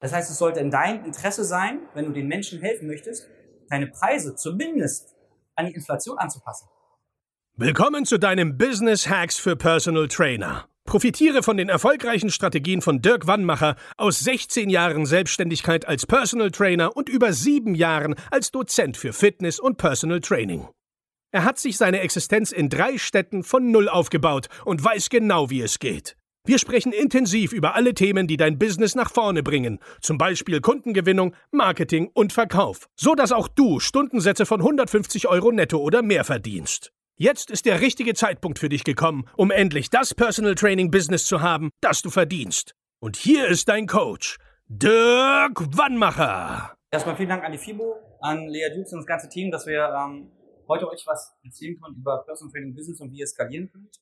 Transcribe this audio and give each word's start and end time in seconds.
Das 0.00 0.12
heißt, 0.14 0.30
es 0.30 0.38
sollte 0.38 0.60
in 0.60 0.70
deinem 0.70 1.04
Interesse 1.04 1.44
sein, 1.44 1.80
wenn 1.94 2.06
du 2.06 2.12
den 2.12 2.26
Menschen 2.26 2.60
helfen 2.60 2.88
möchtest, 2.88 3.28
deine 3.68 3.86
Preise 3.86 4.34
zumindest 4.34 5.14
an 5.54 5.66
die 5.66 5.74
Inflation 5.74 6.18
anzupassen. 6.18 6.68
Willkommen 7.56 8.06
zu 8.06 8.18
deinem 8.18 8.56
Business 8.56 9.08
Hacks 9.08 9.36
für 9.36 9.56
Personal 9.56 10.08
Trainer. 10.08 10.66
Profitiere 10.86 11.42
von 11.42 11.58
den 11.58 11.68
erfolgreichen 11.68 12.30
Strategien 12.30 12.80
von 12.80 13.02
Dirk 13.02 13.26
Wannmacher 13.26 13.76
aus 13.98 14.20
16 14.20 14.70
Jahren 14.70 15.04
Selbstständigkeit 15.04 15.86
als 15.86 16.06
Personal 16.06 16.50
Trainer 16.50 16.96
und 16.96 17.10
über 17.10 17.34
sieben 17.34 17.74
Jahren 17.74 18.14
als 18.30 18.50
Dozent 18.50 18.96
für 18.96 19.12
Fitness 19.12 19.60
und 19.60 19.76
Personal 19.76 20.20
Training. 20.20 20.66
Er 21.30 21.44
hat 21.44 21.58
sich 21.58 21.76
seine 21.76 22.00
Existenz 22.00 22.50
in 22.50 22.70
drei 22.70 22.96
Städten 22.96 23.44
von 23.44 23.70
Null 23.70 23.88
aufgebaut 23.88 24.48
und 24.64 24.82
weiß 24.82 25.10
genau, 25.10 25.50
wie 25.50 25.60
es 25.60 25.78
geht. 25.78 26.16
Wir 26.46 26.58
sprechen 26.58 26.92
intensiv 26.92 27.52
über 27.52 27.74
alle 27.74 27.92
Themen, 27.92 28.26
die 28.26 28.38
dein 28.38 28.58
Business 28.58 28.94
nach 28.94 29.12
vorne 29.12 29.42
bringen, 29.42 29.78
zum 30.00 30.16
Beispiel 30.16 30.62
Kundengewinnung, 30.62 31.34
Marketing 31.50 32.10
und 32.14 32.32
Verkauf, 32.32 32.88
so 32.96 33.14
dass 33.14 33.30
auch 33.30 33.46
du 33.46 33.78
Stundensätze 33.78 34.46
von 34.46 34.60
150 34.60 35.28
Euro 35.28 35.52
netto 35.52 35.76
oder 35.76 36.00
mehr 36.00 36.24
verdienst. 36.24 36.92
Jetzt 37.16 37.50
ist 37.50 37.66
der 37.66 37.82
richtige 37.82 38.14
Zeitpunkt 38.14 38.58
für 38.58 38.70
dich 38.70 38.84
gekommen, 38.84 39.28
um 39.36 39.50
endlich 39.50 39.90
das 39.90 40.14
Personal 40.14 40.54
Training 40.54 40.90
Business 40.90 41.26
zu 41.26 41.42
haben, 41.42 41.68
das 41.82 42.00
du 42.00 42.08
verdienst. 42.08 42.74
Und 43.00 43.16
hier 43.16 43.46
ist 43.46 43.68
dein 43.68 43.86
Coach, 43.86 44.38
Dirk 44.66 45.60
Wannmacher. 45.76 46.74
Erstmal 46.90 47.16
vielen 47.16 47.28
Dank 47.28 47.44
an 47.44 47.52
die 47.52 47.58
FIBO, 47.58 47.96
an 48.22 48.48
Lea 48.48 48.70
Dukes 48.74 48.94
und 48.94 49.00
das 49.00 49.06
ganze 49.06 49.28
Team, 49.28 49.50
dass 49.50 49.66
wir 49.66 49.92
ähm, 49.94 50.30
heute 50.68 50.88
euch 50.88 51.04
was 51.06 51.36
erzählen 51.44 51.78
können 51.78 51.96
über 51.96 52.24
Personal 52.24 52.50
Training 52.50 52.74
Business 52.74 52.98
und 53.02 53.12
wie 53.12 53.18
ihr 53.18 53.26
skalieren 53.26 53.70
könnt. 53.70 54.00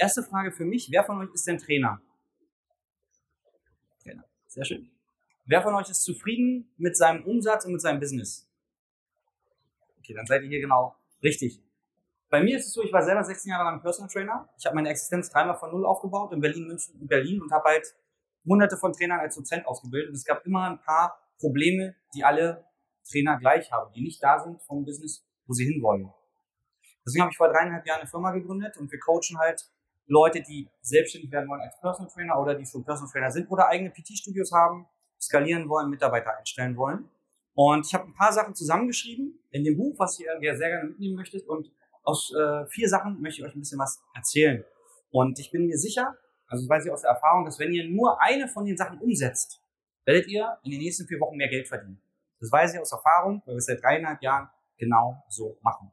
Erste 0.00 0.22
Frage 0.22 0.50
für 0.50 0.64
mich, 0.64 0.90
wer 0.90 1.04
von 1.04 1.18
euch 1.18 1.28
ist 1.34 1.46
denn 1.46 1.58
Trainer? 1.58 2.00
Trainer, 4.02 4.24
sehr 4.46 4.64
schön. 4.64 4.90
Wer 5.44 5.60
von 5.60 5.74
euch 5.74 5.90
ist 5.90 6.02
zufrieden 6.04 6.72
mit 6.78 6.96
seinem 6.96 7.22
Umsatz 7.26 7.66
und 7.66 7.72
mit 7.72 7.82
seinem 7.82 8.00
Business? 8.00 8.48
Okay, 9.98 10.14
dann 10.14 10.24
seid 10.24 10.42
ihr 10.42 10.48
hier 10.48 10.62
genau 10.62 10.96
richtig. 11.22 11.62
Bei 12.30 12.42
mir 12.42 12.56
ist 12.56 12.68
es 12.68 12.72
so, 12.72 12.82
ich 12.82 12.90
war 12.94 13.02
selber 13.02 13.22
16 13.22 13.50
Jahre 13.50 13.64
lang 13.64 13.82
Personal 13.82 14.08
Trainer. 14.10 14.48
Ich 14.56 14.64
habe 14.64 14.74
meine 14.74 14.88
Existenz 14.88 15.28
dreimal 15.28 15.58
von 15.58 15.70
Null 15.70 15.84
aufgebaut 15.84 16.32
in 16.32 16.40
Berlin, 16.40 16.66
München 16.66 16.98
und 16.98 17.06
Berlin 17.06 17.42
und 17.42 17.52
habe 17.52 17.68
halt 17.68 17.94
hunderte 18.46 18.78
von 18.78 18.94
Trainern 18.94 19.20
als 19.20 19.34
Dozent 19.34 19.66
ausgebildet. 19.66 20.08
Und 20.08 20.14
es 20.14 20.24
gab 20.24 20.46
immer 20.46 20.70
ein 20.70 20.80
paar 20.80 21.20
Probleme, 21.38 21.94
die 22.14 22.24
alle 22.24 22.64
Trainer 23.06 23.38
gleich 23.38 23.70
haben, 23.70 23.92
die 23.92 24.00
nicht 24.00 24.22
da 24.22 24.38
sind 24.38 24.62
vom 24.62 24.82
Business, 24.86 25.26
wo 25.46 25.52
sie 25.52 25.66
hinwollen. 25.66 26.10
Deswegen 27.04 27.20
habe 27.20 27.32
ich 27.32 27.36
vor 27.36 27.48
dreieinhalb 27.48 27.86
Jahren 27.86 28.00
eine 28.00 28.08
Firma 28.08 28.30
gegründet 28.30 28.78
und 28.78 28.90
wir 28.90 28.98
coachen 28.98 29.38
halt 29.38 29.70
Leute, 30.10 30.42
die 30.42 30.68
selbstständig 30.82 31.30
werden 31.30 31.48
wollen 31.48 31.60
als 31.60 31.78
Personal 31.80 32.12
Trainer 32.12 32.40
oder 32.40 32.54
die 32.54 32.66
schon 32.66 32.84
Personal 32.84 33.10
Trainer 33.10 33.30
sind 33.30 33.50
oder 33.50 33.68
eigene 33.68 33.90
PT-Studios 33.90 34.52
haben, 34.52 34.86
skalieren 35.20 35.68
wollen, 35.68 35.88
Mitarbeiter 35.88 36.36
einstellen 36.36 36.76
wollen. 36.76 37.08
Und 37.54 37.86
ich 37.86 37.94
habe 37.94 38.06
ein 38.06 38.14
paar 38.14 38.32
Sachen 38.32 38.54
zusammengeschrieben 38.54 39.38
in 39.50 39.64
dem 39.64 39.76
Buch, 39.76 39.94
was 39.98 40.18
ihr 40.18 40.28
sehr 40.40 40.68
gerne 40.68 40.88
mitnehmen 40.90 41.14
möchtet. 41.14 41.46
Und 41.46 41.70
aus 42.02 42.32
äh, 42.34 42.66
vier 42.66 42.88
Sachen 42.88 43.20
möchte 43.20 43.40
ich 43.40 43.46
euch 43.46 43.54
ein 43.54 43.60
bisschen 43.60 43.78
was 43.78 44.02
erzählen. 44.14 44.64
Und 45.10 45.38
ich 45.38 45.50
bin 45.50 45.66
mir 45.66 45.78
sicher, 45.78 46.16
also 46.46 46.68
weiß 46.68 46.86
ich 46.86 46.92
aus 46.92 47.02
der 47.02 47.10
Erfahrung, 47.10 47.44
dass 47.44 47.58
wenn 47.58 47.72
ihr 47.72 47.88
nur 47.88 48.20
eine 48.20 48.48
von 48.48 48.64
den 48.64 48.76
Sachen 48.76 48.98
umsetzt, 48.98 49.62
werdet 50.04 50.26
ihr 50.28 50.58
in 50.64 50.72
den 50.72 50.80
nächsten 50.80 51.06
vier 51.06 51.20
Wochen 51.20 51.36
mehr 51.36 51.48
Geld 51.48 51.68
verdienen. 51.68 52.00
Das 52.40 52.50
weiß 52.50 52.74
ich 52.74 52.80
aus 52.80 52.90
Erfahrung, 52.90 53.42
weil 53.44 53.54
wir 53.54 53.58
es 53.58 53.66
seit 53.66 53.82
dreieinhalb 53.82 54.22
Jahren 54.22 54.48
genau 54.76 55.22
so 55.28 55.58
machen. 55.62 55.92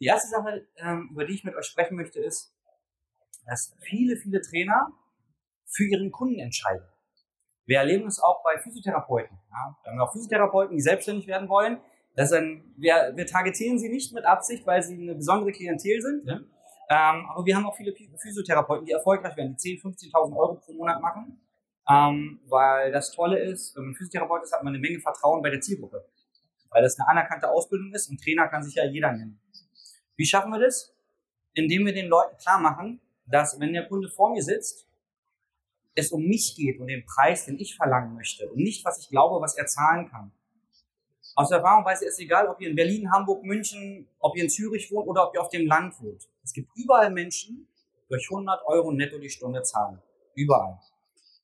Die 0.00 0.06
erste 0.06 0.28
Sache, 0.28 0.66
ähm, 0.76 1.10
über 1.12 1.26
die 1.26 1.34
ich 1.34 1.44
mit 1.44 1.54
euch 1.54 1.66
sprechen 1.66 1.96
möchte, 1.96 2.20
ist, 2.20 2.54
dass 3.50 3.76
viele, 3.80 4.16
viele 4.16 4.40
Trainer 4.40 4.92
für 5.66 5.84
ihren 5.84 6.12
Kunden 6.12 6.38
entscheiden. 6.38 6.86
Wir 7.66 7.78
erleben 7.78 8.06
es 8.06 8.20
auch 8.22 8.42
bei 8.44 8.58
Physiotherapeuten. 8.58 9.36
Ja? 9.50 9.76
Wir 9.82 9.92
haben 9.92 10.00
auch 10.00 10.12
Physiotherapeuten, 10.12 10.76
die 10.76 10.82
selbstständig 10.82 11.26
werden 11.26 11.48
wollen. 11.48 11.80
Das 12.14 12.32
ein, 12.32 12.74
wir, 12.76 13.12
wir 13.14 13.26
targetieren 13.26 13.78
sie 13.78 13.88
nicht 13.88 14.12
mit 14.12 14.24
Absicht, 14.24 14.66
weil 14.66 14.82
sie 14.82 14.94
eine 14.94 15.16
besondere 15.16 15.50
Klientel 15.50 16.00
sind. 16.00 16.26
Ja? 16.26 16.36
Ähm, 16.36 17.26
aber 17.28 17.44
wir 17.44 17.56
haben 17.56 17.66
auch 17.66 17.76
viele 17.76 17.92
Physiotherapeuten, 17.92 18.86
die 18.86 18.92
erfolgreich 18.92 19.36
werden, 19.36 19.56
die 19.56 19.78
10.000, 19.80 20.12
15.000 20.12 20.36
Euro 20.36 20.54
pro 20.54 20.72
Monat 20.72 21.00
machen. 21.00 21.40
Ähm, 21.88 22.40
weil 22.48 22.92
das 22.92 23.10
Tolle 23.10 23.40
ist, 23.40 23.76
wenn 23.76 23.86
man 23.86 23.94
Physiotherapeut 23.96 24.44
ist, 24.44 24.52
hat 24.52 24.62
man 24.62 24.74
eine 24.74 24.80
Menge 24.80 25.00
Vertrauen 25.00 25.42
bei 25.42 25.50
der 25.50 25.60
Zielgruppe. 25.60 26.08
Weil 26.70 26.82
das 26.82 26.98
eine 27.00 27.08
anerkannte 27.08 27.48
Ausbildung 27.48 27.92
ist 27.94 28.08
und 28.10 28.22
Trainer 28.22 28.46
kann 28.46 28.62
sich 28.62 28.76
ja 28.76 28.84
jeder 28.84 29.10
nennen. 29.10 29.40
Wie 30.16 30.24
schaffen 30.24 30.52
wir 30.52 30.60
das? 30.60 30.94
Indem 31.54 31.84
wir 31.84 31.92
den 31.92 32.06
Leuten 32.06 32.36
klar 32.36 32.60
machen, 32.60 33.00
dass 33.30 33.58
wenn 33.60 33.72
der 33.72 33.86
Kunde 33.86 34.08
vor 34.08 34.30
mir 34.30 34.42
sitzt, 34.42 34.86
es 35.94 36.12
um 36.12 36.22
mich 36.22 36.54
geht 36.56 36.80
und 36.80 36.88
den 36.88 37.04
Preis, 37.04 37.46
den 37.46 37.58
ich 37.58 37.76
verlangen 37.76 38.14
möchte 38.14 38.48
und 38.48 38.56
nicht, 38.56 38.84
was 38.84 38.98
ich 38.98 39.08
glaube, 39.08 39.40
was 39.40 39.56
er 39.56 39.66
zahlen 39.66 40.08
kann. 40.08 40.32
Aus 41.34 41.50
Erfahrung 41.50 41.84
weiß 41.84 42.02
ich, 42.02 42.08
es 42.08 42.14
ist 42.14 42.20
egal, 42.20 42.48
ob 42.48 42.60
ihr 42.60 42.70
in 42.70 42.76
Berlin, 42.76 43.10
Hamburg, 43.12 43.44
München, 43.44 44.08
ob 44.18 44.36
ihr 44.36 44.44
in 44.44 44.50
Zürich 44.50 44.90
wohnt 44.90 45.08
oder 45.08 45.28
ob 45.28 45.34
ihr 45.34 45.40
auf 45.40 45.48
dem 45.48 45.66
Land 45.66 46.00
wohnt. 46.00 46.28
Es 46.42 46.52
gibt 46.52 46.68
überall 46.76 47.10
Menschen, 47.10 47.68
die 48.08 48.14
euch 48.14 48.28
100 48.30 48.66
Euro 48.66 48.92
netto 48.92 49.18
die 49.18 49.30
Stunde 49.30 49.62
zahlen. 49.62 50.00
Überall. 50.34 50.78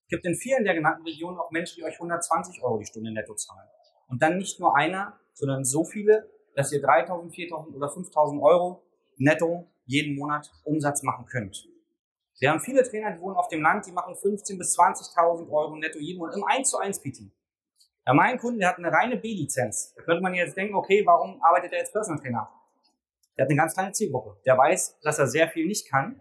Es 0.02 0.08
gibt 0.08 0.24
in 0.24 0.34
vielen 0.34 0.64
der 0.64 0.74
genannten 0.74 1.02
Regionen 1.04 1.38
auch 1.38 1.50
Menschen, 1.50 1.76
die 1.76 1.84
euch 1.84 1.94
120 1.94 2.62
Euro 2.62 2.78
die 2.78 2.86
Stunde 2.86 3.12
netto 3.12 3.34
zahlen. 3.34 3.68
Und 4.08 4.22
dann 4.22 4.38
nicht 4.38 4.60
nur 4.60 4.76
einer, 4.76 5.18
sondern 5.34 5.64
so 5.64 5.84
viele, 5.84 6.28
dass 6.54 6.72
ihr 6.72 6.80
3000, 6.80 7.34
4000 7.34 7.76
oder 7.76 7.88
5000 7.88 8.42
Euro 8.42 8.82
netto 9.16 9.66
jeden 9.86 10.16
Monat 10.16 10.50
Umsatz 10.64 11.02
machen 11.02 11.26
könnt. 11.26 11.68
Wir 12.38 12.50
haben 12.50 12.60
viele 12.60 12.82
Trainer, 12.82 13.12
die 13.12 13.20
wohnen 13.20 13.36
auf 13.36 13.48
dem 13.48 13.62
Land, 13.62 13.86
die 13.86 13.92
machen 13.92 14.14
15.000 14.14 14.58
bis 14.58 14.78
20.000 14.78 15.50
Euro 15.50 15.76
netto 15.76 15.98
jeden 15.98 16.18
Monat 16.18 16.36
im 16.36 16.44
1 16.44 16.68
zu 16.68 16.78
1 16.78 17.00
PT. 17.00 17.32
Ja, 18.06 18.12
mein 18.12 18.38
Kunde, 18.38 18.60
der 18.60 18.68
hat 18.68 18.78
eine 18.78 18.92
reine 18.92 19.16
B-Lizenz. 19.16 19.94
Da 19.96 20.02
könnte 20.02 20.22
man 20.22 20.34
jetzt 20.34 20.56
denken, 20.56 20.74
okay, 20.74 21.04
warum 21.06 21.42
arbeitet 21.42 21.72
er 21.72 21.80
als 21.80 21.90
Personal 21.90 22.20
Trainer? 22.20 22.48
Der 23.36 23.44
hat 23.44 23.50
eine 23.50 23.56
ganz 23.56 23.74
kleine 23.74 23.92
Zielgruppe. 23.92 24.40
Der 24.44 24.56
weiß, 24.56 25.00
dass 25.00 25.18
er 25.18 25.26
sehr 25.26 25.48
viel 25.48 25.66
nicht 25.66 25.88
kann. 25.88 26.20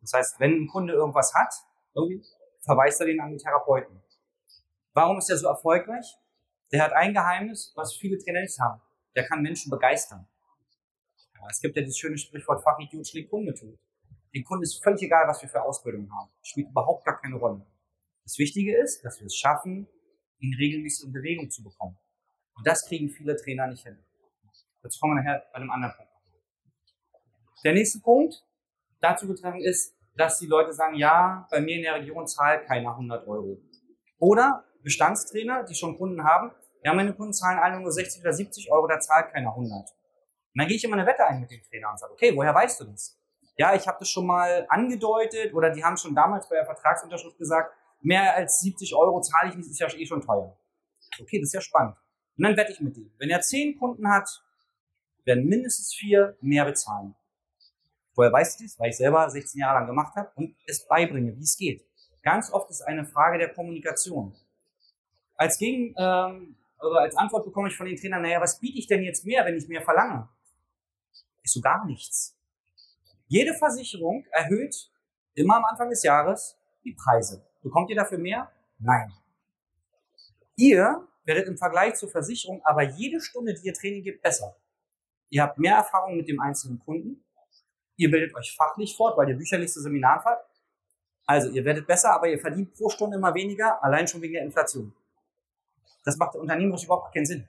Das 0.00 0.12
heißt, 0.12 0.40
wenn 0.40 0.62
ein 0.62 0.66
Kunde 0.68 0.94
irgendwas 0.94 1.34
hat, 1.34 1.52
irgendwie 1.94 2.24
verweist 2.60 3.00
er 3.00 3.06
den 3.06 3.20
an 3.20 3.30
den 3.30 3.38
Therapeuten. 3.38 4.02
Warum 4.92 5.18
ist 5.18 5.30
er 5.30 5.36
so 5.36 5.48
erfolgreich? 5.48 6.16
Der 6.72 6.82
hat 6.82 6.92
ein 6.92 7.12
Geheimnis, 7.12 7.72
was 7.74 7.94
viele 7.94 8.18
Trainer 8.18 8.40
nicht 8.40 8.58
haben. 8.58 8.80
Der 9.16 9.26
kann 9.26 9.42
Menschen 9.42 9.70
begeistern. 9.70 10.26
Ja, 11.34 11.40
es 11.50 11.60
gibt 11.60 11.76
ja 11.76 11.82
dieses 11.82 11.98
schöne 11.98 12.16
Sprichwort, 12.16 12.62
Fachidiot 12.62 13.06
schlägt 13.06 13.30
Kunde 13.30 13.52
tut. 13.52 13.78
Den 14.34 14.44
Kunden 14.44 14.64
ist 14.64 14.82
völlig 14.82 15.02
egal, 15.02 15.28
was 15.28 15.40
wir 15.42 15.48
für 15.48 15.62
Ausbildung 15.62 16.10
haben. 16.12 16.30
Spielt 16.42 16.68
überhaupt 16.68 17.04
gar 17.04 17.20
keine 17.20 17.36
Rolle. 17.36 17.64
Das 18.24 18.38
Wichtige 18.38 18.76
ist, 18.76 19.04
dass 19.04 19.20
wir 19.20 19.26
es 19.26 19.36
schaffen, 19.36 19.86
ihn 20.40 20.54
regelmäßig 20.54 21.06
in 21.06 21.12
Bewegung 21.12 21.50
zu 21.50 21.62
bekommen. 21.62 21.96
Und 22.56 22.66
das 22.66 22.86
kriegen 22.86 23.10
viele 23.10 23.36
Trainer 23.36 23.68
nicht 23.68 23.84
hin. 23.84 23.98
Jetzt 24.82 25.00
kommen 25.00 25.16
wir 25.16 25.22
nachher 25.22 25.44
bei 25.52 25.58
einem 25.58 25.70
anderen 25.70 25.94
Punkt. 25.94 26.12
Der 27.64 27.72
nächste 27.72 28.00
Punkt 28.00 28.44
dazu 29.00 29.26
getragen 29.28 29.60
ist, 29.60 29.96
dass 30.16 30.38
die 30.38 30.46
Leute 30.46 30.72
sagen, 30.72 30.96
ja, 30.96 31.46
bei 31.50 31.60
mir 31.60 31.76
in 31.76 31.82
der 31.82 31.94
Region 31.94 32.26
zahlt 32.26 32.66
keiner 32.66 32.90
100 32.90 33.26
Euro. 33.26 33.58
Oder 34.18 34.64
Bestandstrainer, 34.82 35.64
die 35.64 35.74
schon 35.74 35.96
Kunden 35.96 36.22
haben, 36.24 36.52
ja, 36.82 36.92
meine 36.92 37.14
Kunden 37.14 37.32
zahlen 37.32 37.58
alle 37.58 37.80
nur 37.80 37.90
60 37.90 38.20
oder 38.20 38.32
70 38.32 38.70
Euro, 38.70 38.86
da 38.86 39.00
zahlt 39.00 39.32
keiner 39.32 39.50
100. 39.50 39.72
Und 39.72 39.88
dann 40.54 40.68
gehe 40.68 40.76
ich 40.76 40.84
immer 40.84 40.96
eine 40.96 41.06
Wette 41.06 41.24
ein 41.26 41.40
mit 41.40 41.50
dem 41.50 41.62
Trainer 41.62 41.90
und 41.90 41.98
sage, 41.98 42.12
okay, 42.12 42.36
woher 42.36 42.54
weißt 42.54 42.80
du 42.80 42.84
das? 42.84 43.18
Ja, 43.56 43.74
ich 43.74 43.86
habe 43.86 43.98
das 44.00 44.08
schon 44.08 44.26
mal 44.26 44.66
angedeutet 44.68 45.54
oder 45.54 45.70
die 45.70 45.84
haben 45.84 45.96
schon 45.96 46.14
damals 46.14 46.48
bei 46.48 46.56
der 46.56 46.66
Vertragsunterschrift 46.66 47.38
gesagt, 47.38 47.74
mehr 48.00 48.34
als 48.34 48.60
70 48.60 48.94
Euro 48.94 49.20
zahle 49.20 49.50
ich 49.50 49.56
nicht, 49.56 49.70
ist 49.70 49.80
ja 49.80 49.88
eh 49.88 50.06
schon 50.06 50.22
teuer. 50.22 50.56
Okay, 51.20 51.38
das 51.38 51.48
ist 51.48 51.54
ja 51.54 51.60
spannend. 51.60 51.96
Und 52.36 52.44
dann 52.44 52.56
wette 52.56 52.72
ich 52.72 52.80
mit 52.80 52.96
dem. 52.96 53.12
Wenn 53.18 53.30
er 53.30 53.40
zehn 53.40 53.78
Kunden 53.78 54.08
hat, 54.08 54.42
werden 55.24 55.46
mindestens 55.46 55.94
vier 55.94 56.36
mehr 56.40 56.64
bezahlen. 56.64 57.14
Woher 58.14 58.32
weiß 58.32 58.60
ich 58.60 58.66
das? 58.66 58.78
Weil 58.78 58.90
ich 58.90 58.96
selber 58.96 59.28
16 59.28 59.60
Jahre 59.60 59.78
lang 59.78 59.86
gemacht 59.86 60.14
habe 60.16 60.30
und 60.36 60.56
es 60.66 60.86
beibringe, 60.86 61.36
wie 61.36 61.42
es 61.42 61.56
geht. 61.56 61.84
Ganz 62.22 62.52
oft 62.52 62.70
ist 62.70 62.82
eine 62.82 63.04
Frage 63.04 63.38
der 63.38 63.52
Kommunikation. 63.52 64.34
Als 65.36 65.58
Gegen, 65.58 65.94
ähm, 65.96 66.56
oder 66.80 67.00
als 67.00 67.16
Antwort 67.16 67.44
bekomme 67.44 67.68
ich 67.68 67.76
von 67.76 67.86
den 67.86 67.96
Trainern, 67.96 68.22
naja, 68.22 68.40
was 68.40 68.60
biete 68.60 68.78
ich 68.78 68.86
denn 68.86 69.02
jetzt 69.02 69.24
mehr, 69.24 69.44
wenn 69.44 69.56
ich 69.56 69.68
mehr 69.68 69.82
verlange? 69.82 70.28
Ist 71.42 71.54
so 71.54 71.60
gar 71.60 71.84
nichts. 71.86 72.33
Jede 73.34 73.52
Versicherung 73.52 74.24
erhöht 74.30 74.92
immer 75.34 75.56
am 75.56 75.64
Anfang 75.64 75.90
des 75.90 76.04
Jahres 76.04 76.56
die 76.84 76.92
Preise. 76.92 77.44
Bekommt 77.64 77.90
ihr 77.90 77.96
dafür 77.96 78.16
mehr? 78.18 78.48
Nein. 78.78 79.12
Ihr 80.54 81.08
werdet 81.24 81.48
im 81.48 81.58
Vergleich 81.58 81.96
zur 81.96 82.08
Versicherung 82.08 82.64
aber 82.64 82.84
jede 82.84 83.20
Stunde, 83.20 83.52
die 83.54 83.66
ihr 83.66 83.74
Training 83.74 84.04
gibt, 84.04 84.22
besser. 84.22 84.54
Ihr 85.30 85.42
habt 85.42 85.58
mehr 85.58 85.74
Erfahrung 85.74 86.16
mit 86.16 86.28
dem 86.28 86.38
einzelnen 86.38 86.78
Kunden. 86.78 87.24
Ihr 87.96 88.08
bildet 88.08 88.36
euch 88.36 88.54
fachlich 88.56 88.96
fort, 88.96 89.18
weil 89.18 89.28
ihr 89.28 89.36
bücherlich 89.36 89.72
zu 89.72 89.82
Seminaren 89.82 90.22
fahrt. 90.22 90.46
Also, 91.26 91.50
ihr 91.50 91.64
werdet 91.64 91.88
besser, 91.88 92.12
aber 92.12 92.28
ihr 92.28 92.38
verdient 92.38 92.72
pro 92.74 92.88
Stunde 92.88 93.16
immer 93.16 93.34
weniger, 93.34 93.82
allein 93.82 94.06
schon 94.06 94.22
wegen 94.22 94.34
der 94.34 94.44
Inflation. 94.44 94.94
Das 96.04 96.16
macht 96.18 96.36
unternehmerisch 96.36 96.84
überhaupt 96.84 97.12
keinen 97.12 97.26
Sinn. 97.26 97.48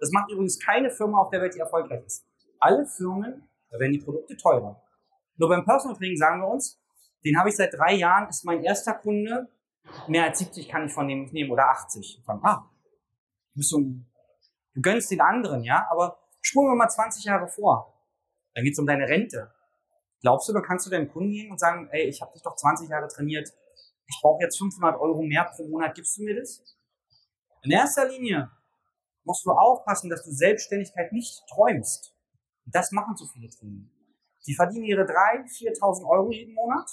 Das 0.00 0.10
macht 0.10 0.28
übrigens 0.32 0.58
keine 0.58 0.90
Firma 0.90 1.18
auf 1.18 1.30
der 1.30 1.40
Welt, 1.40 1.54
die 1.54 1.60
erfolgreich 1.60 2.04
ist. 2.04 2.26
Alle 2.58 2.84
Firmen, 2.84 3.48
da 3.70 3.78
werden 3.78 3.92
die 3.92 4.00
Produkte 4.00 4.36
teurer. 4.36 4.82
Nur 5.40 5.48
beim 5.48 5.64
Personal 5.64 5.96
Training 5.96 6.18
sagen 6.18 6.42
wir 6.42 6.48
uns, 6.48 6.78
den 7.24 7.38
habe 7.38 7.48
ich 7.48 7.56
seit 7.56 7.72
drei 7.72 7.94
Jahren, 7.94 8.28
ist 8.28 8.44
mein 8.44 8.62
erster 8.62 8.92
Kunde 8.92 9.48
mehr 10.06 10.24
als 10.24 10.38
70 10.38 10.68
kann 10.68 10.84
ich 10.84 10.92
von 10.92 11.08
dem 11.08 11.22
nicht 11.22 11.32
nehmen 11.32 11.50
oder 11.50 11.70
80. 11.70 12.20
Von, 12.26 12.44
ah, 12.44 12.70
du, 13.54 13.62
so 13.62 13.78
du 13.78 14.80
gönnst 14.82 15.10
den 15.10 15.22
anderen, 15.22 15.64
ja, 15.64 15.86
aber 15.90 16.18
spulen 16.42 16.70
wir 16.70 16.76
mal 16.76 16.90
20 16.90 17.24
Jahre 17.24 17.48
vor. 17.48 17.98
Dann 18.52 18.64
geht's 18.64 18.78
um 18.78 18.86
deine 18.86 19.08
Rente. 19.08 19.50
Glaubst 20.20 20.46
du, 20.46 20.52
da 20.52 20.60
kannst 20.60 20.86
du 20.86 20.90
deinen 20.90 21.08
Kunden 21.08 21.30
gehen 21.30 21.50
und 21.50 21.58
sagen, 21.58 21.88
ey, 21.90 22.02
ich 22.02 22.20
habe 22.20 22.32
dich 22.34 22.42
doch 22.42 22.54
20 22.54 22.90
Jahre 22.90 23.08
trainiert, 23.08 23.48
ich 24.06 24.18
brauche 24.20 24.42
jetzt 24.42 24.58
500 24.58 25.00
Euro 25.00 25.22
mehr 25.22 25.44
pro 25.44 25.66
Monat, 25.66 25.94
gibst 25.94 26.18
du 26.18 26.22
mir 26.22 26.38
das? 26.38 26.62
In 27.62 27.70
erster 27.70 28.06
Linie 28.06 28.50
musst 29.24 29.46
du 29.46 29.52
aufpassen, 29.52 30.10
dass 30.10 30.22
du 30.22 30.32
Selbstständigkeit 30.32 31.12
nicht 31.12 31.42
träumst. 31.48 32.14
Das 32.66 32.92
machen 32.92 33.16
zu 33.16 33.26
viele 33.26 33.48
Trainer. 33.48 33.88
Die 34.46 34.54
verdienen 34.54 34.84
ihre 34.84 35.02
3.000, 35.02 35.78
4.000 35.78 36.08
Euro 36.08 36.30
jeden 36.30 36.54
Monat, 36.54 36.88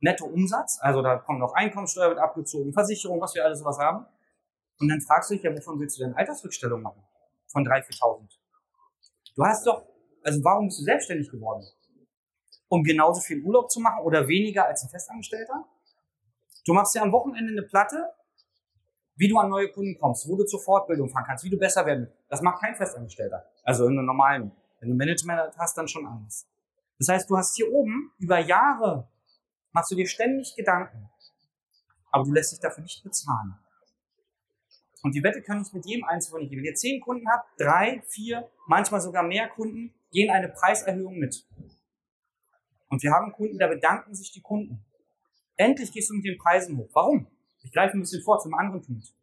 netto 0.00 0.26
Umsatz, 0.26 0.78
also 0.80 1.02
da 1.02 1.16
kommt 1.16 1.40
noch 1.40 1.52
Einkommensteuer 1.54 2.08
wird 2.08 2.18
abgezogen, 2.18 2.72
Versicherung, 2.72 3.20
was 3.20 3.34
wir 3.34 3.44
alles 3.44 3.58
sowas 3.58 3.78
haben. 3.78 4.06
Und 4.78 4.88
dann 4.88 5.00
fragst 5.00 5.30
du 5.30 5.34
dich 5.34 5.42
ja, 5.42 5.54
wovon 5.54 5.78
willst 5.78 5.98
du 5.98 6.04
denn 6.04 6.14
Altersrückstellung 6.14 6.80
machen? 6.80 7.02
Von 7.48 7.66
3.000, 7.66 7.98
4.000. 8.00 8.38
Du 9.36 9.44
hast 9.44 9.66
doch, 9.66 9.84
also 10.24 10.42
warum 10.42 10.66
bist 10.66 10.80
du 10.80 10.84
selbstständig 10.84 11.30
geworden? 11.30 11.66
Um 12.68 12.82
genauso 12.82 13.20
viel 13.20 13.42
Urlaub 13.42 13.70
zu 13.70 13.80
machen 13.80 14.02
oder 14.04 14.26
weniger 14.26 14.66
als 14.66 14.82
ein 14.82 14.88
Festangestellter? 14.88 15.66
Du 16.64 16.72
machst 16.72 16.94
ja 16.94 17.02
am 17.02 17.12
Wochenende 17.12 17.52
eine 17.52 17.62
Platte, 17.62 18.12
wie 19.16 19.28
du 19.28 19.38
an 19.38 19.50
neue 19.50 19.70
Kunden 19.70 19.98
kommst, 19.98 20.26
wo 20.28 20.36
du 20.36 20.44
zur 20.44 20.60
Fortbildung 20.60 21.10
fahren 21.10 21.24
kannst, 21.26 21.44
wie 21.44 21.50
du 21.50 21.58
besser 21.58 21.84
werden. 21.84 22.10
Das 22.28 22.40
macht 22.40 22.60
kein 22.60 22.74
Festangestellter. 22.74 23.44
Also 23.64 23.86
in 23.86 23.98
einem 23.98 24.06
normalen. 24.06 24.52
Wenn 24.78 24.88
du 24.88 24.94
Management 24.94 25.58
hast, 25.58 25.76
dann 25.76 25.86
schon 25.88 26.06
anders. 26.06 26.49
Das 27.00 27.08
heißt, 27.08 27.30
du 27.30 27.36
hast 27.38 27.56
hier 27.56 27.72
oben 27.72 28.12
über 28.18 28.38
Jahre 28.38 29.08
machst 29.72 29.90
du 29.90 29.96
dir 29.96 30.06
ständig 30.06 30.54
Gedanken, 30.54 31.08
aber 32.10 32.24
du 32.24 32.32
lässt 32.32 32.52
dich 32.52 32.60
dafür 32.60 32.82
nicht 32.82 33.02
bezahlen. 33.02 33.54
Und 35.02 35.14
die 35.14 35.22
Wette 35.22 35.40
kann 35.40 35.62
ich 35.62 35.72
mit 35.72 35.86
jedem 35.86 36.04
Einzelnen 36.04 36.46
geben. 36.50 36.60
Wenn 36.60 36.66
ihr 36.66 36.74
zehn 36.74 37.00
Kunden 37.00 37.26
habt, 37.26 37.58
drei, 37.58 38.02
vier, 38.06 38.50
manchmal 38.66 39.00
sogar 39.00 39.22
mehr 39.22 39.48
Kunden, 39.48 39.94
gehen 40.12 40.30
eine 40.30 40.50
Preiserhöhung 40.50 41.16
mit. 41.16 41.46
Und 42.90 43.02
wir 43.02 43.12
haben 43.12 43.32
Kunden, 43.32 43.58
da 43.58 43.68
bedanken 43.68 44.14
sich 44.14 44.30
die 44.32 44.42
Kunden. 44.42 44.84
Endlich 45.56 45.92
gehst 45.92 46.10
du 46.10 46.14
mit 46.14 46.26
den 46.26 46.36
Preisen 46.36 46.76
hoch. 46.76 46.90
Warum? 46.92 47.28
Ich 47.62 47.72
greife 47.72 47.96
ein 47.96 48.00
bisschen 48.00 48.22
vor 48.22 48.40
zum 48.40 48.52
anderen 48.52 48.82
Punkt. 48.82 49.14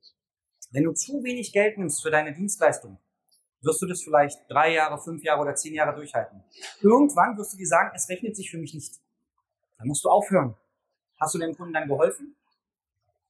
Wenn 0.72 0.84
du 0.84 0.94
zu 0.94 1.24
wenig 1.24 1.54
Geld 1.54 1.78
nimmst 1.78 2.02
für 2.02 2.10
deine 2.10 2.34
Dienstleistung, 2.34 2.98
wirst 3.68 3.82
du 3.82 3.86
das 3.86 4.02
vielleicht 4.02 4.40
drei 4.50 4.74
Jahre, 4.74 5.00
fünf 5.00 5.24
Jahre 5.24 5.42
oder 5.42 5.56
zehn 5.56 5.74
Jahre 5.74 5.96
durchhalten. 5.96 6.44
Irgendwann 6.82 7.38
wirst 7.38 7.54
du 7.54 7.58
dir 7.58 7.68
sagen, 7.68 7.92
es 7.94 8.10
rechnet 8.10 8.36
sich 8.36 8.50
für 8.50 8.58
mich 8.58 8.74
nicht. 8.74 8.96
Dann 9.78 9.88
musst 9.88 10.04
du 10.04 10.10
aufhören. 10.10 10.56
Hast 11.20 11.36
du 11.36 11.40
deinem 11.40 11.56
Kunden 11.56 11.74
dann 11.74 11.88
geholfen? 11.88 12.36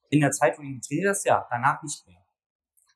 In 0.09 0.21
der 0.21 0.31
Zeit, 0.31 0.57
wo 0.57 0.61
du 0.61 0.67
ihn 0.67 0.81
trainiert 0.81 1.17
ja, 1.25 1.45
danach 1.49 1.83
nicht 1.83 2.07
mehr. 2.07 2.23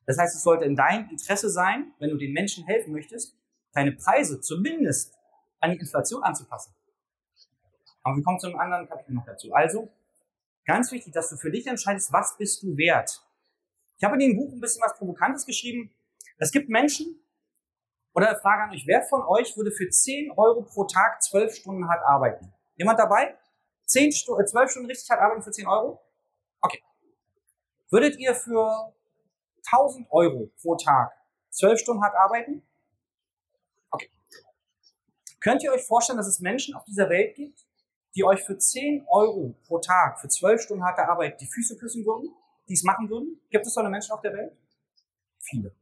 Das 0.06 0.16
heißt, 0.18 0.34
es 0.34 0.42
sollte 0.42 0.64
in 0.64 0.74
deinem 0.74 1.10
Interesse 1.10 1.50
sein, 1.50 1.92
wenn 1.98 2.10
du 2.10 2.16
den 2.16 2.32
Menschen 2.32 2.64
helfen 2.64 2.92
möchtest, 2.92 3.36
deine 3.72 3.92
Preise 3.92 4.40
zumindest 4.40 5.14
an 5.60 5.72
die 5.72 5.78
Inflation 5.78 6.22
anzupassen. 6.22 6.72
Aber 8.02 8.16
wir 8.16 8.22
kommen 8.22 8.38
zu 8.40 8.46
einem 8.46 8.58
anderen 8.58 8.88
Kapitel 8.88 9.12
noch 9.12 9.26
dazu. 9.26 9.52
Also, 9.52 9.90
Ganz 10.64 10.92
wichtig, 10.92 11.12
dass 11.12 11.30
du 11.30 11.36
für 11.36 11.50
dich 11.50 11.66
entscheidest, 11.66 12.12
was 12.12 12.36
bist 12.36 12.62
du 12.62 12.76
wert. 12.76 13.20
Ich 13.98 14.04
habe 14.04 14.14
in 14.14 14.20
dem 14.20 14.36
Buch 14.36 14.52
ein 14.52 14.60
bisschen 14.60 14.82
was 14.82 14.96
Provokantes 14.96 15.44
geschrieben. 15.44 15.90
Es 16.38 16.52
gibt 16.52 16.68
Menschen, 16.68 17.20
oder 18.14 18.36
Frage 18.36 18.64
an 18.64 18.70
euch, 18.70 18.86
wer 18.86 19.02
von 19.02 19.22
euch 19.22 19.56
würde 19.56 19.72
für 19.72 19.88
10 19.88 20.32
Euro 20.32 20.62
pro 20.62 20.84
Tag 20.84 21.22
12 21.22 21.54
Stunden 21.54 21.88
hart 21.88 22.04
arbeiten? 22.04 22.52
Jemand 22.76 22.98
dabei? 22.98 23.36
10 23.86 24.12
Stu 24.12 24.36
12 24.36 24.54
äh, 24.54 24.68
Stunden 24.68 24.88
richtig 24.88 25.10
hart 25.10 25.20
arbeiten 25.20 25.42
für 25.42 25.50
10 25.50 25.66
Euro? 25.66 26.00
Okay. 26.60 26.82
Würdet 27.90 28.18
ihr 28.18 28.34
für 28.34 28.92
1000 29.70 30.06
Euro 30.10 30.50
pro 30.60 30.76
Tag 30.76 31.12
12 31.50 31.80
Stunden 31.80 32.02
hart 32.02 32.14
arbeiten? 32.14 32.62
Okay. 33.90 34.10
Könnt 35.40 35.62
ihr 35.62 35.72
euch 35.72 35.84
vorstellen, 35.84 36.18
dass 36.18 36.28
es 36.28 36.40
Menschen 36.40 36.74
auf 36.74 36.84
dieser 36.84 37.08
Welt 37.08 37.34
gibt, 37.34 37.66
die 38.14 38.24
euch 38.24 38.42
für 38.42 38.58
10 38.58 39.06
Euro 39.08 39.54
pro 39.66 39.78
Tag, 39.78 40.20
für 40.20 40.28
12 40.28 40.62
Stunden 40.62 40.84
harte 40.84 41.08
Arbeit 41.08 41.40
die 41.40 41.46
Füße 41.46 41.78
küssen 41.78 42.04
würden, 42.04 42.30
die 42.68 42.74
es 42.74 42.82
machen 42.82 43.08
würden? 43.08 43.40
Gibt 43.50 43.66
es 43.66 43.72
so 43.74 43.80
eine 43.80 43.88
Menschen 43.88 44.12
auf 44.12 44.20
der 44.20 44.34
Welt? 44.34 44.56
Viele. 45.38 45.74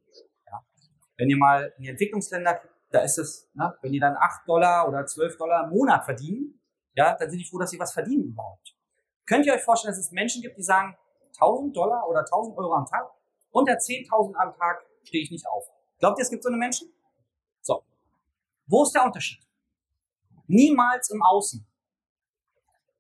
Wenn 1.21 1.29
ihr 1.29 1.37
mal 1.37 1.73
in 1.77 1.83
die 1.83 1.89
Entwicklungsländer, 1.91 2.63
da 2.91 3.03
ist 3.03 3.19
es, 3.19 3.51
ne, 3.53 3.77
wenn 3.83 3.93
ihr 3.93 4.01
dann 4.01 4.17
8 4.17 4.49
Dollar 4.49 4.89
oder 4.89 5.05
12 5.05 5.37
Dollar 5.37 5.65
im 5.65 5.71
Monat 5.71 6.03
verdienen, 6.05 6.59
ja, 6.95 7.15
dann 7.15 7.29
sind 7.29 7.39
die 7.39 7.45
froh, 7.45 7.59
dass 7.59 7.71
sie 7.71 7.79
was 7.79 7.93
verdienen 7.93 8.31
überhaupt. 8.31 8.75
Könnt 9.27 9.45
ihr 9.45 9.53
euch 9.53 9.63
vorstellen, 9.63 9.93
dass 9.93 9.99
es 9.99 10.11
Menschen 10.13 10.41
gibt, 10.41 10.57
die 10.57 10.63
sagen, 10.63 10.97
1000 11.35 11.77
Dollar 11.77 12.09
oder 12.09 12.21
1000 12.21 12.57
Euro 12.57 12.75
am 12.75 12.87
Tag, 12.87 13.11
unter 13.51 13.75
10.000 13.75 14.35
am 14.35 14.57
Tag 14.57 14.83
stehe 15.05 15.23
ich 15.23 15.31
nicht 15.31 15.47
auf. 15.47 15.67
Glaubt 15.99 16.19
ihr, 16.19 16.23
es 16.23 16.31
gibt 16.31 16.43
so 16.43 16.49
eine 16.49 16.57
Menschen? 16.57 16.91
So. 17.61 17.85
Wo 18.67 18.83
ist 18.83 18.95
der 18.95 19.05
Unterschied? 19.05 19.47
Niemals 20.47 21.11
im 21.11 21.23
Außen. 21.23 21.67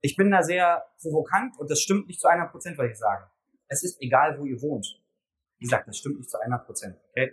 Ich 0.02 0.14
bin 0.14 0.30
da 0.30 0.42
sehr 0.42 0.84
provokant 1.00 1.58
und 1.58 1.70
das 1.70 1.80
stimmt 1.80 2.06
nicht 2.06 2.20
zu 2.20 2.28
100 2.28 2.52
Prozent, 2.52 2.76
was 2.76 2.90
ich 2.90 2.98
sage. 2.98 3.30
Es 3.66 3.82
ist 3.82 4.00
egal, 4.02 4.38
wo 4.38 4.44
ihr 4.44 4.60
wohnt. 4.60 5.00
Wie 5.58 5.64
gesagt, 5.64 5.88
das 5.88 5.96
stimmt 5.96 6.18
nicht 6.18 6.30
zu 6.30 6.38
100 6.38 6.66
Prozent. 6.66 6.96
Okay? 7.10 7.32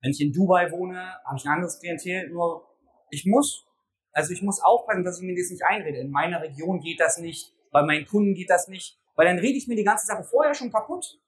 Wenn 0.00 0.12
ich 0.12 0.20
in 0.20 0.32
Dubai 0.32 0.70
wohne, 0.70 1.16
habe 1.24 1.36
ich 1.36 1.44
ein 1.44 1.52
anderes 1.52 1.80
Klientel. 1.80 2.30
Nur 2.30 2.66
ich 3.10 3.26
muss, 3.26 3.66
also 4.12 4.32
ich 4.32 4.42
muss 4.42 4.60
aufpassen, 4.60 5.04
dass 5.04 5.18
ich 5.18 5.24
mir 5.24 5.36
das 5.36 5.50
nicht 5.50 5.64
einrede. 5.64 5.98
In 5.98 6.10
meiner 6.10 6.40
Region 6.40 6.80
geht 6.80 7.00
das 7.00 7.18
nicht, 7.18 7.52
bei 7.70 7.82
meinen 7.82 8.06
Kunden 8.06 8.34
geht 8.34 8.50
das 8.50 8.68
nicht, 8.68 8.98
weil 9.16 9.26
dann 9.26 9.38
rede 9.38 9.58
ich 9.58 9.66
mir 9.66 9.76
die 9.76 9.84
ganze 9.84 10.06
Sache 10.06 10.24
vorher 10.24 10.54
schon 10.54 10.70
kaputt. 10.70 11.20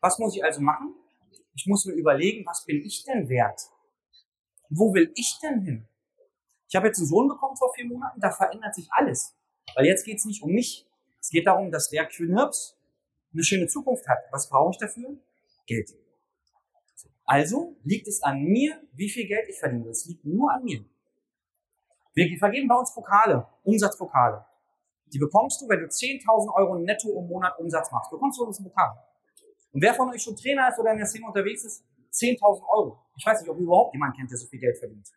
Was 0.00 0.18
muss 0.18 0.36
ich 0.36 0.44
also 0.44 0.60
machen? 0.60 0.94
Ich 1.54 1.66
muss 1.66 1.86
mir 1.86 1.94
überlegen, 1.94 2.44
was 2.46 2.64
bin 2.64 2.84
ich 2.84 3.04
denn 3.04 3.28
wert? 3.28 3.60
Wo 4.68 4.92
will 4.92 5.10
ich 5.14 5.38
denn 5.42 5.60
hin? 5.62 5.88
Ich 6.68 6.76
habe 6.76 6.88
jetzt 6.88 6.98
einen 6.98 7.06
Sohn 7.06 7.28
bekommen 7.28 7.56
vor 7.56 7.72
vier 7.74 7.86
Monaten, 7.86 8.20
da 8.20 8.30
verändert 8.30 8.74
sich 8.74 8.88
alles. 8.90 9.34
Weil 9.74 9.86
jetzt 9.86 10.04
geht 10.04 10.18
es 10.18 10.24
nicht 10.24 10.42
um 10.42 10.50
mich. 10.50 10.86
Es 11.20 11.30
geht 11.30 11.46
darum, 11.46 11.70
dass 11.70 11.88
der 11.88 12.06
Knirps 12.06 12.76
eine 13.32 13.44
schöne 13.44 13.66
Zukunft 13.66 14.06
hat. 14.08 14.18
Was 14.30 14.48
brauche 14.48 14.72
ich 14.72 14.78
dafür? 14.78 15.16
Geld. 15.66 15.90
Also 17.24 17.76
liegt 17.84 18.06
es 18.06 18.22
an 18.22 18.42
mir, 18.42 18.80
wie 18.92 19.08
viel 19.08 19.26
Geld 19.26 19.48
ich 19.48 19.58
verdiene. 19.58 19.88
Es 19.88 20.06
liegt 20.06 20.24
nur 20.24 20.52
an 20.52 20.64
mir. 20.64 20.84
Wir 22.14 22.38
vergeben 22.38 22.68
bei 22.68 22.76
uns 22.76 22.94
Pokale, 22.94 23.46
Umsatzpokale. 23.64 24.44
Die 25.06 25.18
bekommst 25.18 25.60
du, 25.60 25.68
wenn 25.68 25.80
du 25.80 25.86
10.000 25.86 26.54
Euro 26.54 26.78
netto 26.78 27.08
im 27.18 27.26
Monat 27.26 27.58
Umsatz 27.58 27.90
machst. 27.90 28.10
Bekommst 28.10 28.38
du 28.38 28.44
uns 28.44 28.58
einen 28.58 28.68
Pokal. 28.68 28.96
Und 29.72 29.82
wer 29.82 29.94
von 29.94 30.10
euch 30.10 30.22
schon 30.22 30.36
Trainer 30.36 30.68
ist 30.68 30.78
oder 30.78 30.92
in 30.92 30.98
der 30.98 31.06
Szene 31.06 31.26
unterwegs 31.26 31.64
ist, 31.64 31.84
10.000 32.12 32.62
Euro. 32.68 32.98
Ich 33.16 33.26
weiß 33.26 33.40
nicht, 33.40 33.50
ob 33.50 33.58
überhaupt 33.58 33.94
jemand 33.94 34.16
kennt, 34.16 34.30
der 34.30 34.38
so 34.38 34.46
viel 34.46 34.60
Geld 34.60 34.78
verdient. 34.78 35.08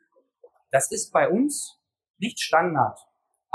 Das 0.71 0.91
ist 0.91 1.11
bei 1.11 1.29
uns 1.29 1.79
nicht 2.17 2.39
Standard 2.39 3.07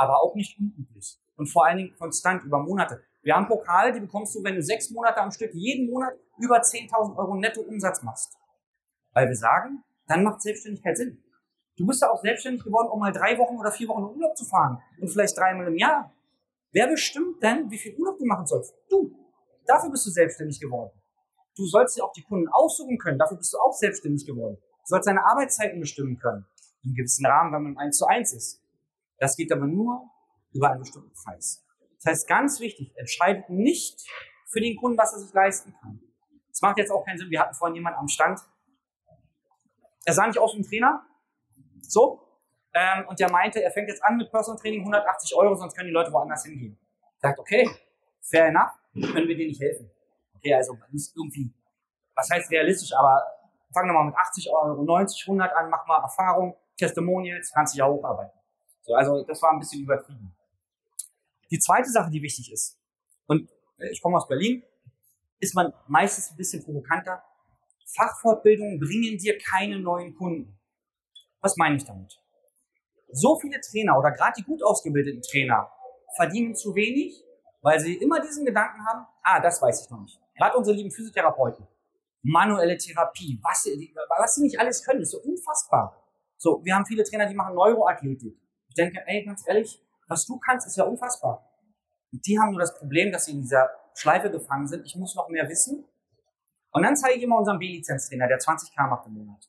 aber 0.02 0.23
auch 0.23 0.35
nicht 0.35 0.59
unüblich. 0.59 1.18
Und 1.37 1.47
vor 1.47 1.66
allen 1.66 1.78
Dingen 1.78 1.94
konstant 1.97 2.44
über 2.44 2.59
Monate. 2.59 3.02
Wir 3.23 3.35
haben 3.35 3.47
Pokale, 3.47 3.92
die 3.92 4.00
bekommst 4.00 4.35
du, 4.35 4.42
wenn 4.42 4.56
du 4.56 4.62
sechs 4.62 4.90
Monate 4.90 5.18
am 5.18 5.30
Stück 5.30 5.54
jeden 5.54 5.90
Monat 5.90 6.14
über 6.38 6.61
10.000 6.61 7.16
Euro 7.16 7.37
netto 7.37 7.61
Umsatz 7.61 8.02
machst. 8.02 8.37
Weil 9.12 9.28
wir 9.28 9.37
sagen, 9.37 9.83
dann 10.07 10.25
macht 10.25 10.42
Selbstständigkeit 10.42 10.97
Sinn. 10.97 11.23
Du 11.76 11.87
bist 11.87 12.02
ja 12.02 12.11
auch 12.11 12.21
selbstständig 12.21 12.64
geworden, 12.64 12.88
um 12.90 13.00
mal 13.00 13.12
drei 13.12 13.38
Wochen 13.38 13.57
oder 13.59 13.73
vier 13.73 13.88
Wochen 13.88 14.02
in 14.02 14.16
Urlaub 14.16 14.37
zu 14.37 14.45
fahren. 14.45 14.83
Und 15.00 15.09
vielleicht 15.09 15.37
dreimal 15.37 15.66
im 15.66 15.76
Jahr. 15.76 16.12
Wer 16.73 16.88
bestimmt 16.88 17.42
denn, 17.42 17.71
wie 17.71 17.78
viel 17.78 17.95
Urlaub 17.97 18.19
du 18.19 18.25
machen 18.25 18.47
sollst? 18.47 18.75
Du. 18.88 19.14
Dafür 19.66 19.90
bist 19.90 20.07
du 20.07 20.11
selbstständig 20.11 20.61
geworden. 20.61 20.90
Du 21.57 21.66
sollst 21.66 21.97
dir 21.97 22.04
auch 22.04 22.12
die 22.12 22.23
Kunden 22.23 22.49
aussuchen 22.49 22.99
können. 22.99 23.19
Dafür 23.19 23.37
bist 23.37 23.52
du 23.52 23.59
auch 23.59 23.73
selbstständig 23.73 24.26
geworden. 24.26 24.57
Du 24.61 24.87
sollst 24.87 25.07
deine 25.07 25.25
Arbeitszeiten 25.25 25.81
bestimmen 25.81 26.19
können. 26.19 26.47
Einem 26.85 26.95
gewissen 26.95 27.26
Rahmen, 27.26 27.52
wenn 27.52 27.62
man 27.62 27.78
eins 27.78 27.99
zu 27.99 28.07
eins 28.07 28.33
ist. 28.33 28.61
Das 29.19 29.37
geht 29.37 29.52
aber 29.52 29.66
nur 29.66 30.02
über 30.52 30.71
einen 30.71 30.81
bestimmten 30.81 31.12
Preis. 31.12 31.64
Das 32.02 32.11
heißt, 32.11 32.28
ganz 32.28 32.59
wichtig, 32.61 32.92
entscheidet 32.97 33.49
nicht 33.49 34.04
für 34.49 34.61
den 34.61 34.76
Kunden, 34.76 34.99
was 34.99 35.12
er 35.12 35.21
sich 35.21 35.33
leisten 35.33 35.75
kann. 35.81 36.00
Das 36.49 36.61
macht 36.61 36.78
jetzt 36.78 36.90
auch 36.90 37.04
keinen 37.04 37.19
Sinn. 37.19 37.31
Wir 37.31 37.40
hatten 37.40 37.54
vorhin 37.54 37.76
jemanden 37.76 38.00
am 38.00 38.09
Stand. 38.09 38.40
Er 40.04 40.14
sah 40.14 40.26
nicht 40.26 40.38
aus 40.38 40.54
wie 40.54 40.61
ein 40.61 40.64
Trainer. 40.64 41.06
So. 41.80 42.26
Ähm, 42.75 43.06
und 43.09 43.21
der 43.21 43.30
meinte, 43.30 43.62
er 43.62 43.71
fängt 43.71 43.88
jetzt 43.88 44.02
an 44.02 44.16
mit 44.16 44.30
Personal 44.30 44.59
Training 44.61 44.80
180 44.80 45.35
Euro, 45.37 45.54
sonst 45.54 45.76
können 45.76 45.88
die 45.88 45.92
Leute 45.92 46.12
woanders 46.12 46.44
hingehen. 46.44 46.78
Sagt, 47.18 47.38
okay, 47.38 47.68
fair 48.21 48.47
enough, 48.47 48.73
können 48.94 49.28
wir 49.28 49.37
dir 49.37 49.47
nicht 49.47 49.61
helfen. 49.61 49.90
Okay, 50.37 50.54
also 50.54 50.76
ist 50.92 51.14
irgendwie, 51.16 51.52
was 52.14 52.30
heißt 52.30 52.50
realistisch, 52.50 52.92
aber 52.97 53.23
fangen 53.73 53.90
wir 53.90 53.92
mal 53.92 54.04
mit 54.04 54.16
80 54.16 54.50
Euro, 54.50 54.82
90, 54.82 55.23
100 55.28 55.54
an, 55.54 55.71
mach 55.71 55.87
mal 55.87 56.00
Erfahrung, 56.02 56.56
Testimonials, 56.78 57.52
kannst 57.52 57.75
dich 57.75 57.78
ja 57.78 57.87
hocharbeiten. 57.87 58.38
So, 58.82 58.94
also 58.94 59.23
das 59.25 59.40
war 59.42 59.52
ein 59.52 59.59
bisschen 59.59 59.82
übertrieben. 59.82 60.35
Die 61.50 61.59
zweite 61.59 61.90
Sache, 61.90 62.11
die 62.11 62.23
wichtig 62.23 62.50
ist, 62.50 62.78
und 63.26 63.50
äh, 63.78 63.88
ich 63.90 64.00
komme 64.00 64.16
aus 64.16 64.26
Berlin, 64.26 64.62
ist 65.38 65.54
man 65.54 65.73
meistens 65.87 66.30
ein 66.30 66.37
bisschen 66.37 66.64
provokanter. 66.64 67.23
Fachfortbildungen 67.94 68.78
bringen 68.78 69.18
dir 69.18 69.38
keine 69.38 69.78
neuen 69.78 70.14
Kunden. 70.14 70.58
Was 71.40 71.56
meine 71.56 71.76
ich 71.76 71.84
damit? 71.84 72.18
So 73.11 73.38
viele 73.38 73.61
Trainer 73.61 73.99
oder 73.99 74.11
gerade 74.12 74.34
die 74.38 74.44
gut 74.44 74.62
ausgebildeten 74.62 75.22
Trainer 75.22 75.70
verdienen 76.16 76.54
zu 76.54 76.75
wenig 76.75 77.25
weil 77.62 77.78
sie 77.78 77.94
immer 77.94 78.20
diesen 78.20 78.44
Gedanken 78.44 78.84
haben, 78.87 79.06
ah, 79.22 79.40
das 79.40 79.62
weiß 79.62 79.84
ich 79.84 79.90
noch 79.90 80.00
nicht. 80.00 80.20
Gerade 80.37 80.56
unsere 80.56 80.76
lieben 80.76 80.90
Physiotherapeuten. 80.90 81.66
Manuelle 82.22 82.76
Therapie, 82.76 83.40
was, 83.42 83.66
was 84.18 84.34
sie 84.34 84.42
nicht 84.42 84.58
alles 84.58 84.84
können, 84.84 85.00
ist 85.00 85.11
so 85.11 85.20
unfassbar. 85.20 85.96
So, 86.37 86.61
wir 86.64 86.75
haben 86.75 86.84
viele 86.84 87.04
Trainer, 87.04 87.26
die 87.26 87.34
machen 87.34 87.54
Neuroathletik. 87.54 88.37
Ich 88.68 88.75
denke, 88.75 89.00
ey, 89.06 89.25
ganz 89.25 89.46
ehrlich, 89.46 89.80
was 90.08 90.26
du 90.26 90.38
kannst, 90.38 90.66
ist 90.66 90.76
ja 90.76 90.84
unfassbar. 90.84 91.49
Die 92.11 92.38
haben 92.38 92.50
nur 92.50 92.61
das 92.61 92.76
Problem, 92.76 93.11
dass 93.12 93.26
sie 93.26 93.32
in 93.32 93.42
dieser 93.42 93.70
Schleife 93.94 94.30
gefangen 94.30 94.66
sind. 94.66 94.84
Ich 94.84 94.96
muss 94.96 95.14
noch 95.14 95.28
mehr 95.28 95.49
wissen. 95.49 95.84
Und 96.72 96.82
dann 96.82 96.96
zeige 96.96 97.18
ich 97.18 97.22
immer 97.22 97.38
unseren 97.38 97.58
B-Lizenz-Trainer, 97.58 98.28
der 98.28 98.38
20k 98.38 98.88
macht 98.88 99.06
im 99.06 99.14
Monat. 99.14 99.48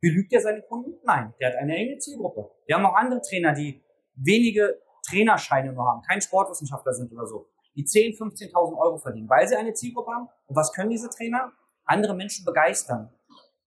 Belügt 0.00 0.32
er 0.32 0.40
seine 0.40 0.62
Kunden? 0.62 0.94
Nein, 1.04 1.34
der 1.40 1.48
hat 1.48 1.56
eine 1.56 1.74
enge 1.74 1.98
Zielgruppe. 1.98 2.50
Wir 2.66 2.76
haben 2.76 2.86
auch 2.86 2.94
andere 2.94 3.20
Trainer, 3.20 3.52
die 3.52 3.82
wenige 4.14 4.80
Trainerscheine 5.08 5.72
nur 5.72 5.86
haben, 5.86 6.02
kein 6.02 6.20
Sportwissenschaftler 6.20 6.92
sind 6.92 7.12
oder 7.12 7.26
so, 7.26 7.48
die 7.74 7.84
10, 7.84 8.12
15.000 8.12 8.76
Euro 8.78 8.98
verdienen, 8.98 9.28
weil 9.28 9.48
sie 9.48 9.56
eine 9.56 9.72
Zielgruppe 9.72 10.12
haben. 10.12 10.28
Und 10.46 10.56
was 10.56 10.72
können 10.72 10.90
diese 10.90 11.08
Trainer? 11.08 11.52
Andere 11.84 12.14
Menschen 12.14 12.44
begeistern. 12.44 13.10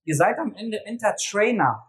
Ihr 0.03 0.15
seid 0.15 0.37
am 0.37 0.53
Ende 0.55 0.85
Entertrainer. 0.85 1.87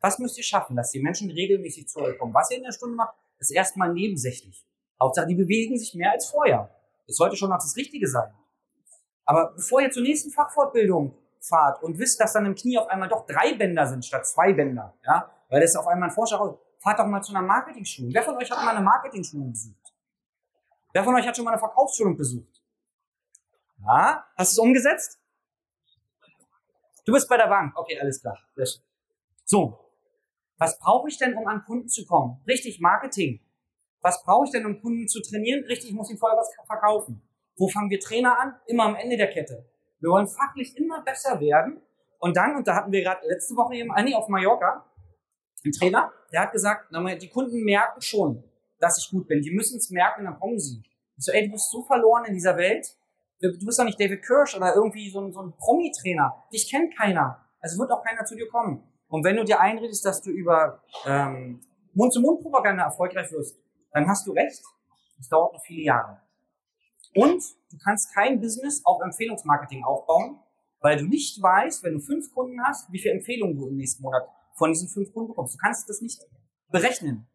Was 0.00 0.18
müsst 0.18 0.38
ihr 0.38 0.44
schaffen, 0.44 0.76
dass 0.76 0.90
die 0.90 1.00
Menschen 1.00 1.30
regelmäßig 1.30 1.88
zu 1.88 2.00
euch 2.00 2.18
kommen? 2.18 2.34
Was 2.34 2.50
ihr 2.50 2.58
in 2.58 2.62
der 2.62 2.72
Stunde 2.72 2.94
macht, 2.94 3.16
ist 3.38 3.50
erstmal 3.50 3.92
nebensächlich. 3.92 4.64
Hauptsache, 5.00 5.26
die 5.26 5.34
bewegen 5.34 5.76
sich 5.76 5.94
mehr 5.94 6.12
als 6.12 6.30
vorher. 6.30 6.70
Das 7.06 7.16
sollte 7.16 7.36
schon 7.36 7.50
noch 7.50 7.58
das 7.58 7.76
Richtige 7.76 8.06
sein. 8.06 8.32
Aber 9.24 9.52
bevor 9.54 9.80
ihr 9.80 9.90
zur 9.90 10.02
nächsten 10.02 10.30
Fachfortbildung 10.30 11.16
fahrt 11.40 11.82
und 11.82 11.98
wisst, 11.98 12.20
dass 12.20 12.32
dann 12.32 12.46
im 12.46 12.54
Knie 12.54 12.78
auf 12.78 12.88
einmal 12.88 13.08
doch 13.08 13.26
drei 13.26 13.54
Bänder 13.54 13.86
sind 13.86 14.04
statt 14.04 14.26
zwei 14.26 14.52
Bänder, 14.52 14.94
ja, 15.04 15.30
weil 15.48 15.60
das 15.60 15.76
auf 15.76 15.86
einmal 15.86 16.08
ein 16.08 16.14
Forscher 16.14 16.36
raus, 16.36 16.58
fahrt 16.78 16.98
doch 16.98 17.06
mal 17.06 17.22
zu 17.22 17.34
einer 17.34 17.46
Marketing-Schulung. 17.46 18.12
Wer 18.12 18.22
von 18.22 18.36
euch 18.36 18.50
hat 18.50 18.64
mal 18.64 18.74
eine 18.74 18.84
Marketing-Schulung 18.84 19.50
besucht? 19.50 19.94
Wer 20.92 21.04
von 21.04 21.14
euch 21.14 21.26
hat 21.26 21.36
schon 21.36 21.44
mal 21.44 21.52
eine 21.52 21.60
Verkaufsschulung 21.60 22.16
besucht? 22.16 22.62
Ja, 23.86 24.24
hast 24.36 24.52
du 24.52 24.54
es 24.54 24.66
umgesetzt? 24.66 25.18
Du 27.04 27.12
bist 27.12 27.28
bei 27.28 27.36
der 27.36 27.48
Bank. 27.48 27.76
Okay, 27.76 27.98
alles 28.00 28.20
klar. 28.20 28.38
So. 29.44 29.80
Was 30.56 30.78
brauche 30.78 31.08
ich 31.08 31.18
denn, 31.18 31.36
um 31.36 31.46
an 31.46 31.64
Kunden 31.64 31.88
zu 31.88 32.06
kommen? 32.06 32.40
Richtig, 32.46 32.80
Marketing. 32.80 33.40
Was 34.00 34.22
brauche 34.22 34.46
ich 34.46 34.52
denn, 34.52 34.64
um 34.64 34.80
Kunden 34.80 35.08
zu 35.08 35.20
trainieren? 35.20 35.64
Richtig, 35.64 35.90
ich 35.90 35.96
muss 35.96 36.08
ihnen 36.10 36.18
vorher 36.18 36.38
was 36.38 36.54
verkaufen. 36.66 37.20
Wo 37.56 37.68
fangen 37.68 37.90
wir 37.90 38.00
Trainer 38.00 38.38
an? 38.40 38.54
Immer 38.66 38.84
am 38.84 38.96
Ende 38.96 39.16
der 39.16 39.30
Kette. 39.30 39.64
Wir 40.00 40.10
wollen 40.10 40.26
fachlich 40.26 40.76
immer 40.76 41.02
besser 41.02 41.40
werden. 41.40 41.80
Und 42.18 42.36
dann, 42.36 42.56
und 42.56 42.66
da 42.66 42.74
hatten 42.74 42.92
wir 42.92 43.02
gerade 43.02 43.26
letzte 43.26 43.54
Woche 43.54 43.74
eben, 43.74 43.90
nee, 44.04 44.14
auf 44.14 44.28
Mallorca, 44.28 44.84
einen 45.64 45.72
Trainer, 45.72 46.12
der 46.32 46.42
hat 46.42 46.52
gesagt, 46.52 46.90
die 46.92 47.28
Kunden 47.28 47.64
merken 47.64 48.00
schon, 48.00 48.44
dass 48.78 48.98
ich 48.98 49.10
gut 49.10 49.26
bin. 49.28 49.40
Die 49.40 49.50
müssen 49.50 49.78
es 49.78 49.90
merken, 49.90 50.24
dann 50.24 50.38
kommen 50.38 50.58
sie. 50.58 50.82
Ich 51.16 51.24
so, 51.24 51.32
ey, 51.32 51.46
du 51.46 51.52
bist 51.52 51.70
so 51.70 51.82
verloren 51.82 52.24
in 52.26 52.34
dieser 52.34 52.56
Welt. 52.56 52.96
Du 53.40 53.50
bist 53.64 53.78
doch 53.78 53.84
nicht 53.84 54.00
David 54.00 54.24
Kirsch 54.24 54.56
oder 54.56 54.74
irgendwie 54.74 55.10
so 55.10 55.20
ein, 55.20 55.32
so 55.32 55.40
ein 55.40 55.52
Promi-Trainer. 55.56 56.44
Dich 56.52 56.70
kennt 56.70 56.96
keiner. 56.96 57.40
Also 57.60 57.78
wird 57.78 57.90
auch 57.90 58.02
keiner 58.02 58.24
zu 58.24 58.34
dir 58.34 58.48
kommen. 58.48 58.82
Und 59.08 59.24
wenn 59.24 59.36
du 59.36 59.44
dir 59.44 59.60
einredest, 59.60 60.04
dass 60.04 60.20
du 60.22 60.30
über 60.30 60.82
ähm, 61.06 61.60
Mund-zu-Mund-Propaganda 61.94 62.84
erfolgreich 62.84 63.30
wirst, 63.32 63.58
dann 63.92 64.08
hast 64.08 64.26
du 64.26 64.32
recht. 64.32 64.62
Es 65.18 65.28
dauert 65.28 65.52
noch 65.52 65.62
viele 65.62 65.82
Jahre. 65.82 66.20
Und 67.14 67.44
du 67.70 67.78
kannst 67.78 68.12
kein 68.14 68.40
Business 68.40 68.84
auf 68.84 69.00
Empfehlungsmarketing 69.02 69.84
aufbauen, 69.84 70.40
weil 70.80 70.98
du 70.98 71.06
nicht 71.06 71.40
weißt, 71.40 71.82
wenn 71.84 71.94
du 71.94 72.00
fünf 72.00 72.32
Kunden 72.34 72.60
hast, 72.62 72.90
wie 72.92 72.98
viele 72.98 73.14
Empfehlungen 73.14 73.56
du 73.56 73.68
im 73.68 73.76
nächsten 73.76 74.02
Monat 74.02 74.28
von 74.54 74.70
diesen 74.72 74.88
fünf 74.88 75.12
Kunden 75.12 75.28
bekommst. 75.28 75.54
Du 75.54 75.58
kannst 75.58 75.88
das 75.88 76.00
nicht 76.00 76.20
berechnen. 76.68 77.26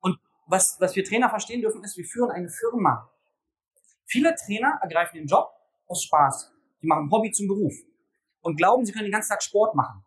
Und 0.00 0.18
was, 0.46 0.76
was 0.80 0.94
wir 0.96 1.04
Trainer 1.04 1.30
verstehen 1.30 1.60
dürfen, 1.60 1.82
ist, 1.84 1.96
wir 1.96 2.04
führen 2.04 2.30
eine 2.30 2.48
Firma. 2.48 3.10
Viele 4.06 4.34
Trainer 4.34 4.78
ergreifen 4.82 5.16
den 5.16 5.26
Job 5.26 5.50
aus 5.86 6.02
Spaß. 6.02 6.52
Die 6.82 6.86
machen 6.86 7.10
Hobby 7.10 7.30
zum 7.30 7.48
Beruf 7.48 7.74
und 8.40 8.56
glauben, 8.56 8.84
sie 8.84 8.92
können 8.92 9.04
den 9.04 9.12
ganzen 9.12 9.30
Tag 9.30 9.42
Sport 9.42 9.74
machen. 9.74 10.04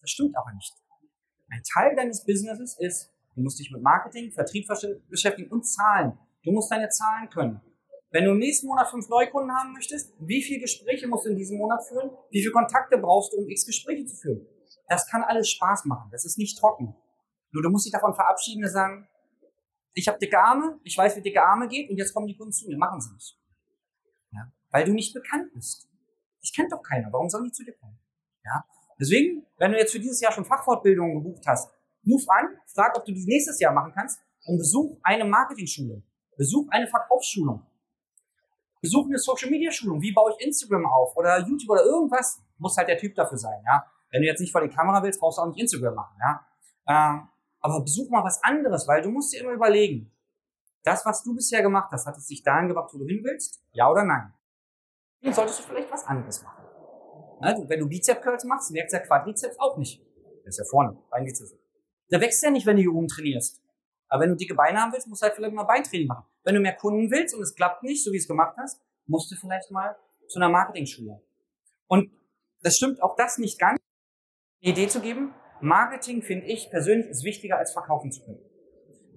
Das 0.00 0.10
stimmt 0.10 0.36
aber 0.36 0.52
nicht. 0.52 0.74
Ein 1.50 1.62
Teil 1.62 1.96
deines 1.96 2.24
Businesses 2.24 2.78
ist, 2.78 3.12
du 3.34 3.42
musst 3.42 3.58
dich 3.58 3.70
mit 3.70 3.82
Marketing, 3.82 4.32
Vertrieb 4.32 4.66
beschäftigen 5.08 5.50
und 5.50 5.64
Zahlen. 5.64 6.18
Du 6.42 6.52
musst 6.52 6.70
deine 6.70 6.88
Zahlen 6.88 7.28
können. 7.30 7.60
Wenn 8.14 8.26
du 8.26 8.30
im 8.30 8.38
nächsten 8.38 8.68
Monat 8.68 8.88
fünf 8.88 9.08
Neukunden 9.08 9.52
haben 9.52 9.72
möchtest, 9.72 10.14
wie 10.20 10.40
viele 10.40 10.60
Gespräche 10.60 11.08
musst 11.08 11.26
du 11.26 11.30
in 11.30 11.36
diesem 11.36 11.58
Monat 11.58 11.84
führen? 11.84 12.12
Wie 12.30 12.40
viele 12.40 12.52
Kontakte 12.52 12.96
brauchst 12.96 13.32
du, 13.32 13.38
um 13.38 13.48
x 13.48 13.66
Gespräche 13.66 14.06
zu 14.06 14.14
führen? 14.14 14.46
Das 14.88 15.08
kann 15.08 15.24
alles 15.24 15.50
Spaß 15.50 15.86
machen. 15.86 16.10
Das 16.12 16.24
ist 16.24 16.38
nicht 16.38 16.56
trocken. 16.56 16.94
Nur 17.50 17.64
du 17.64 17.70
musst 17.70 17.86
dich 17.86 17.92
davon 17.92 18.14
verabschieden 18.14 18.62
und 18.62 18.70
sagen, 18.70 19.08
ich 19.94 20.06
habe 20.06 20.16
dicke 20.20 20.38
Arme, 20.38 20.78
ich 20.84 20.96
weiß, 20.96 21.16
wie 21.16 21.22
dicke 21.22 21.42
Arme 21.42 21.66
geht 21.66 21.90
und 21.90 21.96
jetzt 21.96 22.14
kommen 22.14 22.28
die 22.28 22.36
Kunden 22.36 22.52
zu 22.52 22.68
mir. 22.68 22.78
Machen 22.78 23.00
sie 23.00 23.12
nicht. 23.14 23.36
Ja? 24.30 24.52
Weil 24.70 24.84
du 24.84 24.92
nicht 24.92 25.12
bekannt 25.12 25.52
bist. 25.52 25.88
Ich 26.40 26.54
kennt 26.54 26.70
doch 26.70 26.84
keiner. 26.84 27.08
Warum 27.10 27.28
sollen 27.28 27.46
die 27.46 27.52
zu 27.52 27.64
dir 27.64 27.74
kommen? 27.74 27.98
Ja? 28.44 28.64
Deswegen, 29.00 29.44
wenn 29.58 29.72
du 29.72 29.78
jetzt 29.78 29.90
für 29.90 29.98
dieses 29.98 30.20
Jahr 30.20 30.30
schon 30.30 30.44
Fachfortbildungen 30.44 31.16
gebucht 31.16 31.42
hast, 31.48 31.68
ruf 32.08 32.22
an, 32.28 32.46
frag, 32.66 32.96
ob 32.96 33.04
du 33.04 33.12
die 33.12 33.26
nächstes 33.26 33.58
Jahr 33.58 33.72
machen 33.72 33.90
kannst 33.92 34.20
und 34.46 34.58
besuch 34.58 35.00
eine 35.02 35.24
Marketing-Schule. 35.24 36.00
Besuch 36.36 36.68
eine 36.70 36.86
Verkaufsschulung. 36.86 37.66
Besuch 38.84 39.06
eine 39.06 39.18
Social-Media-Schulung. 39.18 40.02
Wie 40.02 40.12
baue 40.12 40.34
ich 40.36 40.46
Instagram 40.46 40.84
auf 40.84 41.16
oder 41.16 41.38
YouTube 41.38 41.70
oder 41.70 41.84
irgendwas? 41.84 42.42
Muss 42.58 42.76
halt 42.76 42.88
der 42.88 42.98
Typ 42.98 43.14
dafür 43.14 43.38
sein, 43.38 43.62
ja. 43.64 43.82
Wenn 44.10 44.20
du 44.20 44.28
jetzt 44.28 44.40
nicht 44.40 44.52
vor 44.52 44.60
die 44.60 44.68
Kamera 44.68 45.02
willst, 45.02 45.20
brauchst 45.20 45.38
du 45.38 45.42
auch 45.42 45.46
nicht 45.46 45.58
Instagram 45.58 45.94
machen, 45.94 46.16
ja. 46.20 46.46
Ähm, 46.86 47.28
aber 47.60 47.80
besuch 47.80 48.10
mal 48.10 48.22
was 48.22 48.42
anderes, 48.42 48.86
weil 48.86 49.00
du 49.00 49.10
musst 49.10 49.32
dir 49.32 49.40
immer 49.40 49.52
überlegen, 49.52 50.12
das, 50.82 51.06
was 51.06 51.22
du 51.22 51.34
bisher 51.34 51.62
gemacht 51.62 51.90
hast, 51.92 52.06
hat 52.06 52.18
es 52.18 52.26
dich 52.26 52.42
dahin 52.42 52.68
gebracht, 52.68 52.90
wo 52.92 52.98
du 52.98 53.06
hin 53.06 53.22
willst? 53.24 53.64
Ja 53.72 53.90
oder 53.90 54.04
nein? 54.04 54.34
Dann 55.22 55.32
solltest 55.32 55.60
du 55.60 55.62
vielleicht 55.62 55.90
was 55.90 56.04
anderes 56.04 56.42
machen. 56.42 56.62
Also, 57.40 57.66
wenn 57.66 57.80
du 57.80 57.88
Bizep-Curls 57.88 58.44
machst, 58.44 58.70
wächst 58.74 58.92
der 58.92 59.00
Quadrizeps 59.00 59.58
auch 59.58 59.78
nicht. 59.78 60.04
Der 60.42 60.48
ist 60.48 60.58
ja 60.58 60.64
vorne, 60.70 60.98
Beinbizeps. 61.10 61.54
Der 62.10 62.20
wächst 62.20 62.42
ja 62.42 62.50
nicht, 62.50 62.66
wenn 62.66 62.76
du 62.76 62.82
hier 62.82 62.92
oben 62.92 63.08
trainierst. 63.08 63.63
Aber 64.14 64.22
wenn 64.22 64.30
du 64.30 64.36
dicke 64.36 64.54
Beine 64.54 64.80
haben 64.80 64.92
willst, 64.92 65.08
musst 65.08 65.22
du 65.22 65.26
halt 65.26 65.34
vielleicht 65.34 65.56
mal 65.56 65.64
Beintraining 65.64 66.06
machen. 66.06 66.24
Wenn 66.44 66.54
du 66.54 66.60
mehr 66.60 66.76
Kunden 66.76 67.10
willst 67.10 67.34
und 67.34 67.42
es 67.42 67.52
klappt 67.52 67.82
nicht, 67.82 68.04
so 68.04 68.12
wie 68.12 68.16
es 68.16 68.28
gemacht 68.28 68.54
hast, 68.56 68.80
musst 69.06 69.28
du 69.32 69.34
vielleicht 69.34 69.72
mal 69.72 69.96
zu 70.28 70.38
einer 70.38 70.48
Marketing-Schule. 70.50 71.20
Und 71.88 72.12
das 72.62 72.76
stimmt 72.76 73.02
auch 73.02 73.16
das 73.16 73.38
nicht 73.38 73.58
ganz. 73.58 73.80
Eine 74.62 74.70
Idee 74.70 74.86
zu 74.86 75.00
geben, 75.00 75.34
Marketing, 75.60 76.22
finde 76.22 76.46
ich 76.46 76.70
persönlich, 76.70 77.08
ist 77.08 77.24
wichtiger 77.24 77.58
als 77.58 77.72
verkaufen 77.72 78.12
zu 78.12 78.24
können. 78.24 78.38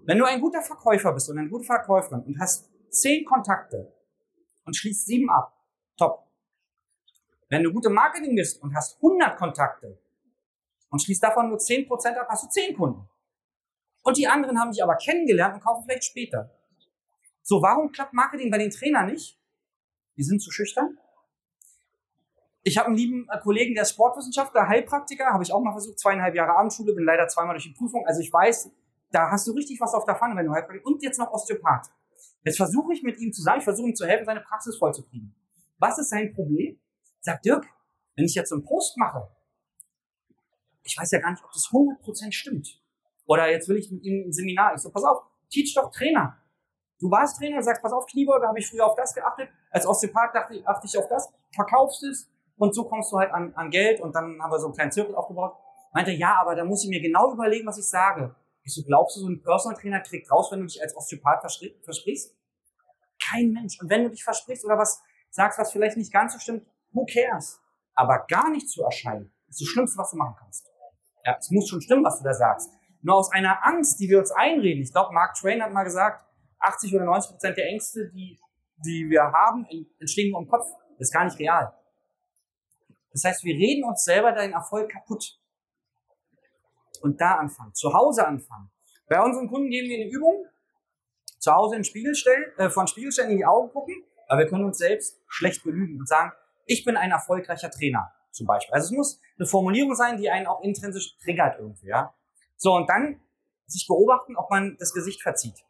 Wenn 0.05 0.17
du 0.17 0.25
ein 0.25 0.41
guter 0.41 0.63
Verkäufer 0.63 1.13
bist 1.13 1.29
und 1.29 1.37
eine 1.37 1.49
gute 1.49 1.65
Verkäuferin 1.65 2.23
und 2.23 2.39
hast 2.39 2.67
zehn 2.89 3.23
Kontakte 3.23 3.93
und 4.65 4.75
schließt 4.75 5.05
sieben 5.05 5.29
ab, 5.29 5.55
top. 5.95 6.27
Wenn 7.49 7.61
du 7.61 7.71
gute 7.71 7.91
Marketing 7.91 8.35
bist 8.35 8.63
und 8.63 8.75
hast 8.75 8.95
100 8.95 9.37
Kontakte 9.37 10.01
und 10.89 11.03
schließt 11.03 11.21
davon 11.21 11.49
nur 11.49 11.59
10% 11.59 12.15
ab, 12.15 12.25
hast 12.31 12.45
du 12.45 12.49
10 12.49 12.75
Kunden. 12.75 13.07
Und 14.07 14.15
die 14.15 14.25
anderen 14.25 14.57
haben 14.57 14.71
dich 14.71 14.81
aber 14.81 14.95
kennengelernt 14.95 15.55
und 15.55 15.61
kaufen 15.61 15.83
vielleicht 15.83 16.05
später. 16.05 16.49
So, 17.41 17.61
warum 17.61 17.91
klappt 17.91 18.13
Marketing 18.13 18.49
bei 18.49 18.57
den 18.57 18.71
Trainern 18.71 19.07
nicht? 19.07 19.37
Die 20.15 20.23
sind 20.23 20.41
zu 20.41 20.49
schüchtern. 20.49 20.97
Ich 22.63 22.77
habe 22.77 22.87
einen 22.87 22.95
lieben 22.95 23.27
äh, 23.29 23.37
Kollegen, 23.37 23.75
der 23.75 23.83
Sportwissenschaftler, 23.83 24.65
Heilpraktiker, 24.65 25.25
habe 25.25 25.43
ich 25.43 25.51
auch 25.51 25.59
mal 25.59 25.73
versucht, 25.73 25.99
zweieinhalb 25.99 26.35
Jahre 26.35 26.55
Abendschule, 26.55 26.93
bin 26.93 27.03
leider 27.03 27.27
zweimal 27.27 27.55
durch 27.55 27.65
die 27.65 27.73
Prüfung. 27.73 28.05
Also 28.07 28.21
ich 28.21 28.31
weiß, 28.31 28.71
da 29.11 29.29
hast 29.29 29.45
du 29.45 29.51
richtig 29.51 29.81
was 29.81 29.93
auf 29.93 30.05
der 30.05 30.15
Pfanne, 30.15 30.37
wenn 30.37 30.45
du 30.45 30.53
Heilpraktiker 30.53 30.87
und 30.87 31.03
jetzt 31.03 31.19
noch 31.19 31.29
Osteopath. 31.33 31.89
Jetzt 32.45 32.55
versuche 32.55 32.93
ich 32.93 33.03
mit 33.03 33.19
ihm 33.19 33.33
zusammen, 33.33 33.57
ich 33.57 33.65
versuche 33.65 33.89
ihm 33.89 33.95
zu 33.95 34.05
helfen, 34.05 34.23
seine 34.23 34.39
Praxis 34.39 34.77
vollzukriegen. 34.77 35.35
Was 35.79 35.99
ist 35.99 36.11
sein 36.11 36.33
Problem? 36.33 36.79
Sagt 37.19 37.43
Dirk, 37.43 37.67
wenn 38.15 38.23
ich 38.23 38.35
jetzt 38.35 38.51
so 38.51 38.55
einen 38.55 38.63
Post 38.63 38.97
mache, 38.97 39.27
ich 40.83 40.97
weiß 40.97 41.11
ja 41.11 41.19
gar 41.19 41.31
nicht, 41.31 41.43
ob 41.43 41.51
das 41.51 41.67
100% 41.67 42.31
stimmt. 42.31 42.81
Oder 43.27 43.51
jetzt 43.51 43.69
will 43.69 43.77
ich 43.77 43.91
mit 43.91 44.03
ihm 44.03 44.27
ein 44.27 44.34
Seminar. 44.34 44.74
Ich 44.74 44.81
so, 44.81 44.89
pass 44.89 45.03
auf, 45.03 45.24
teach 45.50 45.74
doch 45.75 45.91
Trainer. 45.91 46.38
Du 47.00 47.12
warst 47.12 47.38
Trainer, 47.38 47.62
sagst, 47.62 47.84
pass 47.84 47.93
auf, 47.93 48.07
Kniebeuge, 48.07 48.48
habe 48.48 48.57
ich 48.57 48.67
früher 48.67 48.86
auf 48.86 48.96
das 48.96 49.13
geachtet. 49.13 49.50
Als 49.69 49.86
Osteopath 49.86 50.34
dachte 50.34 50.55
ich, 50.55 50.67
achte 50.67 50.88
ich 50.88 50.98
auf 50.98 51.07
das, 51.07 51.31
verkaufst 51.53 52.03
es 52.03 52.29
und 52.57 52.74
so 52.74 52.86
kommst 52.86 53.12
du 53.12 53.19
halt 53.19 53.31
an, 53.31 53.53
an 53.53 53.69
Geld 53.69 54.01
und 54.01 54.15
dann 54.15 54.41
haben 54.41 54.51
wir 54.51 54.60
so 54.60 54.67
einen 54.67 54.75
kleinen 54.75 54.91
Zirkel 54.91 55.13
aufgebaut. 55.13 55.55
Meinte, 55.93 56.12
ja, 56.12 56.39
aber 56.41 56.55
da 56.55 56.65
muss 56.65 56.84
ich 56.84 56.89
mir 56.89 57.01
genau 57.01 57.34
überlegen, 57.34 57.67
was 57.67 57.77
ich 57.77 57.88
sage. 57.88 58.36
Ich 58.63 58.74
so, 58.74 58.84
glaubst 58.84 59.15
du, 59.15 59.22
so 59.22 59.29
ein 59.29 59.41
Personal 59.41 59.79
Trainer 59.79 60.00
kriegt 60.01 60.31
raus, 60.31 60.51
wenn 60.51 60.62
du 60.62 60.65
dich 60.65 60.81
als 60.81 60.96
Osteopath 60.96 61.41
versprichst? 61.84 62.36
Kein 63.24 63.51
Mensch. 63.51 63.79
Und 63.79 63.89
wenn 63.89 64.03
du 64.03 64.10
dich 64.10 64.24
versprichst 64.24 64.65
oder 64.65 64.77
was 64.77 65.01
sagst, 65.29 65.60
was 65.60 65.72
vielleicht 65.72 65.98
nicht 65.98 66.12
ganz 66.12 66.34
so 66.34 66.39
stimmt, 66.39 66.65
who 66.91 67.05
cares? 67.05 67.62
Aber 67.93 68.25
gar 68.27 68.50
nicht 68.50 68.69
zu 68.69 68.84
erscheinen, 68.84 69.31
ist 69.48 69.62
das 69.62 69.67
Schlimmste, 69.67 69.98
was 69.98 70.12
du 70.12 70.17
machen 70.17 70.36
kannst. 70.39 70.67
Ja, 71.25 71.38
es 71.39 71.50
muss 71.51 71.67
schon 71.67 71.81
stimmen, 71.81 72.03
was 72.03 72.17
du 72.17 72.24
da 72.24 72.34
sagst. 72.34 72.72
Nur 73.01 73.15
aus 73.15 73.31
einer 73.31 73.65
Angst, 73.65 73.99
die 73.99 74.09
wir 74.09 74.19
uns 74.19 74.31
einreden. 74.31 74.81
Ich 74.81 74.91
glaube, 74.91 75.13
Mark 75.13 75.35
Twain 75.35 75.61
hat 75.61 75.71
mal 75.71 75.83
gesagt, 75.83 76.25
80 76.59 76.95
oder 76.95 77.05
90 77.05 77.31
Prozent 77.31 77.57
der 77.57 77.67
Ängste, 77.67 78.09
die, 78.09 78.39
die 78.85 79.09
wir 79.09 79.23
haben, 79.23 79.65
entstehen 79.99 80.31
nur 80.31 80.41
im 80.41 80.47
Kopf. 80.47 80.67
Das 80.97 81.07
ist 81.07 81.13
gar 81.13 81.25
nicht 81.25 81.37
real. 81.39 81.73
Das 83.11 83.23
heißt, 83.23 83.43
wir 83.43 83.55
reden 83.55 83.83
uns 83.83 84.03
selber 84.03 84.31
deinen 84.31 84.53
Erfolg 84.53 84.91
kaputt. 84.91 85.39
Und 87.01 87.21
da 87.21 87.35
anfangen, 87.35 87.73
zu 87.73 87.93
Hause 87.93 88.25
anfangen. 88.25 88.71
Bei 89.07 89.21
unseren 89.21 89.47
Kunden 89.47 89.69
geben 89.69 89.87
wir 89.87 89.97
eine 89.97 90.09
Übung, 90.09 90.45
zu 91.39 91.53
Hause 91.53 91.75
in 91.75 91.83
Spiegel 91.83 92.15
stellen, 92.15 92.45
äh, 92.57 92.69
von 92.69 92.87
Spiegel 92.87 93.11
stellen 93.11 93.31
in 93.31 93.37
die 93.37 93.45
Augen 93.45 93.69
gucken, 93.71 94.03
aber 94.27 94.41
wir 94.41 94.47
können 94.47 94.65
uns 94.65 94.79
selbst 94.79 95.19
schlecht 95.27 95.63
belügen 95.63 95.99
und 95.99 96.07
sagen, 96.07 96.31
ich 96.65 96.83
bin 96.83 96.97
ein 96.97 97.11
erfolgreicher 97.11 97.69
Trainer 97.69 98.11
zum 98.31 98.47
Beispiel. 98.47 98.73
Also 98.73 98.87
es 98.87 98.91
muss 98.91 99.21
eine 99.37 99.47
Formulierung 99.47 99.95
sein, 99.95 100.17
die 100.17 100.29
einen 100.29 100.47
auch 100.47 100.61
intrinsisch 100.61 101.17
triggert 101.19 101.59
irgendwie, 101.59 101.87
ja. 101.87 102.13
So, 102.57 102.73
und 102.73 102.89
dann 102.89 103.21
sich 103.67 103.87
beobachten, 103.87 104.35
ob 104.35 104.49
man 104.49 104.75
das 104.79 104.93
Gesicht 104.93 105.21
verzieht. 105.21 105.63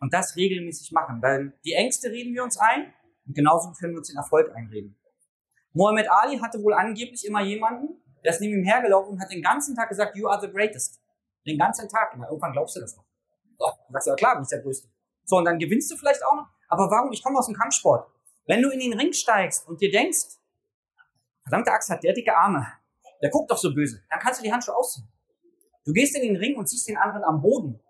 Und 0.00 0.14
das 0.14 0.36
regelmäßig 0.36 0.92
machen, 0.92 1.20
weil 1.20 1.58
die 1.64 1.72
Ängste 1.72 2.10
reden 2.10 2.34
wir 2.34 2.44
uns 2.44 2.56
ein 2.56 2.92
und 3.26 3.34
genauso 3.34 3.72
können 3.72 3.94
wir 3.94 3.98
uns 3.98 4.08
den 4.08 4.16
Erfolg 4.16 4.54
einreden. 4.54 4.96
Muhammad 5.72 6.08
Ali 6.08 6.38
hatte 6.38 6.62
wohl 6.62 6.72
angeblich 6.72 7.26
immer 7.26 7.42
jemanden, 7.42 8.00
der 8.24 8.32
ist 8.32 8.40
neben 8.40 8.54
ihm 8.54 8.64
hergelaufen 8.64 9.14
und 9.14 9.20
hat 9.20 9.30
den 9.30 9.42
ganzen 9.42 9.74
Tag 9.74 9.88
gesagt, 9.88 10.16
you 10.16 10.28
are 10.28 10.40
the 10.40 10.50
greatest. 10.50 11.00
Den 11.46 11.58
ganzen 11.58 11.88
Tag. 11.88 12.14
Und 12.14 12.22
irgendwann 12.22 12.52
glaubst 12.52 12.76
du 12.76 12.80
das 12.80 12.96
noch. 12.96 13.04
Dann 13.58 13.92
sagst 13.92 14.06
du, 14.06 14.10
ja 14.10 14.16
klar, 14.16 14.34
du 14.34 14.40
bist 14.40 14.52
der 14.52 14.60
Größte. 14.60 14.88
So, 15.24 15.36
und 15.36 15.44
dann 15.44 15.58
gewinnst 15.58 15.90
du 15.90 15.96
vielleicht 15.96 16.24
auch 16.24 16.36
noch. 16.36 16.48
Aber 16.68 16.90
warum? 16.90 17.12
Ich 17.12 17.22
komme 17.22 17.38
aus 17.38 17.46
dem 17.46 17.54
Kampfsport. 17.54 18.10
Wenn 18.46 18.62
du 18.62 18.70
in 18.70 18.80
den 18.80 18.98
Ring 18.98 19.12
steigst 19.12 19.68
und 19.68 19.80
dir 19.80 19.90
denkst, 19.90 20.38
verdammte 21.42 21.70
Axt 21.70 21.90
hat 21.90 22.02
der 22.02 22.12
dicke 22.12 22.36
Arme, 22.36 22.66
der 23.22 23.30
guckt 23.30 23.50
doch 23.50 23.58
so 23.58 23.74
böse, 23.74 24.02
dann 24.10 24.20
kannst 24.20 24.40
du 24.40 24.44
die 24.44 24.52
Handschuhe 24.52 24.74
ausziehen. 24.74 25.08
Du 25.88 25.94
gehst 25.94 26.14
in 26.16 26.20
den 26.20 26.36
Ring 26.36 26.54
und 26.54 26.68
siehst 26.68 26.86
den 26.86 26.98
anderen 26.98 27.24
am 27.24 27.40
Boden. 27.40 27.80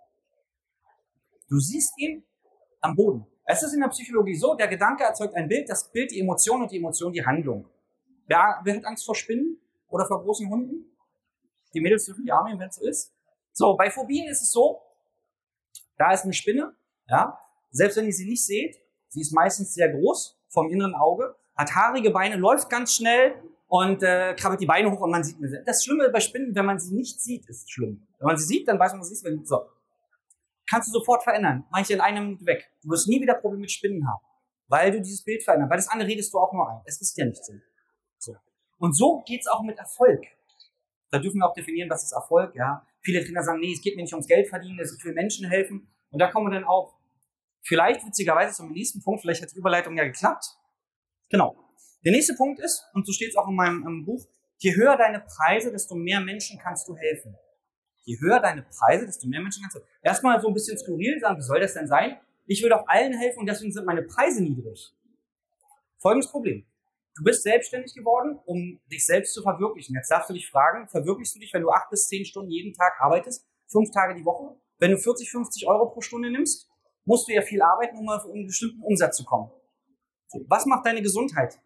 Du 1.49 1.59
siehst 1.59 1.99
ihn 1.99 2.23
am 2.81 2.95
Boden. 2.95 3.26
Es 3.45 3.64
ist 3.64 3.73
in 3.73 3.81
der 3.81 3.88
Psychologie 3.88 4.37
so, 4.37 4.55
der 4.55 4.69
Gedanke 4.69 5.02
erzeugt 5.02 5.35
ein 5.35 5.49
Bild, 5.49 5.69
das 5.69 5.90
Bild 5.90 6.12
die 6.12 6.21
Emotion 6.21 6.62
und 6.62 6.71
die 6.71 6.76
Emotion 6.76 7.12
die 7.12 7.26
Handlung. 7.26 7.69
Wer, 8.28 8.61
wer 8.62 8.76
hat 8.76 8.85
Angst 8.85 9.05
vor 9.05 9.17
Spinnen 9.17 9.61
oder 9.88 10.07
vor 10.07 10.23
großen 10.23 10.49
Hunden? 10.49 10.97
Die 11.75 11.81
Mädels 11.81 12.05
dürfen 12.05 12.25
die 12.25 12.31
Arme, 12.31 12.57
wenn 12.57 12.69
es 12.69 12.76
so 12.76 12.87
ist. 12.87 13.12
So, 13.52 13.76
bei 13.76 13.90
Phobien 13.90 14.28
ist 14.28 14.43
es 14.43 14.52
so, 14.52 14.81
da 15.97 16.12
ist 16.12 16.23
eine 16.23 16.35
Spinne, 16.35 16.76
ja, 17.09 17.37
selbst 17.73 17.97
wenn 17.97 18.07
ihr 18.07 18.12
sie 18.12 18.28
nicht 18.28 18.47
seht, 18.47 18.76
sie 19.09 19.23
ist 19.23 19.33
meistens 19.33 19.75
sehr 19.75 19.88
groß 19.88 20.38
vom 20.47 20.71
inneren 20.71 20.95
Auge, 20.95 21.35
hat 21.57 21.75
haarige 21.75 22.12
Beine, 22.12 22.37
läuft 22.37 22.71
ganz 22.71 22.95
schnell 22.95 23.43
und 23.68 24.02
äh, 24.02 24.34
krabbelt 24.34 24.60
die 24.60 24.66
Beine 24.66 24.90
hoch 24.90 25.00
und 25.00 25.10
man 25.10 25.22
sieht 25.22 25.37
sie. 25.38 25.62
Das 25.64 25.84
Schlimme 25.84 26.08
bei 26.10 26.20
Spinnen, 26.20 26.54
wenn 26.54 26.64
man 26.64 26.78
sie 26.78 26.94
nicht 26.94 27.20
sieht, 27.20 27.46
ist 27.48 27.70
schlimm. 27.70 28.06
Wenn 28.18 28.26
man 28.26 28.37
sie 28.37 28.46
sieht, 28.46 28.66
dann 28.66 28.78
weiß 28.78 28.92
man, 28.92 29.00
was 29.00 29.08
es 29.08 29.18
ist. 29.18 29.25
Wenn, 29.25 29.44
so. 29.44 29.60
Kannst 30.68 30.88
du 30.88 30.92
sofort 30.92 31.22
verändern. 31.22 31.64
Mach 31.70 31.80
ich 31.80 31.90
in 31.90 32.00
einem 32.00 32.44
weg. 32.44 32.70
Du 32.82 32.90
wirst 32.90 33.08
nie 33.08 33.20
wieder 33.20 33.34
Probleme 33.34 33.62
mit 33.62 33.70
Spinnen 33.70 34.06
haben. 34.08 34.20
Weil 34.68 34.90
du 34.90 35.00
dieses 35.00 35.22
Bild 35.22 35.42
veränderst. 35.42 35.70
Weil 35.70 35.78
das 35.78 35.88
andere 35.88 36.08
redest 36.08 36.32
du 36.32 36.38
auch 36.38 36.52
nur 36.52 36.68
ein. 36.68 36.80
Es 36.87 37.00
ist 37.00 37.16
ja 37.16 37.26
nicht 37.26 37.44
so. 37.44 37.52
so. 38.18 38.37
Und 38.78 38.96
so 38.96 39.22
geht's 39.26 39.46
auch 39.46 39.62
mit 39.62 39.78
Erfolg. 39.78 40.22
Da 41.10 41.18
dürfen 41.18 41.38
wir 41.38 41.48
auch 41.48 41.54
definieren, 41.54 41.88
was 41.88 42.04
ist 42.04 42.12
Erfolg, 42.12 42.54
ja. 42.54 42.87
Viele 43.00 43.25
Trainer 43.25 43.42
sagen, 43.42 43.60
nee, 43.60 43.72
es 43.72 43.80
geht 43.80 43.96
mir 43.96 44.02
nicht 44.02 44.12
ums 44.12 44.26
Geld 44.26 44.48
verdienen, 44.48 44.78
es 44.80 45.02
will 45.02 45.14
Menschen 45.14 45.48
helfen. 45.48 45.88
Und 46.10 46.18
da 46.18 46.30
kommen 46.30 46.50
wir 46.50 46.58
dann 46.58 46.64
auch, 46.64 46.94
vielleicht 47.62 48.04
witzigerweise 48.04 48.54
zum 48.54 48.72
nächsten 48.72 49.02
Punkt, 49.02 49.22
vielleicht 49.22 49.40
hat 49.42 49.50
die 49.52 49.56
Überleitung 49.56 49.96
ja 49.96 50.04
geklappt. 50.04 50.58
Genau. 51.30 51.67
Der 52.08 52.14
nächste 52.14 52.32
Punkt 52.32 52.58
ist, 52.58 52.86
und 52.94 53.06
so 53.06 53.12
steht 53.12 53.28
es 53.28 53.36
auch 53.36 53.46
in 53.48 53.54
meinem, 53.54 53.86
in 53.86 54.06
Buch, 54.06 54.26
je 54.56 54.74
höher 54.74 54.96
deine 54.96 55.20
Preise, 55.20 55.70
desto 55.70 55.94
mehr 55.94 56.22
Menschen 56.22 56.58
kannst 56.58 56.88
du 56.88 56.96
helfen. 56.96 57.36
Je 58.04 58.18
höher 58.18 58.40
deine 58.40 58.62
Preise, 58.62 59.04
desto 59.04 59.28
mehr 59.28 59.42
Menschen 59.42 59.60
kannst 59.60 59.76
du 59.76 59.80
helfen. 59.80 59.92
Erstmal 60.00 60.40
so 60.40 60.48
ein 60.48 60.54
bisschen 60.54 60.78
skurril 60.78 61.20
sagen, 61.20 61.36
wie 61.36 61.42
soll 61.42 61.60
das 61.60 61.74
denn 61.74 61.86
sein? 61.86 62.16
Ich 62.46 62.62
will 62.62 62.70
doch 62.70 62.86
allen 62.86 63.12
helfen 63.12 63.40
und 63.40 63.46
deswegen 63.46 63.72
sind 63.72 63.84
meine 63.84 64.04
Preise 64.04 64.42
niedrig. 64.42 64.90
Folgendes 65.98 66.30
Problem. 66.30 66.64
Du 67.14 67.24
bist 67.24 67.42
selbstständig 67.42 67.92
geworden, 67.94 68.38
um 68.46 68.80
dich 68.90 69.04
selbst 69.04 69.34
zu 69.34 69.42
verwirklichen. 69.42 69.94
Jetzt 69.94 70.10
darfst 70.10 70.30
du 70.30 70.32
dich 70.32 70.48
fragen, 70.48 70.88
verwirklichst 70.88 71.34
du 71.34 71.40
dich, 71.40 71.52
wenn 71.52 71.60
du 71.60 71.68
acht 71.68 71.90
bis 71.90 72.08
zehn 72.08 72.24
Stunden 72.24 72.50
jeden 72.50 72.72
Tag 72.72 72.94
arbeitest, 73.00 73.46
fünf 73.66 73.90
Tage 73.90 74.14
die 74.14 74.24
Woche? 74.24 74.56
Wenn 74.78 74.92
du 74.92 74.96
40, 74.96 75.30
50 75.30 75.68
Euro 75.68 75.90
pro 75.90 76.00
Stunde 76.00 76.30
nimmst, 76.30 76.70
musst 77.04 77.28
du 77.28 77.34
ja 77.34 77.42
viel 77.42 77.60
arbeiten, 77.60 77.98
um 77.98 78.08
auf 78.08 78.24
einen 78.24 78.46
bestimmten 78.46 78.80
Umsatz 78.80 79.18
zu 79.18 79.26
kommen. 79.26 79.50
So, 80.28 80.42
was 80.48 80.64
macht 80.64 80.86
deine 80.86 81.02
Gesundheit? 81.02 81.60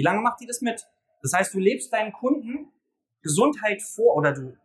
Wie 0.00 0.02
lange 0.02 0.22
macht 0.22 0.40
die 0.40 0.46
das 0.46 0.62
mit? 0.62 0.88
Das 1.20 1.34
heißt, 1.34 1.52
du 1.52 1.58
lebst 1.58 1.92
deinen 1.92 2.10
Kunden 2.10 2.72
Gesundheit 3.22 3.82
vor 3.82 4.16
oder 4.16 4.32
du, 4.32 4.56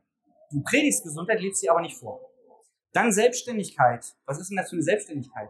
du 0.50 0.64
predigst 0.64 1.04
Gesundheit, 1.04 1.42
lebst 1.42 1.60
sie 1.60 1.70
aber 1.70 1.82
nicht 1.82 1.98
vor. 1.98 2.22
Dann 2.94 3.12
Selbstständigkeit. 3.12 4.16
Was 4.26 4.40
ist 4.40 4.50
denn 4.50 4.56
das 4.56 4.70
für 4.70 4.78
eine 4.78 4.84
Selbstständigkeit? 4.84 5.50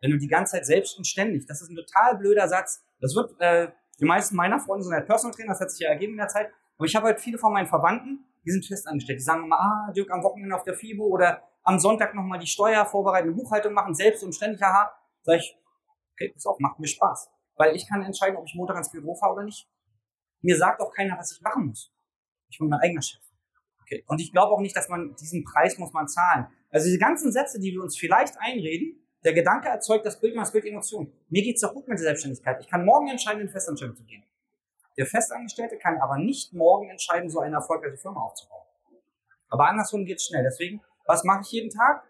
Wenn 0.00 0.12
du 0.12 0.18
die 0.18 0.28
ganze 0.28 0.52
Zeit 0.52 0.66
selbst 0.66 0.96
und 0.96 1.08
ständig, 1.08 1.44
das 1.48 1.60
ist 1.60 1.70
ein 1.70 1.74
total 1.74 2.18
blöder 2.18 2.46
Satz. 2.46 2.84
Das 3.00 3.16
wird, 3.16 3.34
äh, 3.40 3.72
die 3.98 4.04
meisten 4.04 4.36
meiner 4.36 4.60
Freunde 4.60 4.84
sind 4.84 4.94
halt 4.94 5.06
Personal 5.06 5.34
Trainer, 5.34 5.54
das 5.54 5.60
hat 5.60 5.72
sich 5.72 5.80
ja 5.80 5.88
ergeben 5.88 6.12
in 6.12 6.18
der 6.18 6.28
Zeit. 6.28 6.52
Aber 6.76 6.86
ich 6.86 6.94
habe 6.94 7.06
halt 7.06 7.18
viele 7.18 7.38
von 7.38 7.52
meinen 7.52 7.66
Verwandten, 7.66 8.24
die 8.44 8.52
sind 8.52 8.64
fest 8.64 8.86
angestellt. 8.86 9.18
Die 9.18 9.24
sagen 9.24 9.42
immer, 9.42 9.58
ah, 9.58 9.92
Dirk, 9.92 10.08
am 10.12 10.22
Wochenende 10.22 10.54
auf 10.54 10.62
der 10.62 10.74
FIBO 10.74 11.04
oder 11.04 11.42
am 11.64 11.80
Sonntag 11.80 12.14
nochmal 12.14 12.38
die 12.38 12.46
Steuer 12.46 12.86
vorbereiten, 12.86 13.34
Buchhaltung 13.34 13.72
machen, 13.72 13.92
selbst 13.92 14.22
und 14.22 14.32
ständig, 14.32 14.62
haha. 14.62 14.92
Sag 15.24 15.38
ich, 15.40 15.58
okay, 16.12 16.28
pass 16.32 16.46
auf, 16.46 16.60
macht 16.60 16.78
mir 16.78 16.86
Spaß. 16.86 17.28
Weil 17.56 17.74
ich 17.74 17.88
kann 17.88 18.02
entscheiden, 18.02 18.36
ob 18.36 18.46
ich 18.46 18.54
Montag 18.54 18.76
ins 18.76 18.90
Büro 18.90 19.14
fahre 19.14 19.34
oder 19.34 19.44
nicht. 19.44 19.68
Mir 20.42 20.56
sagt 20.56 20.80
auch 20.80 20.92
keiner, 20.92 21.18
was 21.18 21.32
ich 21.32 21.40
machen 21.40 21.66
muss. 21.66 21.92
Ich 22.48 22.58
bin 22.58 22.68
mein 22.68 22.80
eigener 22.80 23.02
Chef. 23.02 23.20
Okay. 23.82 24.04
Und 24.06 24.20
ich 24.20 24.32
glaube 24.32 24.52
auch 24.52 24.60
nicht, 24.60 24.76
dass 24.76 24.88
man 24.88 25.14
diesen 25.16 25.44
Preis 25.44 25.78
muss 25.78 25.92
man 25.92 26.08
zahlen. 26.08 26.46
Also 26.70 26.86
diese 26.86 26.98
ganzen 26.98 27.32
Sätze, 27.32 27.58
die 27.58 27.72
wir 27.72 27.82
uns 27.82 27.96
vielleicht 27.96 28.34
einreden, 28.38 29.00
der 29.24 29.32
Gedanke 29.32 29.68
erzeugt 29.68 30.04
das 30.04 30.20
Bild 30.20 30.34
und 30.34 30.40
das 30.40 30.52
Bild 30.52 30.66
Emotion. 30.66 31.12
Mir 31.28 31.42
geht's 31.42 31.60
doch 31.60 31.72
gut 31.72 31.88
mit 31.88 31.98
der 31.98 32.04
Selbstständigkeit. 32.04 32.60
Ich 32.60 32.68
kann 32.68 32.84
morgen 32.84 33.08
entscheiden, 33.08 33.40
in 33.40 33.48
Festanstellung 33.48 33.96
zu 33.96 34.04
gehen. 34.04 34.22
Der 34.96 35.06
Festangestellte 35.06 35.78
kann 35.78 35.98
aber 35.98 36.18
nicht 36.18 36.52
morgen 36.52 36.90
entscheiden, 36.90 37.30
so 37.30 37.40
eine 37.40 37.56
erfolgreiche 37.56 37.96
Firma 37.96 38.20
aufzubauen. 38.20 38.66
Aber 39.48 39.68
andersrum 39.68 40.04
geht's 40.04 40.26
schnell. 40.26 40.42
Deswegen, 40.42 40.80
was 41.06 41.24
mache 41.24 41.42
ich 41.42 41.50
jeden 41.52 41.70
Tag? 41.70 42.04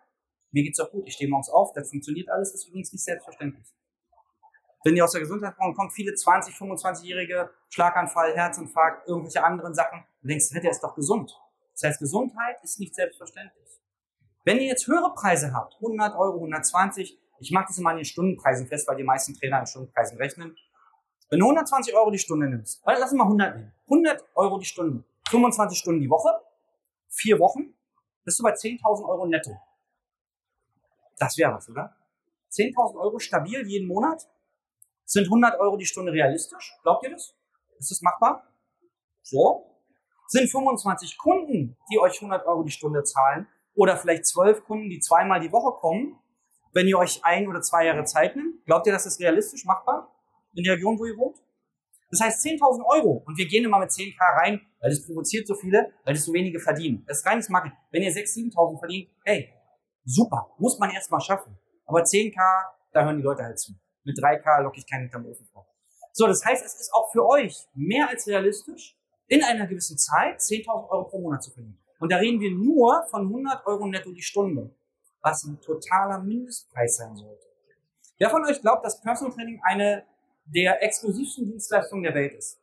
Mir 0.50 0.62
geht's 0.62 0.78
doch 0.78 0.90
gut. 0.90 1.06
Ich 1.06 1.14
stehe 1.14 1.30
morgens 1.30 1.48
auf, 1.48 1.72
das 1.72 1.90
funktioniert 1.90 2.28
alles, 2.28 2.52
das 2.52 2.62
ist 2.62 2.68
übrigens 2.68 2.92
nicht 2.92 3.04
selbstverständlich 3.04 3.66
wenn 4.86 4.94
ihr 4.94 5.02
aus 5.02 5.10
der 5.10 5.20
Gesundheitsbranche 5.20 5.74
kommt, 5.74 5.92
viele 5.92 6.14
20, 6.14 6.54
25-jährige 6.54 7.50
Schlaganfall, 7.70 8.36
Herzinfarkt, 8.36 9.08
irgendwelche 9.08 9.42
anderen 9.42 9.74
Sachen. 9.74 10.04
Du 10.22 10.28
denkst, 10.28 10.50
der 10.50 10.70
ist 10.70 10.80
doch 10.80 10.94
gesund. 10.94 11.36
Das 11.72 11.82
heißt, 11.82 11.98
Gesundheit 11.98 12.62
ist 12.62 12.78
nicht 12.78 12.94
selbstverständlich. 12.94 13.66
Wenn 14.44 14.58
ihr 14.58 14.68
jetzt 14.68 14.86
höhere 14.86 15.12
Preise 15.12 15.52
habt, 15.52 15.74
100 15.74 16.14
Euro, 16.14 16.36
120, 16.36 17.18
ich 17.40 17.50
mache 17.50 17.66
das 17.66 17.78
immer 17.78 17.90
an 17.90 17.96
den 17.96 18.04
Stundenpreisen 18.04 18.68
fest, 18.68 18.86
weil 18.86 18.96
die 18.96 19.02
meisten 19.02 19.34
Trainer 19.34 19.58
an 19.58 19.66
Stundenpreisen 19.66 20.18
rechnen. 20.18 20.56
Wenn 21.30 21.40
du 21.40 21.46
120 21.46 21.92
Euro 21.96 22.12
die 22.12 22.20
Stunde 22.20 22.48
nimmst, 22.48 22.80
lass 22.86 23.12
mal 23.12 23.24
100 23.24 23.56
nehmen. 23.56 23.72
100 23.86 24.24
Euro 24.36 24.58
die 24.58 24.66
Stunde, 24.66 25.02
25 25.30 25.76
Stunden 25.76 26.00
die 26.00 26.08
Woche, 26.08 26.30
vier 27.08 27.40
Wochen, 27.40 27.74
bist 28.24 28.38
du 28.38 28.44
bei 28.44 28.52
10.000 28.52 29.04
Euro 29.04 29.26
netto. 29.26 29.50
Das 31.18 31.36
wäre 31.36 31.54
was, 31.54 31.68
oder? 31.68 31.96
10.000 32.52 33.00
Euro 33.00 33.18
stabil 33.18 33.66
jeden 33.66 33.88
Monat, 33.88 34.28
sind 35.06 35.24
100 35.24 35.58
Euro 35.60 35.76
die 35.76 35.86
Stunde 35.86 36.12
realistisch? 36.12 36.76
Glaubt 36.82 37.04
ihr 37.04 37.10
das? 37.10 37.34
Ist 37.78 37.90
das 37.90 38.02
machbar? 38.02 38.46
So. 39.22 39.72
Sind 40.28 40.50
25 40.50 41.16
Kunden, 41.18 41.76
die 41.90 41.98
euch 41.98 42.16
100 42.16 42.44
Euro 42.46 42.64
die 42.64 42.72
Stunde 42.72 43.04
zahlen, 43.04 43.46
oder 43.74 43.96
vielleicht 43.96 44.26
12 44.26 44.64
Kunden, 44.64 44.90
die 44.90 44.98
zweimal 44.98 45.40
die 45.40 45.52
Woche 45.52 45.78
kommen, 45.78 46.18
wenn 46.72 46.88
ihr 46.88 46.98
euch 46.98 47.24
ein 47.24 47.46
oder 47.46 47.60
zwei 47.60 47.86
Jahre 47.86 48.04
Zeit 48.04 48.34
nimmt? 48.34 48.64
Glaubt 48.64 48.86
ihr, 48.86 48.92
das 48.92 49.06
ist 49.06 49.20
realistisch 49.20 49.64
machbar 49.64 50.10
in 50.54 50.64
der 50.64 50.74
Region, 50.74 50.98
wo 50.98 51.04
ihr 51.06 51.16
wohnt? 51.16 51.38
Das 52.10 52.20
heißt 52.20 52.44
10.000 52.44 52.84
Euro 52.84 53.22
und 53.26 53.36
wir 53.36 53.46
gehen 53.46 53.64
immer 53.64 53.78
mit 53.78 53.90
10k 53.90 54.16
rein, 54.42 54.60
weil 54.80 54.90
das 54.90 55.04
provoziert 55.04 55.46
so 55.46 55.54
viele, 55.54 55.92
weil 56.04 56.14
das 56.14 56.24
so 56.24 56.32
wenige 56.32 56.58
verdienen. 56.60 57.04
Das 57.06 57.18
ist 57.18 57.26
reines 57.26 57.48
Marketing. 57.48 57.76
Wenn 57.90 58.02
ihr 58.02 58.12
6.000, 58.12 58.54
7.000 58.54 58.78
verdient, 58.78 59.10
hey, 59.24 59.52
super, 60.04 60.54
muss 60.58 60.78
man 60.78 60.90
erstmal 60.90 61.20
schaffen. 61.20 61.58
Aber 61.84 62.02
10k, 62.02 62.36
da 62.92 63.04
hören 63.04 63.16
die 63.16 63.22
Leute 63.22 63.42
halt 63.42 63.58
zu. 63.58 63.72
Mit 64.06 64.16
3K 64.18 64.62
locke 64.62 64.78
ich 64.78 64.86
keinen 64.88 65.02
hinterm 65.02 65.26
Ofen 65.26 65.46
vor. 65.52 65.66
So, 66.12 66.26
das 66.26 66.44
heißt, 66.44 66.64
es 66.64 66.80
ist 66.80 66.94
auch 66.94 67.10
für 67.10 67.26
euch 67.26 67.66
mehr 67.74 68.08
als 68.08 68.26
realistisch, 68.26 68.96
in 69.26 69.42
einer 69.42 69.66
gewissen 69.66 69.98
Zeit 69.98 70.38
10.000 70.38 70.88
Euro 70.88 71.04
pro 71.04 71.20
Monat 71.20 71.42
zu 71.42 71.50
verdienen. 71.50 71.78
Und 71.98 72.12
da 72.12 72.18
reden 72.18 72.40
wir 72.40 72.52
nur 72.52 73.04
von 73.10 73.22
100 73.22 73.66
Euro 73.66 73.86
netto 73.86 74.12
die 74.12 74.22
Stunde, 74.22 74.70
was 75.20 75.42
ein 75.44 75.60
totaler 75.60 76.20
Mindestpreis 76.20 76.96
sein 76.96 77.16
sollte. 77.16 77.46
Wer 78.18 78.30
von 78.30 78.44
euch 78.46 78.60
glaubt, 78.60 78.84
dass 78.84 79.00
Personal 79.00 79.34
Training 79.34 79.60
eine 79.64 80.06
der 80.44 80.82
exklusivsten 80.82 81.44
Dienstleistungen 81.44 82.04
der 82.04 82.14
Welt 82.14 82.34
ist? 82.34 82.60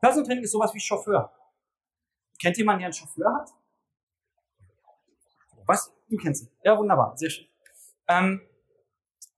Personal 0.00 0.26
Training 0.26 0.44
ist 0.44 0.52
sowas 0.52 0.74
wie 0.74 0.80
Chauffeur. 0.80 1.32
Kennt 2.40 2.56
jemand, 2.56 2.80
der 2.80 2.86
einen 2.86 2.92
Chauffeur 2.92 3.32
hat? 3.32 3.50
Was? 5.64 5.92
Du 6.10 6.16
kennst 6.16 6.42
ihn. 6.42 6.50
Ja, 6.64 6.76
wunderbar. 6.76 7.16
Sehr 7.16 7.30
schön. 7.30 7.46
Ähm, 8.08 8.42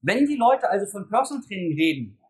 wenn 0.04 0.26
die 0.26 0.36
Leute 0.36 0.68
also 0.68 0.86
von 0.86 1.08
Personal 1.08 1.42
Training 1.42 1.74
reden, 1.74 2.20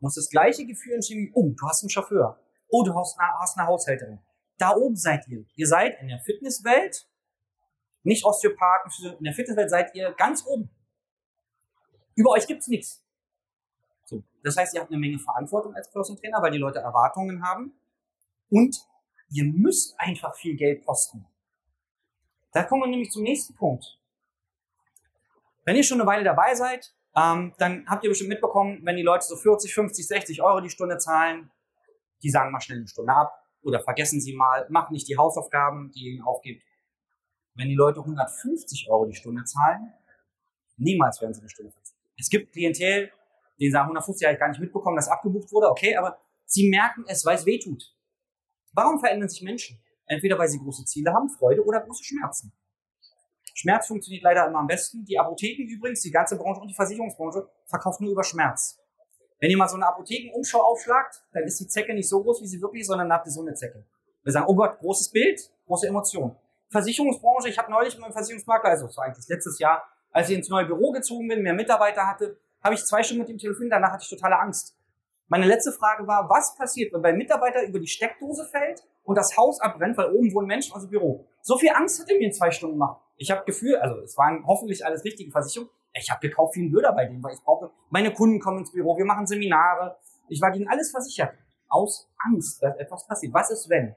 muss 0.00 0.14
das 0.14 0.30
gleiche 0.30 0.64
Gefühl 0.64 0.94
entstehen 0.94 1.26
wie, 1.26 1.30
oh, 1.34 1.52
du 1.54 1.68
hast 1.68 1.82
einen 1.82 1.90
Chauffeur. 1.90 2.40
Oh, 2.68 2.82
du 2.82 2.94
hast 2.94 3.18
eine, 3.18 3.28
hast 3.38 3.58
eine 3.58 3.66
Haushälterin. 3.66 4.18
Da 4.56 4.74
oben 4.74 4.96
seid 4.96 5.28
ihr. 5.28 5.44
Ihr 5.56 5.66
seid 5.66 6.00
in 6.00 6.08
der 6.08 6.20
Fitnesswelt, 6.20 7.06
nicht 8.02 8.24
Osteopathen, 8.24 8.90
in 9.18 9.24
der 9.24 9.34
Fitnesswelt 9.34 9.68
seid 9.68 9.94
ihr 9.94 10.12
ganz 10.12 10.44
oben. 10.46 10.70
Über 12.14 12.30
euch 12.30 12.46
gibt's 12.46 12.68
nichts. 12.68 13.04
So. 14.04 14.24
Das 14.42 14.56
heißt, 14.56 14.74
ihr 14.74 14.80
habt 14.80 14.90
eine 14.90 14.98
Menge 14.98 15.18
Verantwortung 15.18 15.74
als 15.74 15.90
Personal 15.90 16.18
Trainer, 16.20 16.40
weil 16.40 16.50
die 16.50 16.58
Leute 16.58 16.78
Erwartungen 16.78 17.42
haben. 17.44 17.74
Und 18.48 18.76
ihr 19.28 19.44
müsst 19.44 19.94
einfach 19.98 20.34
viel 20.34 20.56
Geld 20.56 20.84
kosten. 20.86 21.26
Da 22.52 22.64
kommen 22.64 22.84
wir 22.84 22.88
nämlich 22.88 23.10
zum 23.10 23.22
nächsten 23.22 23.54
Punkt. 23.54 23.99
Wenn 25.70 25.76
ihr 25.76 25.84
schon 25.84 26.00
eine 26.00 26.10
Weile 26.10 26.24
dabei 26.24 26.52
seid, 26.56 26.92
ähm, 27.14 27.54
dann 27.58 27.86
habt 27.86 28.02
ihr 28.02 28.10
bestimmt 28.10 28.30
mitbekommen, 28.30 28.80
wenn 28.82 28.96
die 28.96 29.04
Leute 29.04 29.24
so 29.24 29.36
40, 29.36 29.72
50, 29.72 30.04
60 30.04 30.42
Euro 30.42 30.60
die 30.60 30.68
Stunde 30.68 30.98
zahlen, 30.98 31.52
die 32.24 32.30
sagen 32.30 32.50
mal 32.50 32.60
schnell 32.60 32.78
eine 32.78 32.88
Stunde 32.88 33.12
ab 33.12 33.32
oder 33.62 33.78
vergessen 33.78 34.20
sie 34.20 34.34
mal, 34.34 34.66
machen 34.68 34.92
nicht 34.92 35.06
die 35.06 35.16
Hausaufgaben, 35.16 35.92
die 35.92 36.06
ihr 36.06 36.12
ihnen 36.14 36.22
aufgibt. 36.22 36.64
Wenn 37.54 37.68
die 37.68 37.76
Leute 37.76 38.00
150 38.00 38.88
Euro 38.90 39.06
die 39.06 39.14
Stunde 39.14 39.44
zahlen, 39.44 39.94
niemals 40.76 41.20
werden 41.20 41.34
sie 41.34 41.40
eine 41.40 41.50
Stunde 41.50 41.70
verzichten. 41.70 42.00
Es 42.18 42.28
gibt 42.28 42.50
Klientel, 42.50 43.12
die 43.60 43.70
sagen 43.70 43.84
150 43.84 44.26
habe 44.26 44.34
ich 44.34 44.40
gar 44.40 44.48
nicht 44.48 44.60
mitbekommen, 44.60 44.96
dass 44.96 45.06
abgebucht 45.06 45.52
wurde, 45.52 45.70
okay, 45.70 45.94
aber 45.94 46.18
sie 46.46 46.68
merken 46.68 47.04
es, 47.06 47.24
weil 47.24 47.36
es 47.36 47.46
weh 47.46 47.60
tut. 47.60 47.94
Warum 48.72 48.98
verändern 48.98 49.28
sich 49.28 49.42
Menschen? 49.42 49.80
Entweder 50.06 50.36
weil 50.36 50.48
sie 50.48 50.58
große 50.58 50.84
Ziele 50.84 51.12
haben, 51.12 51.28
Freude 51.28 51.64
oder 51.64 51.80
große 51.80 52.02
Schmerzen. 52.02 52.52
Schmerz 53.60 53.88
funktioniert 53.88 54.22
leider 54.22 54.46
immer 54.46 54.60
am 54.60 54.66
besten. 54.66 55.04
Die 55.04 55.18
Apotheken 55.18 55.68
übrigens, 55.68 56.00
die 56.00 56.10
ganze 56.10 56.36
Branche 56.36 56.62
und 56.62 56.68
die 56.68 56.74
Versicherungsbranche 56.74 57.46
verkauft 57.66 58.00
nur 58.00 58.12
über 58.12 58.24
Schmerz. 58.24 58.78
Wenn 59.38 59.50
ihr 59.50 59.58
mal 59.58 59.68
so 59.68 59.76
eine 59.76 59.86
Apothekenumschau 59.86 60.62
aufschlagt, 60.62 61.22
dann 61.32 61.44
ist 61.44 61.60
die 61.60 61.66
Zecke 61.66 61.94
nicht 61.94 62.08
so 62.08 62.22
groß, 62.22 62.40
wie 62.40 62.46
sie 62.46 62.60
wirklich 62.60 62.82
ist, 62.82 62.88
sondern 62.88 63.12
habt 63.12 63.26
ihr 63.26 63.32
so 63.32 63.42
eine 63.42 63.54
Zecke. 63.54 63.84
Wir 64.22 64.32
sagen, 64.32 64.46
oh 64.48 64.54
Gott, 64.54 64.78
großes 64.78 65.10
Bild, 65.10 65.40
große 65.66 65.88
Emotion. 65.88 66.36
Versicherungsbranche, 66.70 67.50
ich 67.50 67.58
habe 67.58 67.70
neulich 67.70 67.94
mit 67.94 68.02
meinem 68.02 68.12
Versicherungsmakler, 68.12 68.70
also 68.70 68.86
war 68.96 69.04
eigentlich 69.04 69.28
letztes 69.28 69.58
Jahr, 69.58 69.82
als 70.10 70.30
ich 70.30 70.36
ins 70.36 70.48
neue 70.48 70.64
Büro 70.64 70.92
gezogen 70.92 71.28
bin, 71.28 71.42
mehr 71.42 71.54
Mitarbeiter 71.54 72.06
hatte, 72.06 72.38
habe 72.62 72.74
ich 72.74 72.84
zwei 72.84 73.02
Stunden 73.02 73.22
mit 73.22 73.30
ihm 73.30 73.38
telefoniert, 73.38 73.72
danach 73.72 73.92
hatte 73.92 74.04
ich 74.04 74.10
totale 74.10 74.38
Angst. 74.38 74.74
Meine 75.28 75.46
letzte 75.46 75.72
Frage 75.72 76.06
war, 76.06 76.28
was 76.28 76.56
passiert, 76.56 76.92
wenn 76.92 77.02
bei 77.02 77.12
Mitarbeiter 77.12 77.62
über 77.64 77.78
die 77.78 77.86
Steckdose 77.86 78.46
fällt 78.46 78.82
und 79.04 79.16
das 79.16 79.36
Haus 79.36 79.60
abbrennt, 79.60 79.96
weil 79.96 80.12
oben 80.12 80.32
wohnen 80.34 80.48
Menschen 80.48 80.78
dem 80.80 80.90
Büro? 80.90 81.26
So 81.42 81.58
viel 81.58 81.70
Angst 81.70 82.00
hat 82.00 82.08
er 82.08 82.18
mir 82.18 82.26
in 82.26 82.32
zwei 82.32 82.50
Stunden 82.50 82.74
gemacht. 82.74 83.00
Ich 83.16 83.30
habe 83.30 83.44
Gefühl, 83.44 83.76
also 83.76 84.00
es 84.00 84.16
waren 84.16 84.44
hoffentlich 84.46 84.84
alles 84.84 85.04
richtige 85.04 85.30
Versicherungen. 85.30 85.72
Ich 85.92 86.10
habe 86.10 86.20
gekauft 86.26 86.54
wie 86.56 86.62
ein 86.62 86.70
Blöder 86.70 86.92
bei 86.92 87.06
denen, 87.06 87.22
weil 87.22 87.34
ich 87.34 87.42
brauche, 87.42 87.70
meine 87.90 88.12
Kunden 88.12 88.40
kommen 88.40 88.58
ins 88.58 88.72
Büro, 88.72 88.96
wir 88.96 89.04
machen 89.04 89.26
Seminare. 89.26 89.98
Ich 90.28 90.40
war 90.40 90.50
gegen 90.52 90.68
alles 90.68 90.90
versichert. 90.90 91.34
Aus 91.68 92.08
Angst, 92.18 92.62
dass 92.62 92.76
etwas 92.76 93.06
passiert. 93.06 93.32
Was 93.34 93.50
ist 93.50 93.68
wenn? 93.68 93.94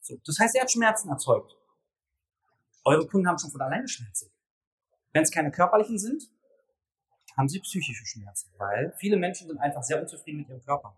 So, 0.00 0.16
das 0.24 0.38
heißt, 0.38 0.54
er 0.56 0.62
hat 0.62 0.70
Schmerzen 0.70 1.08
erzeugt. 1.08 1.56
Eure 2.84 3.06
Kunden 3.06 3.28
haben 3.28 3.38
schon 3.38 3.50
von 3.50 3.60
alleine 3.60 3.88
Schmerzen. 3.88 4.30
Wenn 5.12 5.22
es 5.22 5.30
keine 5.30 5.50
körperlichen 5.50 5.98
sind, 5.98 6.28
haben 7.36 7.48
sie 7.48 7.60
psychische 7.60 8.04
Schmerzen, 8.04 8.52
weil 8.58 8.92
viele 8.96 9.16
Menschen 9.16 9.48
sind 9.48 9.58
einfach 9.58 9.82
sehr 9.82 10.00
unzufrieden 10.00 10.40
mit 10.40 10.48
ihrem 10.48 10.62
Körper. 10.62 10.96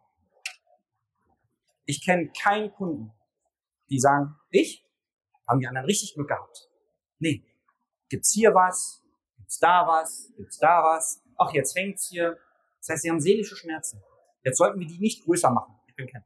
Ich 1.85 2.05
kenne 2.05 2.31
keinen 2.31 2.73
Kunden, 2.73 3.13
die 3.89 4.01
sagen, 4.01 4.35
ich, 4.51 4.86
haben 5.47 5.61
die 5.61 5.67
anderen 5.67 5.87
richtig 5.87 6.15
Glück 6.15 6.29
gehabt. 6.29 6.69
Nee, 7.19 7.45
gibt's 8.09 8.33
hier 8.33 8.55
was, 8.55 9.03
gibt's 9.37 9.59
da 9.59 9.87
was, 9.87 10.33
gibt's 10.37 10.59
da 10.59 10.83
was, 10.83 11.23
ach, 11.39 11.53
jetzt 11.53 11.77
hängt's 11.77 12.09
hier. 12.09 12.39
Das 12.81 12.89
heißt, 12.91 13.03
sie 13.03 13.11
haben 13.11 13.21
seelische 13.21 13.57
Schmerzen. 13.57 14.03
Jetzt 14.43 14.59
sollten 14.59 14.79
wir 14.79 14.87
die 14.87 14.99
nicht 14.99 15.25
größer 15.25 15.51
machen. 15.51 15.75
Ich 15.87 15.97
bin 15.97 16.07
kein. 16.07 16.25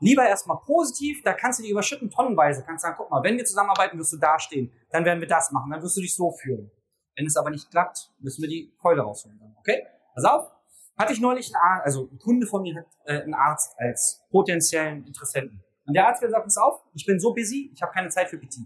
Lieber 0.00 0.26
erstmal 0.26 0.58
positiv, 0.58 1.22
da 1.22 1.32
kannst 1.32 1.58
du 1.58 1.62
die 1.62 1.70
überschütten 1.70 2.10
tonnenweise. 2.10 2.62
Kannst 2.64 2.82
sagen, 2.82 2.96
guck 2.98 3.10
mal, 3.10 3.22
wenn 3.22 3.36
wir 3.36 3.44
zusammenarbeiten, 3.44 3.98
wirst 3.98 4.12
du 4.12 4.18
dastehen. 4.18 4.70
Dann 4.90 5.04
werden 5.04 5.20
wir 5.20 5.28
das 5.28 5.52
machen. 5.52 5.70
Dann 5.70 5.82
wirst 5.82 5.96
du 5.96 6.02
dich 6.02 6.14
so 6.14 6.32
fühlen. 6.32 6.70
Wenn 7.14 7.26
es 7.26 7.36
aber 7.36 7.50
nicht 7.50 7.70
klappt, 7.70 8.10
müssen 8.18 8.42
wir 8.42 8.48
die 8.48 8.74
Keule 8.78 9.02
rausholen. 9.02 9.40
Okay? 9.58 9.86
Pass 10.14 10.24
auf. 10.24 10.50
Hatte 10.98 11.12
ich 11.12 11.20
neulich 11.20 11.54
einen 11.54 11.62
Arzt, 11.62 11.86
also 11.86 12.08
ein 12.10 12.18
Kunde 12.18 12.46
von 12.46 12.62
mir 12.62 12.76
hat 12.76 12.86
äh, 13.04 13.22
einen 13.22 13.34
Arzt 13.34 13.74
als 13.78 14.22
potenziellen 14.30 15.06
Interessenten. 15.06 15.62
Und 15.86 15.94
der 15.94 16.06
Arzt 16.06 16.20
hat 16.20 16.28
gesagt, 16.28 16.44
pass 16.44 16.56
auf, 16.56 16.82
ich 16.94 17.06
bin 17.06 17.18
so 17.20 17.32
busy, 17.32 17.70
ich 17.72 17.80
habe 17.80 17.92
keine 17.92 18.08
Zeit 18.08 18.28
für 18.28 18.38
PT. 18.38 18.58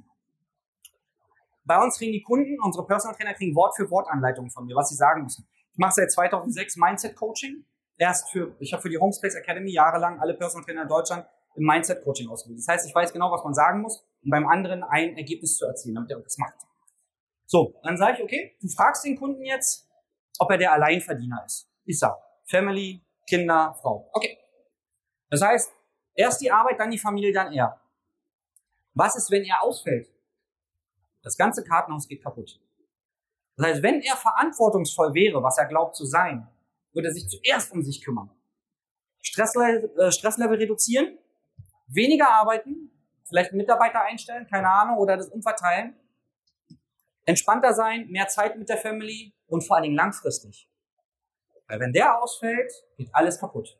Bei 1.65 1.83
uns 1.83 1.99
kriegen 1.99 2.13
die 2.13 2.23
Kunden, 2.23 2.59
unsere 2.61 2.87
Personal 2.87 3.17
Trainer 3.17 3.35
kriegen 3.35 3.55
Wort 3.55 3.77
für 3.77 3.91
Wort 3.91 4.09
Anleitungen 4.09 4.51
von 4.51 4.65
mir, 4.65 4.75
was 4.75 4.89
sie 4.89 4.97
sagen 4.97 5.23
müssen. 5.23 5.47
Ich 5.73 5.79
mache 5.79 5.93
seit 5.93 6.11
2006 6.11 6.77
Mindset 6.77 7.15
Coaching. 7.15 7.65
Erst 7.97 8.31
für, 8.31 8.57
ich 8.59 8.73
habe 8.73 8.83
für 8.83 8.89
die 8.89 8.99
Homespace 8.99 9.35
Academy 9.37 9.71
jahrelang 9.71 10.19
alle 10.21 10.35
Personal 10.35 10.65
Trainer 10.65 10.83
in 10.83 10.89
Deutschland 10.89 11.27
im 11.55 11.65
Mindset 11.65 12.03
Coaching 12.03 12.29
ausgebildet. 12.29 12.65
Das 12.67 12.75
heißt, 12.75 12.89
ich 12.89 12.95
weiß 12.95 13.13
genau, 13.13 13.31
was 13.31 13.45
man 13.45 13.55
sagen 13.55 13.83
muss, 13.83 14.03
um 14.25 14.31
beim 14.31 14.49
anderen 14.49 14.83
ein 14.83 15.17
Ergebnis 15.17 15.57
zu 15.57 15.67
erzielen, 15.67 15.95
damit 15.95 16.11
er 16.11 16.19
das 16.21 16.39
macht. 16.39 16.55
So, 17.47 17.75
dann 17.83 17.97
sage 17.97 18.19
ich, 18.19 18.23
okay, 18.23 18.57
du 18.61 18.69
fragst 18.69 19.05
den 19.05 19.19
Kunden 19.19 19.45
jetzt, 19.45 19.89
ob 20.39 20.51
er 20.51 20.59
der 20.59 20.73
Alleinverdiener 20.73 21.43
ist. 21.45 21.69
Ich 21.85 21.99
sag, 21.99 22.17
Family, 22.47 23.05
Kinder, 23.29 23.77
Frau. 23.81 24.09
Okay. 24.13 24.39
Das 25.29 25.43
heißt, 25.43 25.73
erst 26.14 26.40
die 26.40 26.51
Arbeit, 26.51 26.79
dann 26.79 26.90
die 26.90 26.99
Familie, 26.99 27.33
dann 27.33 27.53
er. 27.53 27.81
Was 28.94 29.16
ist, 29.16 29.31
wenn 29.31 29.44
er 29.44 29.62
ausfällt? 29.62 30.12
Das 31.23 31.37
ganze 31.37 31.64
Kartenhaus 31.64 32.09
geht 32.09 32.23
kaputt. 32.23 32.61
Das 33.57 33.66
heißt, 33.66 33.83
wenn 33.83 34.01
er 34.01 34.16
verantwortungsvoll 34.16 35.14
wäre, 35.14 35.42
was 35.42 35.59
er 35.59 35.66
glaubt 35.66 35.94
zu 35.94 36.05
sein, 36.05 36.49
würde 36.92 37.09
er 37.09 37.14
sich 37.14 37.29
zuerst 37.29 37.73
um 37.73 37.83
sich 37.83 38.03
kümmern. 38.03 38.31
Stresslevel, 39.23 39.92
äh, 39.99 40.11
Stresslevel 40.11 40.57
reduzieren, 40.57 41.18
weniger 41.87 42.31
arbeiten, 42.31 42.90
vielleicht 43.25 43.53
Mitarbeiter 43.53 44.01
einstellen, 44.03 44.46
keine 44.46 44.70
Ahnung, 44.70 44.96
oder 44.99 45.16
das 45.16 45.29
umverteilen 45.29 45.94
entspannter 47.31 47.73
sein, 47.73 48.09
mehr 48.09 48.29
Zeit 48.29 48.59
mit 48.59 48.68
der 48.68 48.77
Family 48.77 49.33
und 49.46 49.62
vor 49.62 49.77
allen 49.77 49.85
Dingen 49.85 49.96
langfristig. 49.96 50.68
Weil 51.66 51.81
wenn 51.81 51.92
der 51.92 52.20
ausfällt, 52.20 52.73
geht 52.96 53.09
alles 53.12 53.38
kaputt. 53.38 53.79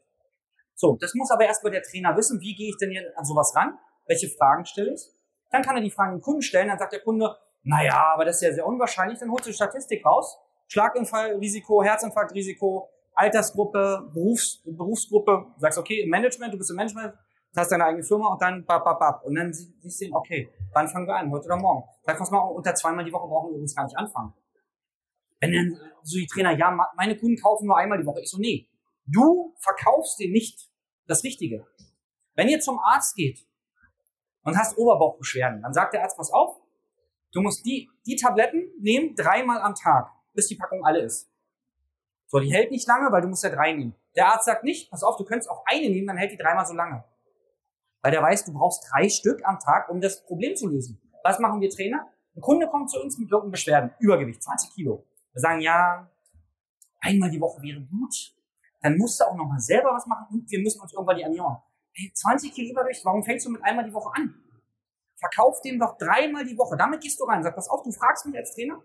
So, 0.81 0.97
das 0.99 1.13
muss 1.15 1.31
aber 1.31 1.45
erstmal 1.45 1.73
der 1.73 1.83
Trainer 1.83 2.17
wissen, 2.17 2.41
wie 2.41 2.55
gehe 2.55 2.71
ich 2.71 2.77
denn 2.79 2.91
hier 2.91 3.13
an 3.15 3.25
sowas 3.27 3.53
ran? 3.55 3.79
Welche 4.07 4.29
Fragen 4.31 4.65
stelle 4.65 4.95
ich? 4.95 5.03
Dann 5.51 5.61
kann 5.63 5.77
er 5.77 5.83
die 5.83 5.91
Fragen 5.91 6.17
dem 6.17 6.23
Kunden 6.23 6.41
stellen, 6.41 6.69
dann 6.69 6.79
sagt 6.79 6.95
der 6.95 7.03
Kunde, 7.03 7.37
naja, 7.63 8.13
aber 8.15 8.25
das 8.25 8.37
ist 8.37 8.43
ja 8.43 8.53
sehr 8.55 8.67
unwahrscheinlich, 8.67 9.19
dann 9.19 9.31
holst 9.31 9.47
du 9.47 9.53
Statistik 9.53 10.07
raus. 10.07 10.39
Schlaganfallrisiko, 10.69 11.83
Herzinfarktrisiko, 11.83 12.89
Altersgruppe, 13.13 14.11
Berufs, 14.15 14.63
Berufsgruppe, 14.65 15.49
sagst, 15.59 15.77
okay, 15.77 16.01
im 16.01 16.09
Management, 16.09 16.55
du 16.55 16.57
bist 16.57 16.71
im 16.71 16.77
Management, 16.77 17.13
hast 17.55 17.73
deine 17.73 17.85
eigene 17.85 18.03
Firma 18.03 18.29
und 18.29 18.41
dann 18.41 18.65
bap, 18.65 18.83
bap, 18.83 18.99
bap. 18.99 19.23
Und 19.25 19.35
dann 19.35 19.53
siehst 19.53 20.01
du, 20.01 20.15
okay, 20.15 20.51
wann 20.73 20.89
fangen 20.89 21.07
wir 21.07 21.17
an? 21.17 21.31
Heute 21.31 21.45
oder 21.45 21.59
morgen? 21.59 21.85
Sag 22.05 22.19
was 22.19 22.31
mal, 22.31 22.39
unter 22.39 22.75
zweimal 22.75 23.05
die 23.05 23.13
Woche 23.13 23.29
brauchen 23.29 23.49
wir 23.49 23.57
übrigens 23.57 23.77
gar 23.77 23.85
nicht 23.85 23.99
anfangen. 23.99 24.33
Wenn 25.41 25.53
dann 25.53 25.79
so 26.03 26.17
die 26.17 26.27
Trainer, 26.27 26.57
ja, 26.57 26.75
meine 26.97 27.19
Kunden 27.19 27.37
kaufen 27.37 27.67
nur 27.67 27.77
einmal 27.77 27.99
die 27.99 28.07
Woche. 28.07 28.21
Ich 28.23 28.31
so, 28.31 28.39
nee, 28.39 28.67
du 29.05 29.55
verkaufst 29.59 30.19
dir 30.19 30.31
nicht 30.31 30.70
das 31.11 31.25
Richtige. 31.25 31.67
Wenn 32.35 32.49
ihr 32.49 32.61
zum 32.61 32.79
Arzt 32.79 33.17
geht 33.17 33.47
und 34.43 34.57
hast 34.57 34.79
Oberbauchbeschwerden, 34.79 35.63
dann 35.63 35.75
sagt 35.75 35.93
der 35.93 36.03
Arzt, 36.03 36.17
pass 36.17 36.33
auf, 36.33 36.61
du 37.33 37.43
musst 37.43 37.67
die, 37.67 37.91
die 38.07 38.17
Tabletten 38.17 38.71
nehmen 38.79 39.15
dreimal 39.17 39.61
am 39.61 39.75
Tag, 39.75 40.11
bis 40.33 40.47
die 40.47 40.55
Packung 40.55 40.85
alle 40.85 41.01
ist. 41.01 41.29
So, 42.29 42.39
die 42.39 42.53
hält 42.53 42.71
nicht 42.71 42.87
lange, 42.87 43.11
weil 43.11 43.23
du 43.23 43.29
musst 43.29 43.43
ja 43.43 43.51
drei 43.51 43.73
nehmen. 43.73 43.95
Der 44.15 44.29
Arzt 44.29 44.45
sagt 44.45 44.63
nicht, 44.63 44.91
pass 44.91 45.03
auf, 45.03 45.17
du 45.17 45.25
könntest 45.25 45.51
auch 45.51 45.65
eine 45.67 45.91
nehmen, 45.91 46.07
dann 46.07 46.17
hält 46.17 46.33
die 46.33 46.37
dreimal 46.37 46.65
so 46.65 46.75
lange. 46.75 47.05
Weil 48.03 48.13
der 48.13 48.23
weiß, 48.23 48.45
du 48.45 48.53
brauchst 48.53 48.89
drei 48.91 49.09
Stück 49.09 49.45
am 49.45 49.59
Tag, 49.59 49.89
um 49.89 50.01
das 50.01 50.25
Problem 50.25 50.55
zu 50.57 50.69
lösen. 50.69 51.01
Was 51.25 51.39
machen 51.39 51.61
wir 51.61 51.69
Trainer? 51.69 52.09
Ein 52.37 52.41
Kunde 52.41 52.69
kommt 52.69 52.89
zu 52.89 53.01
uns 53.01 53.19
mit 53.19 53.29
irgendeinen 53.29 53.51
Beschwerden, 53.51 53.91
Übergewicht, 53.99 54.43
20 54.43 54.73
Kilo. 54.75 55.05
Wir 55.33 55.41
sagen, 55.41 55.61
ja, 55.61 56.09
einmal 57.01 57.31
die 57.31 57.41
Woche 57.41 57.61
wäre 57.63 57.81
gut. 57.81 58.33
Dann 58.83 58.97
musst 58.97 59.21
du 59.21 59.25
auch 59.25 59.37
nochmal 59.37 59.61
selber 59.61 59.93
was 59.93 60.07
machen 60.07 60.27
und 60.31 60.51
wir 60.51 60.61
müssen 60.61 60.81
uns 60.81 60.93
irgendwann 60.93 61.17
die 61.17 61.23
ernähren. 61.23 61.57
Hey, 61.93 62.13
20 62.15 62.53
Kilo 62.53 62.73
Übergewicht, 62.73 63.05
warum 63.05 63.23
fängst 63.23 63.47
du 63.47 63.51
mit 63.51 63.63
einmal 63.63 63.85
die 63.85 63.93
Woche 63.93 64.11
an? 64.15 64.35
Verkauf 65.17 65.61
dem 65.61 65.79
doch 65.79 65.99
dreimal 65.99 66.45
die 66.45 66.57
Woche. 66.57 66.77
Damit 66.77 67.03
gehst 67.03 67.21
du 67.21 67.25
rein. 67.25 67.43
Sag, 67.43 67.55
pass 67.55 67.69
auf, 67.69 67.83
du 67.83 67.93
fragst 67.93 68.25
mich 68.25 68.37
als 68.37 68.55
Trainer. 68.55 68.83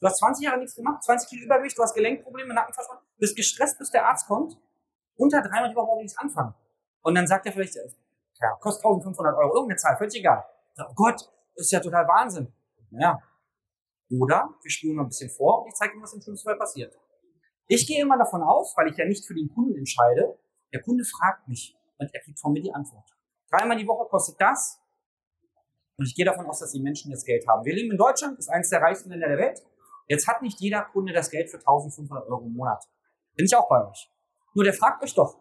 Du 0.00 0.06
hast 0.06 0.18
20 0.18 0.44
Jahre 0.44 0.58
nichts 0.58 0.74
gemacht, 0.74 1.02
20 1.02 1.30
Kilo 1.30 1.44
Übergewicht, 1.46 1.78
du 1.78 1.82
hast 1.82 1.94
Gelenkprobleme, 1.94 2.52
Nackenverspannung, 2.52 3.02
bist 3.16 3.34
gestresst, 3.34 3.78
bis 3.78 3.90
der 3.90 4.06
Arzt 4.06 4.26
kommt. 4.26 4.58
Unter 5.16 5.40
dreimal 5.40 5.70
die 5.70 5.76
Woche 5.76 5.86
brauche 5.86 6.00
ich 6.00 6.04
nichts 6.04 6.18
anfangen. 6.18 6.54
Und 7.00 7.14
dann 7.14 7.26
sagt 7.26 7.46
er 7.46 7.52
vielleicht, 7.52 7.76
ja, 7.76 8.50
kostet 8.60 8.84
1500 8.84 9.34
Euro, 9.36 9.54
irgendeine 9.54 9.78
Zahl, 9.78 9.96
völlig 9.96 10.16
egal. 10.16 10.44
Oh 10.78 10.92
Gott, 10.94 11.30
ist 11.54 11.72
ja 11.72 11.80
total 11.80 12.06
Wahnsinn. 12.06 12.52
Ja. 12.90 13.18
Oder 14.10 14.50
wir 14.60 14.70
spielen 14.70 14.96
mal 14.96 15.04
ein 15.04 15.08
bisschen 15.08 15.30
vor 15.30 15.62
und 15.62 15.68
ich 15.68 15.74
zeige 15.74 15.94
ihm, 15.94 16.02
was 16.02 16.12
im 16.12 16.20
schlimmsten 16.20 16.46
Fall 16.46 16.58
passiert. 16.58 16.94
Ich 17.68 17.86
gehe 17.86 18.00
immer 18.00 18.16
davon 18.18 18.42
aus, 18.42 18.74
weil 18.76 18.88
ich 18.88 18.96
ja 18.96 19.04
nicht 19.06 19.26
für 19.26 19.34
den 19.34 19.48
Kunden 19.48 19.76
entscheide, 19.76 20.38
der 20.72 20.82
Kunde 20.82 21.04
fragt 21.04 21.48
mich 21.48 21.76
und 21.98 22.12
er 22.14 22.20
kriegt 22.20 22.38
von 22.38 22.52
mir 22.52 22.62
die 22.62 22.72
Antwort. 22.72 23.08
Dreimal 23.50 23.76
die 23.76 23.86
Woche 23.86 24.08
kostet 24.08 24.40
das 24.40 24.80
und 25.96 26.06
ich 26.06 26.14
gehe 26.14 26.24
davon 26.24 26.46
aus, 26.46 26.60
dass 26.60 26.72
die 26.72 26.80
Menschen 26.80 27.10
das 27.10 27.24
Geld 27.24 27.46
haben. 27.48 27.64
Wir 27.64 27.74
leben 27.74 27.90
in 27.90 27.98
Deutschland, 27.98 28.38
ist 28.38 28.48
eines 28.48 28.70
der 28.70 28.80
reichsten 28.80 29.10
Länder 29.10 29.28
der 29.28 29.38
Welt. 29.38 29.62
Jetzt 30.08 30.28
hat 30.28 30.42
nicht 30.42 30.60
jeder 30.60 30.82
Kunde 30.82 31.12
das 31.12 31.30
Geld 31.30 31.50
für 31.50 31.58
1500 31.58 32.28
Euro 32.28 32.44
im 32.44 32.52
Monat. 32.52 32.84
Bin 33.34 33.46
ich 33.46 33.56
auch 33.56 33.68
bei 33.68 33.88
euch. 33.88 34.10
Nur 34.54 34.64
der 34.64 34.72
fragt 34.72 35.02
euch 35.02 35.14
doch, 35.14 35.38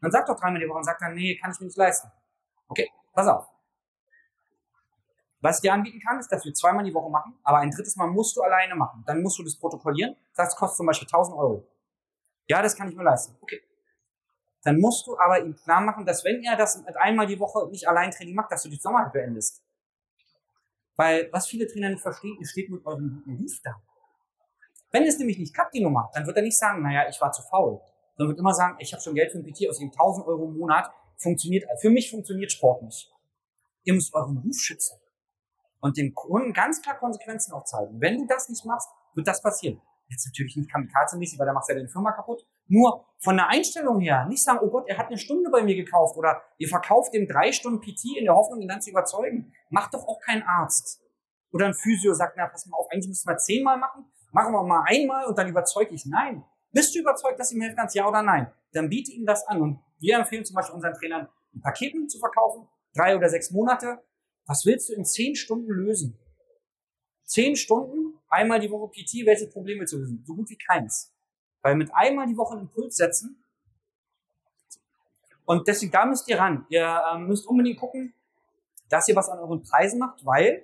dann 0.00 0.10
sagt 0.10 0.28
doch 0.28 0.38
dreimal 0.38 0.60
die 0.60 0.68
Woche 0.68 0.78
und 0.78 0.84
sagt 0.84 1.02
dann, 1.02 1.14
nee, 1.14 1.36
kann 1.36 1.50
ich 1.52 1.60
mir 1.60 1.66
nicht 1.66 1.76
leisten. 1.76 2.10
Okay, 2.68 2.90
pass 3.12 3.26
auf. 3.26 3.49
Was 5.40 5.56
ich 5.56 5.62
dir 5.62 5.72
anbieten 5.72 6.00
kann, 6.00 6.18
ist, 6.18 6.30
dass 6.30 6.44
wir 6.44 6.52
zweimal 6.52 6.84
die 6.84 6.92
Woche 6.92 7.10
machen, 7.10 7.34
aber 7.42 7.58
ein 7.58 7.70
drittes 7.70 7.96
Mal 7.96 8.08
musst 8.08 8.36
du 8.36 8.42
alleine 8.42 8.74
machen. 8.74 9.02
Dann 9.06 9.22
musst 9.22 9.38
du 9.38 9.42
das 9.42 9.56
protokollieren. 9.56 10.14
Das 10.34 10.54
kostet 10.54 10.76
zum 10.76 10.86
Beispiel 10.86 11.08
1000 11.08 11.36
Euro. 11.36 11.66
Ja, 12.46 12.60
das 12.60 12.76
kann 12.76 12.88
ich 12.88 12.96
mir 12.96 13.04
leisten. 13.04 13.36
Okay. 13.40 13.62
Dann 14.62 14.78
musst 14.78 15.06
du 15.06 15.18
aber 15.18 15.42
ihm 15.42 15.56
klar 15.56 15.80
machen, 15.80 16.04
dass 16.04 16.24
wenn 16.24 16.42
er 16.42 16.56
das 16.56 16.84
einmal 16.96 17.26
die 17.26 17.38
Woche 17.38 17.68
nicht 17.70 17.88
allein 17.88 18.10
Training 18.10 18.34
macht, 18.34 18.52
dass 18.52 18.62
du 18.62 18.68
die 18.68 18.76
Sommer 18.76 19.08
beendest. 19.08 19.62
Weil 20.96 21.30
was 21.32 21.46
viele 21.46 21.66
Trainer 21.66 21.88
nicht 21.88 22.02
verstehen, 22.02 22.36
ihr 22.38 22.46
steht 22.46 22.68
mit 22.68 22.84
eurem 22.84 23.22
guten 23.24 23.42
Ruf 23.42 23.60
da. 23.64 23.80
Wenn 24.90 25.04
es 25.04 25.18
nämlich 25.18 25.38
nicht 25.38 25.54
klappt, 25.54 25.74
die 25.74 25.82
Nummer, 25.82 26.10
dann 26.12 26.26
wird 26.26 26.36
er 26.36 26.42
nicht 26.42 26.58
sagen, 26.58 26.82
naja, 26.82 27.08
ich 27.08 27.18
war 27.20 27.32
zu 27.32 27.42
faul. 27.42 27.80
Sondern 28.16 28.32
wird 28.32 28.40
immer 28.40 28.52
sagen, 28.52 28.76
ich 28.80 28.92
habe 28.92 29.02
schon 29.02 29.14
Geld 29.14 29.32
für 29.32 29.38
ein 29.38 29.44
PT 29.44 29.66
aus 29.70 29.78
dem 29.78 29.90
1000 29.90 30.26
Euro 30.26 30.44
im 30.46 30.58
Monat, 30.58 30.90
funktioniert, 31.16 31.64
für 31.80 31.88
mich 31.88 32.10
funktioniert 32.10 32.52
Sport 32.52 32.82
nicht. 32.82 33.10
Ihr 33.84 33.94
müsst 33.94 34.12
euren 34.12 34.36
Ruf 34.38 34.58
schützen. 34.58 34.99
Und 35.80 35.96
dem 35.96 36.14
Kunden 36.14 36.52
ganz 36.52 36.82
klar 36.82 36.98
Konsequenzen 36.98 37.52
aufzeigen. 37.52 38.00
Wenn 38.00 38.18
du 38.18 38.26
das 38.26 38.48
nicht 38.48 38.64
machst, 38.64 38.88
wird 39.14 39.26
das 39.26 39.42
passieren. 39.42 39.80
Jetzt 40.08 40.26
natürlich 40.26 40.56
nicht 40.56 40.70
kamikaze-mäßig, 40.70 41.38
weil 41.38 41.46
da 41.46 41.52
machst 41.52 41.68
du 41.68 41.72
ja 41.72 41.78
deine 41.78 41.88
Firma 41.88 42.12
kaputt. 42.12 42.44
Nur 42.66 43.04
von 43.18 43.36
der 43.36 43.48
Einstellung 43.48 44.00
her, 44.00 44.26
nicht 44.26 44.42
sagen, 44.42 44.58
oh 44.62 44.68
Gott, 44.68 44.88
er 44.88 44.98
hat 44.98 45.06
eine 45.06 45.18
Stunde 45.18 45.50
bei 45.50 45.62
mir 45.62 45.76
gekauft 45.76 46.16
oder 46.16 46.42
ihr 46.58 46.68
verkauft 46.68 47.14
ihm 47.14 47.28
drei 47.28 47.52
Stunden 47.52 47.80
PT 47.80 48.18
in 48.18 48.24
der 48.24 48.34
Hoffnung, 48.34 48.60
ihn 48.60 48.68
dann 48.68 48.80
zu 48.80 48.90
überzeugen. 48.90 49.52
Macht 49.70 49.94
doch 49.94 50.06
auch 50.06 50.20
kein 50.20 50.42
Arzt. 50.42 51.00
Oder 51.52 51.66
ein 51.66 51.74
Physio 51.74 52.12
sagt, 52.12 52.34
na, 52.36 52.46
pass 52.48 52.66
mal 52.66 52.76
auf, 52.76 52.86
eigentlich 52.90 53.08
müssen 53.08 53.28
wir 53.28 53.36
zehnmal 53.38 53.78
machen, 53.78 54.04
machen 54.32 54.52
wir 54.52 54.62
mal 54.62 54.84
einmal 54.86 55.26
und 55.26 55.38
dann 55.38 55.48
überzeuge 55.48 55.94
ich. 55.94 56.06
Nein. 56.06 56.44
Bist 56.72 56.94
du 56.94 57.00
überzeugt, 57.00 57.38
dass 57.38 57.52
ihm 57.52 57.60
helfen 57.60 57.76
kannst, 57.76 57.94
ja 57.96 58.06
oder 58.06 58.22
nein? 58.22 58.52
Dann 58.72 58.88
biete 58.88 59.12
ihm 59.12 59.26
das 59.26 59.46
an. 59.46 59.60
Und 59.60 59.80
wir 59.98 60.16
empfehlen 60.16 60.44
zum 60.44 60.54
Beispiel 60.54 60.74
unseren 60.74 60.94
Trainern, 60.94 61.28
ein 61.54 61.60
Paketen 61.60 62.08
zu 62.08 62.18
verkaufen, 62.18 62.68
drei 62.94 63.16
oder 63.16 63.28
sechs 63.28 63.50
Monate. 63.50 63.98
Was 64.46 64.64
willst 64.66 64.88
du 64.88 64.94
in 64.94 65.04
zehn 65.04 65.36
Stunden 65.36 65.70
lösen? 65.70 66.18
Zehn 67.24 67.56
Stunden, 67.56 68.18
einmal 68.28 68.60
die 68.60 68.70
Woche 68.70 68.90
PT, 68.90 69.26
welche 69.26 69.46
Probleme 69.46 69.84
zu 69.84 69.98
lösen? 69.98 70.24
So 70.26 70.34
gut 70.34 70.50
wie 70.50 70.58
keins. 70.58 71.12
Weil 71.62 71.76
mit 71.76 71.90
einmal 71.94 72.26
die 72.26 72.36
Woche 72.36 72.54
einen 72.54 72.62
Impuls 72.62 72.96
setzen, 72.96 73.40
und 75.50 75.66
deswegen, 75.66 75.90
da 75.90 76.06
müsst 76.06 76.28
ihr 76.28 76.38
ran. 76.38 76.64
Ihr 76.68 77.02
ähm, 77.12 77.26
müsst 77.26 77.44
unbedingt 77.44 77.76
gucken, 77.76 78.14
dass 78.88 79.08
ihr 79.08 79.16
was 79.16 79.28
an 79.28 79.40
euren 79.40 79.60
Preisen 79.64 79.98
macht, 79.98 80.24
weil 80.24 80.62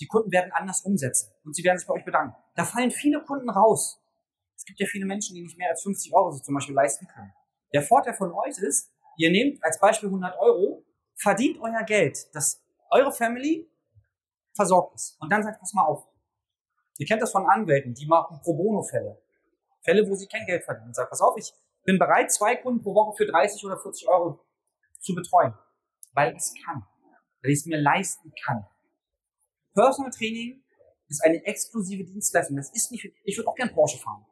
die 0.00 0.06
Kunden 0.06 0.32
werden 0.32 0.52
anders 0.52 0.80
umsetzen 0.86 1.34
und 1.44 1.54
sie 1.54 1.62
werden 1.62 1.76
sich 1.76 1.86
bei 1.86 1.92
euch 1.92 2.04
bedanken. 2.06 2.34
Da 2.54 2.64
fallen 2.64 2.90
viele 2.90 3.22
Kunden 3.22 3.50
raus. 3.50 4.00
Es 4.56 4.64
gibt 4.64 4.80
ja 4.80 4.86
viele 4.86 5.04
Menschen, 5.04 5.34
die 5.34 5.42
nicht 5.42 5.58
mehr 5.58 5.68
als 5.68 5.82
50 5.82 6.14
Euro 6.14 6.30
sich 6.30 6.42
zum 6.42 6.54
Beispiel 6.54 6.74
leisten 6.74 7.06
können. 7.06 7.30
Der 7.74 7.82
Vorteil 7.82 8.14
von 8.14 8.32
euch 8.32 8.56
ist, 8.56 8.90
ihr 9.18 9.30
nehmt 9.30 9.62
als 9.62 9.78
Beispiel 9.78 10.08
100 10.08 10.38
Euro, 10.38 10.82
verdient 11.14 11.58
euer 11.60 11.82
Geld, 11.84 12.34
dass 12.34 12.62
eure 12.90 13.12
Family 13.12 13.70
versorgt 14.54 14.94
ist. 14.94 15.20
Und 15.20 15.30
dann 15.30 15.42
sagt, 15.42 15.60
pass 15.60 15.72
mal 15.74 15.84
auf. 15.84 16.06
Ihr 16.98 17.06
kennt 17.06 17.22
das 17.22 17.32
von 17.32 17.46
Anwälten, 17.46 17.94
die 17.94 18.06
machen 18.06 18.40
Pro 18.42 18.54
Bono-Fälle. 18.54 19.20
Fälle, 19.82 20.08
wo 20.08 20.14
sie 20.14 20.26
kein 20.26 20.46
Geld 20.46 20.64
verdienen. 20.64 20.94
Sagt, 20.94 21.10
pass 21.10 21.20
auf, 21.20 21.36
ich 21.36 21.52
bin 21.84 21.98
bereit, 21.98 22.32
zwei 22.32 22.56
Kunden 22.56 22.82
pro 22.82 22.94
Woche 22.94 23.16
für 23.16 23.26
30 23.26 23.64
oder 23.64 23.78
40 23.78 24.08
Euro 24.08 24.44
zu 24.98 25.14
betreuen. 25.14 25.54
Weil 26.12 26.32
ich 26.32 26.38
es 26.38 26.54
kann. 26.64 26.84
Weil 27.42 27.52
ich 27.52 27.60
es 27.60 27.66
mir 27.66 27.78
leisten 27.78 28.32
kann. 28.44 28.66
Personal 29.74 30.10
Training 30.10 30.64
ist 31.08 31.22
eine 31.22 31.44
exklusive 31.44 32.04
Dienstleistung. 32.04 32.56
Das 32.56 32.70
ist 32.70 32.90
nicht, 32.90 33.12
ich 33.24 33.36
würde 33.36 33.48
auch 33.48 33.54
gern 33.54 33.72
Porsche 33.72 33.98
fahren. 33.98 34.26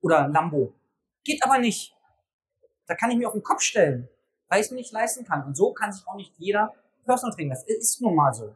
Oder 0.00 0.28
Lambo. 0.28 0.74
Geht 1.22 1.42
aber 1.42 1.58
nicht. 1.58 1.96
Da 2.86 2.94
kann 2.94 3.10
ich 3.10 3.16
mir 3.16 3.28
auf 3.28 3.32
den 3.32 3.42
Kopf 3.42 3.62
stellen, 3.62 4.08
weil 4.48 4.60
ich 4.60 4.66
es 4.66 4.70
mir 4.70 4.78
nicht 4.78 4.92
leisten 4.92 5.24
kann. 5.24 5.44
Und 5.46 5.56
so 5.56 5.72
kann 5.72 5.92
sich 5.92 6.06
auch 6.06 6.16
nicht 6.16 6.34
jeder 6.36 6.74
Personal 7.04 7.34
Training. 7.34 7.50
Das 7.50 7.64
ist 7.64 8.00
nun 8.00 8.14
mal 8.14 8.32
so. 8.32 8.54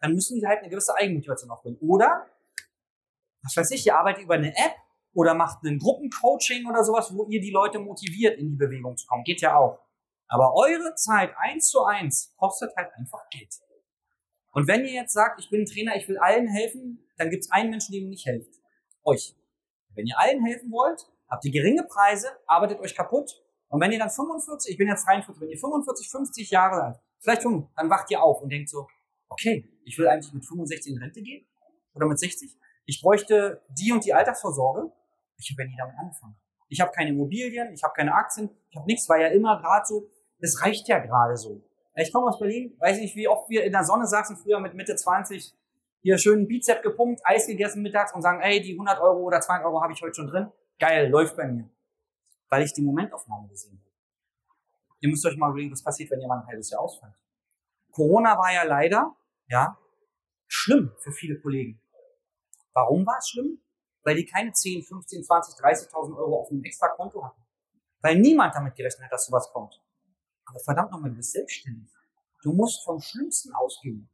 Dann 0.00 0.14
müssen 0.14 0.38
die 0.38 0.46
halt 0.46 0.60
eine 0.60 0.68
gewisse 0.68 0.94
Eigenmotivation 0.96 1.50
aufbringen. 1.50 1.78
Oder, 1.80 2.26
was 3.42 3.56
weiß 3.56 3.70
ich, 3.72 3.86
ihr 3.86 3.96
arbeitet 3.96 4.24
über 4.24 4.34
eine 4.34 4.50
App 4.50 4.76
oder 5.12 5.34
macht 5.34 5.62
ein 5.64 5.78
Gruppencoaching 5.78 6.66
oder 6.66 6.84
sowas, 6.84 7.14
wo 7.14 7.26
ihr 7.26 7.40
die 7.40 7.50
Leute 7.50 7.78
motiviert, 7.78 8.38
in 8.38 8.50
die 8.50 8.56
Bewegung 8.56 8.96
zu 8.96 9.06
kommen. 9.06 9.24
Geht 9.24 9.40
ja 9.40 9.56
auch. 9.56 9.80
Aber 10.28 10.54
eure 10.54 10.94
Zeit 10.94 11.34
eins 11.36 11.68
zu 11.68 11.84
eins 11.84 12.34
kostet 12.36 12.74
halt 12.76 12.92
einfach 12.94 13.28
Geld. 13.30 13.52
Und 14.52 14.66
wenn 14.66 14.84
ihr 14.84 14.92
jetzt 14.92 15.12
sagt, 15.12 15.40
ich 15.40 15.50
bin 15.50 15.62
ein 15.62 15.66
Trainer, 15.66 15.96
ich 15.96 16.08
will 16.08 16.18
allen 16.18 16.48
helfen, 16.48 17.06
dann 17.16 17.30
gibt 17.30 17.44
es 17.44 17.50
einen 17.50 17.70
Menschen, 17.70 17.92
dem 17.92 18.04
ihr 18.04 18.10
nicht 18.10 18.26
helft. 18.26 18.60
Euch. 19.04 19.34
Wenn 19.94 20.06
ihr 20.06 20.18
allen 20.18 20.44
helfen 20.44 20.70
wollt, 20.70 21.06
habt 21.28 21.44
ihr 21.44 21.52
geringe 21.52 21.84
Preise, 21.84 22.28
arbeitet 22.46 22.80
euch 22.80 22.94
kaputt. 22.94 23.42
Und 23.68 23.80
wenn 23.80 23.92
ihr 23.92 23.98
dann 23.98 24.10
45, 24.10 24.72
ich 24.72 24.78
bin 24.78 24.88
jetzt 24.88 25.06
43, 25.06 25.40
wenn 25.40 25.50
ihr 25.50 25.58
45, 25.58 26.10
50 26.10 26.50
Jahre 26.50 26.82
alt, 26.82 27.00
vielleicht 27.20 27.42
5, 27.42 27.66
dann 27.76 27.90
wacht 27.90 28.10
ihr 28.10 28.22
auf 28.22 28.42
und 28.42 28.50
denkt 28.50 28.68
so, 28.68 28.86
okay, 29.28 29.68
ich 29.84 29.98
will 29.98 30.08
eigentlich 30.08 30.32
mit 30.32 30.44
65 30.44 30.92
in 30.92 30.98
Rente 30.98 31.22
gehen 31.22 31.46
oder 31.94 32.06
mit 32.06 32.18
60. 32.18 32.56
Ich 32.86 33.00
bräuchte 33.00 33.62
die 33.68 33.92
und 33.92 34.04
die 34.04 34.12
Altersvorsorge. 34.12 34.90
Ich 35.36 35.50
habe 35.52 35.62
ja 35.62 35.68
nie 35.68 35.76
damit 35.78 35.94
angefangen. 35.98 36.36
Ich 36.68 36.80
habe 36.80 36.92
keine 36.92 37.10
Immobilien, 37.10 37.72
ich 37.72 37.82
habe 37.82 37.94
keine 37.94 38.14
Aktien, 38.14 38.50
ich 38.68 38.76
habe 38.76 38.86
nichts, 38.86 39.08
war 39.08 39.18
ja 39.18 39.28
immer 39.28 39.60
gerade 39.60 39.84
so, 39.86 40.08
das 40.38 40.62
reicht 40.62 40.86
ja 40.88 40.98
gerade 40.98 41.36
so. 41.36 41.62
Ich 41.96 42.12
komme 42.12 42.28
aus 42.28 42.38
Berlin, 42.38 42.76
weiß 42.78 42.98
nicht, 42.98 43.16
wie 43.16 43.26
oft 43.28 43.50
wir 43.50 43.64
in 43.64 43.72
der 43.72 43.84
Sonne 43.84 44.06
saßen 44.06 44.36
früher 44.36 44.60
mit 44.60 44.74
Mitte 44.74 44.94
20, 44.94 45.52
hier 46.02 46.16
schön 46.16 46.46
Bizep 46.46 46.82
gepumpt, 46.82 47.20
Eis 47.24 47.46
gegessen 47.46 47.82
mittags 47.82 48.14
und 48.14 48.22
sagen, 48.22 48.40
ey, 48.40 48.60
die 48.60 48.72
100 48.72 49.00
Euro 49.00 49.20
oder 49.20 49.40
200 49.40 49.66
Euro 49.66 49.82
habe 49.82 49.92
ich 49.92 50.00
heute 50.00 50.14
schon 50.14 50.28
drin. 50.28 50.50
Geil, 50.78 51.10
läuft 51.10 51.36
bei 51.36 51.46
mir. 51.46 51.68
Weil 52.48 52.62
ich 52.62 52.72
die 52.72 52.82
Momentaufnahme 52.82 53.48
gesehen 53.48 53.78
habe. 53.78 53.89
Ihr 55.00 55.08
müsst 55.08 55.24
euch 55.26 55.36
mal 55.36 55.50
überlegen, 55.50 55.72
was 55.72 55.82
passiert, 55.82 56.10
wenn 56.10 56.20
ihr 56.20 56.28
mal 56.28 56.40
ein 56.40 56.46
halbes 56.46 56.70
Jahr 56.70 56.80
ausfällt. 56.80 57.14
Corona 57.90 58.38
war 58.38 58.52
ja 58.52 58.62
leider, 58.62 59.16
ja, 59.48 59.76
schlimm 60.46 60.92
für 60.98 61.12
viele 61.12 61.40
Kollegen. 61.40 61.80
Warum 62.72 63.04
war 63.06 63.18
es 63.18 63.28
schlimm? 63.30 63.60
weil 64.02 64.16
die 64.16 64.24
keine 64.24 64.52
10, 64.52 64.82
15, 64.82 65.24
20, 65.24 65.54
30.000 65.62 66.16
Euro 66.16 66.40
auf 66.40 66.50
einem 66.50 66.64
extra 66.64 66.88
Konto 66.88 67.24
hatten. 67.24 67.42
Weil 68.00 68.18
niemand 68.18 68.54
damit 68.54 68.74
gerechnet 68.74 69.04
hat, 69.04 69.12
dass 69.12 69.26
sowas 69.26 69.50
kommt. 69.52 69.80
Aber 70.46 70.58
verdammt 70.60 70.90
nochmal, 70.90 71.10
du 71.10 71.16
bist 71.16 71.32
selbstständig. 71.32 71.90
Du 72.42 72.52
musst 72.52 72.82
vom 72.84 73.00
Schlimmsten 73.00 73.52
ausgehen. 73.54 74.08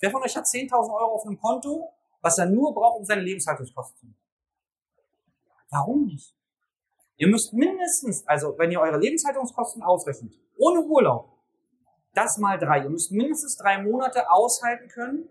Wer 0.00 0.10
von 0.10 0.22
euch 0.22 0.36
hat 0.36 0.44
10.000 0.44 0.72
Euro 0.72 1.14
auf 1.14 1.26
einem 1.26 1.38
Konto, 1.38 1.92
was 2.20 2.38
er 2.38 2.46
nur 2.46 2.72
braucht, 2.72 2.98
um 2.98 3.04
seine 3.04 3.22
Lebenshaltungskosten 3.22 3.98
zu 3.98 4.06
machen? 4.06 4.20
Warum 5.70 6.06
nicht? 6.06 6.34
Ihr 7.16 7.28
müsst 7.28 7.52
mindestens, 7.52 8.26
also 8.26 8.56
wenn 8.58 8.70
ihr 8.70 8.80
eure 8.80 8.98
Lebenshaltungskosten 8.98 9.82
ausrechnet, 9.82 10.34
ohne 10.56 10.80
Urlaub, 10.80 11.30
das 12.14 12.38
mal 12.38 12.58
drei. 12.58 12.82
Ihr 12.82 12.90
müsst 12.90 13.12
mindestens 13.12 13.56
drei 13.56 13.82
Monate 13.82 14.30
aushalten 14.30 14.88
können, 14.88 15.28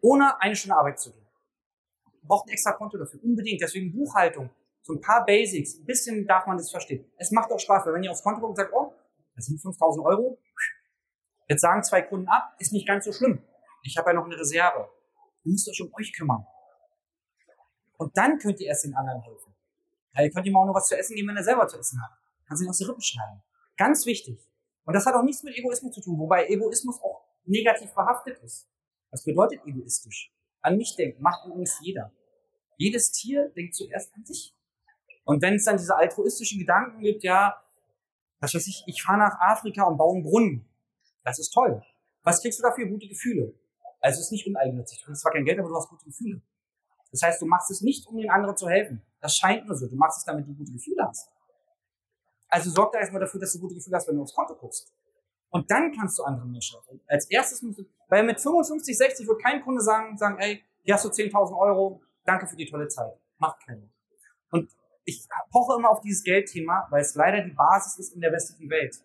ohne 0.00 0.40
eine 0.40 0.56
Stunde 0.56 0.76
Arbeit 0.76 0.98
zu 0.98 1.12
gehen 1.12 1.26
braucht 2.26 2.46
ein 2.48 2.52
extra 2.52 2.72
Konto 2.72 2.98
dafür. 2.98 3.22
Unbedingt. 3.22 3.60
Deswegen 3.60 3.92
Buchhaltung. 3.92 4.50
So 4.82 4.94
ein 4.94 5.00
paar 5.00 5.24
Basics. 5.24 5.78
Ein 5.78 5.84
bisschen 5.84 6.26
darf 6.26 6.46
man 6.46 6.56
das 6.56 6.70
verstehen. 6.70 7.10
Es 7.16 7.30
macht 7.30 7.50
auch 7.50 7.58
Spaß, 7.58 7.86
weil 7.86 7.94
wenn 7.94 8.02
ihr 8.02 8.10
aufs 8.10 8.22
Konto 8.22 8.40
guckt 8.40 8.50
und 8.50 8.56
sagt, 8.56 8.72
oh, 8.72 8.92
das 9.34 9.46
sind 9.46 9.60
5000 9.60 10.04
Euro. 10.04 10.38
Jetzt 11.48 11.60
sagen 11.60 11.82
zwei 11.82 12.02
Kunden 12.02 12.28
ab, 12.28 12.54
ist 12.58 12.72
nicht 12.72 12.86
ganz 12.86 13.04
so 13.04 13.12
schlimm. 13.12 13.42
Ich 13.82 13.96
habe 13.96 14.10
ja 14.10 14.14
noch 14.14 14.24
eine 14.24 14.38
Reserve. 14.38 14.88
Ihr 15.44 15.52
müsst 15.52 15.68
euch 15.68 15.80
um 15.82 15.92
euch 15.94 16.12
kümmern. 16.12 16.44
Und 17.98 18.16
dann 18.16 18.38
könnt 18.38 18.60
ihr 18.60 18.66
erst 18.68 18.84
den 18.84 18.94
anderen 18.94 19.20
helfen. 19.22 19.45
Ja, 20.16 20.24
ihr 20.24 20.30
könnt 20.30 20.46
ihm 20.46 20.56
auch 20.56 20.64
nur 20.64 20.74
was 20.74 20.86
zu 20.86 20.96
essen 20.98 21.14
geben, 21.14 21.28
wenn 21.28 21.36
er 21.36 21.44
selber 21.44 21.66
zu 21.68 21.78
essen 21.78 22.00
hat. 22.02 22.10
Kannst 22.48 22.62
ihn 22.62 22.68
aus 22.68 22.78
den 22.78 22.86
Rippen 22.86 23.02
schneiden. 23.02 23.42
Ganz 23.76 24.06
wichtig. 24.06 24.38
Und 24.84 24.94
das 24.94 25.04
hat 25.04 25.14
auch 25.14 25.22
nichts 25.22 25.42
mit 25.42 25.56
Egoismus 25.56 25.94
zu 25.94 26.00
tun, 26.00 26.18
wobei 26.18 26.46
Egoismus 26.46 27.00
auch 27.02 27.24
negativ 27.44 27.92
behaftet 27.92 28.38
ist. 28.38 28.66
Was 29.10 29.24
bedeutet 29.24 29.60
egoistisch? 29.66 30.32
An 30.62 30.76
mich 30.76 30.96
denkt, 30.96 31.20
macht 31.20 31.44
übrigens 31.46 31.78
jeder. 31.82 32.12
Jedes 32.78 33.12
Tier 33.12 33.50
denkt 33.50 33.74
zuerst 33.74 34.14
an 34.14 34.24
sich. 34.24 34.54
Und 35.24 35.42
wenn 35.42 35.54
es 35.54 35.64
dann 35.64 35.76
diese 35.76 35.96
altruistischen 35.96 36.60
Gedanken 36.60 37.00
gibt, 37.00 37.22
ja, 37.24 37.60
was 38.40 38.54
weiß 38.54 38.66
ich, 38.66 38.84
ich 38.86 39.02
fahre 39.02 39.18
nach 39.18 39.38
Afrika 39.40 39.84
und 39.84 39.96
baue 39.96 40.14
einen 40.14 40.24
Brunnen. 40.24 40.68
Das 41.24 41.38
ist 41.38 41.50
toll. 41.50 41.82
Was 42.22 42.40
kriegst 42.40 42.58
du 42.58 42.62
dafür? 42.62 42.86
Gute 42.86 43.08
Gefühle. 43.08 43.54
Also 44.00 44.20
es 44.20 44.26
ist 44.26 44.32
nicht 44.32 44.46
uneigennützig. 44.46 45.00
Du 45.00 45.06
kriegst 45.06 45.22
zwar 45.22 45.32
kein 45.32 45.44
Geld, 45.44 45.58
aber 45.58 45.68
du 45.68 45.76
hast 45.76 45.88
gute 45.88 46.04
Gefühle. 46.04 46.40
Das 47.16 47.22
heißt, 47.22 47.40
du 47.40 47.46
machst 47.46 47.70
es 47.70 47.80
nicht, 47.80 48.06
um 48.08 48.18
den 48.18 48.28
anderen 48.28 48.58
zu 48.58 48.68
helfen. 48.68 49.00
Das 49.22 49.34
scheint 49.34 49.66
nur 49.66 49.74
so. 49.74 49.86
Du 49.86 49.96
machst 49.96 50.18
es, 50.18 50.24
damit 50.24 50.46
du 50.46 50.54
gute 50.54 50.70
Gefühle 50.70 51.02
hast. 51.08 51.30
Also 52.48 52.68
sorg 52.68 52.92
da 52.92 52.98
erstmal 52.98 53.22
dafür, 53.22 53.40
dass 53.40 53.54
du 53.54 53.58
gute 53.58 53.74
Gefühle 53.74 53.96
hast, 53.96 54.06
wenn 54.06 54.16
du 54.16 54.22
aufs 54.22 54.34
Konto 54.34 54.54
guckst. 54.54 54.92
Und 55.48 55.70
dann 55.70 55.92
kannst 55.92 56.18
du 56.18 56.24
anderen 56.24 56.50
Menschen 56.50 56.78
helfen. 56.78 57.00
Als 57.06 57.30
erstes 57.30 57.62
musst 57.62 57.78
du, 57.78 57.86
weil 58.08 58.22
mit 58.24 58.38
55, 58.38 58.98
60 58.98 59.26
wird 59.26 59.42
kein 59.42 59.62
Kunde 59.62 59.80
sagen, 59.80 60.18
sagen, 60.18 60.38
ey, 60.38 60.62
hier 60.82 60.92
hast 60.92 61.06
du 61.06 61.08
10.000 61.08 61.58
Euro, 61.58 62.02
danke 62.26 62.46
für 62.46 62.56
die 62.56 62.66
tolle 62.66 62.88
Zeit. 62.88 63.18
Macht 63.38 63.64
keiner. 63.64 63.88
Und 64.50 64.70
ich 65.06 65.26
poche 65.50 65.78
immer 65.78 65.88
auf 65.88 66.02
dieses 66.02 66.22
Geldthema, 66.22 66.86
weil 66.90 67.00
es 67.00 67.14
leider 67.14 67.42
die 67.42 67.52
Basis 67.52 67.98
ist 67.98 68.14
in 68.14 68.20
der 68.20 68.30
westlichen 68.30 68.68
Welt. 68.68 69.02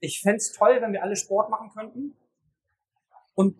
Ich 0.00 0.20
fände 0.20 0.42
toll, 0.56 0.78
wenn 0.80 0.92
wir 0.92 1.04
alle 1.04 1.14
Sport 1.14 1.48
machen 1.48 1.70
könnten 1.70 2.16
und 3.34 3.56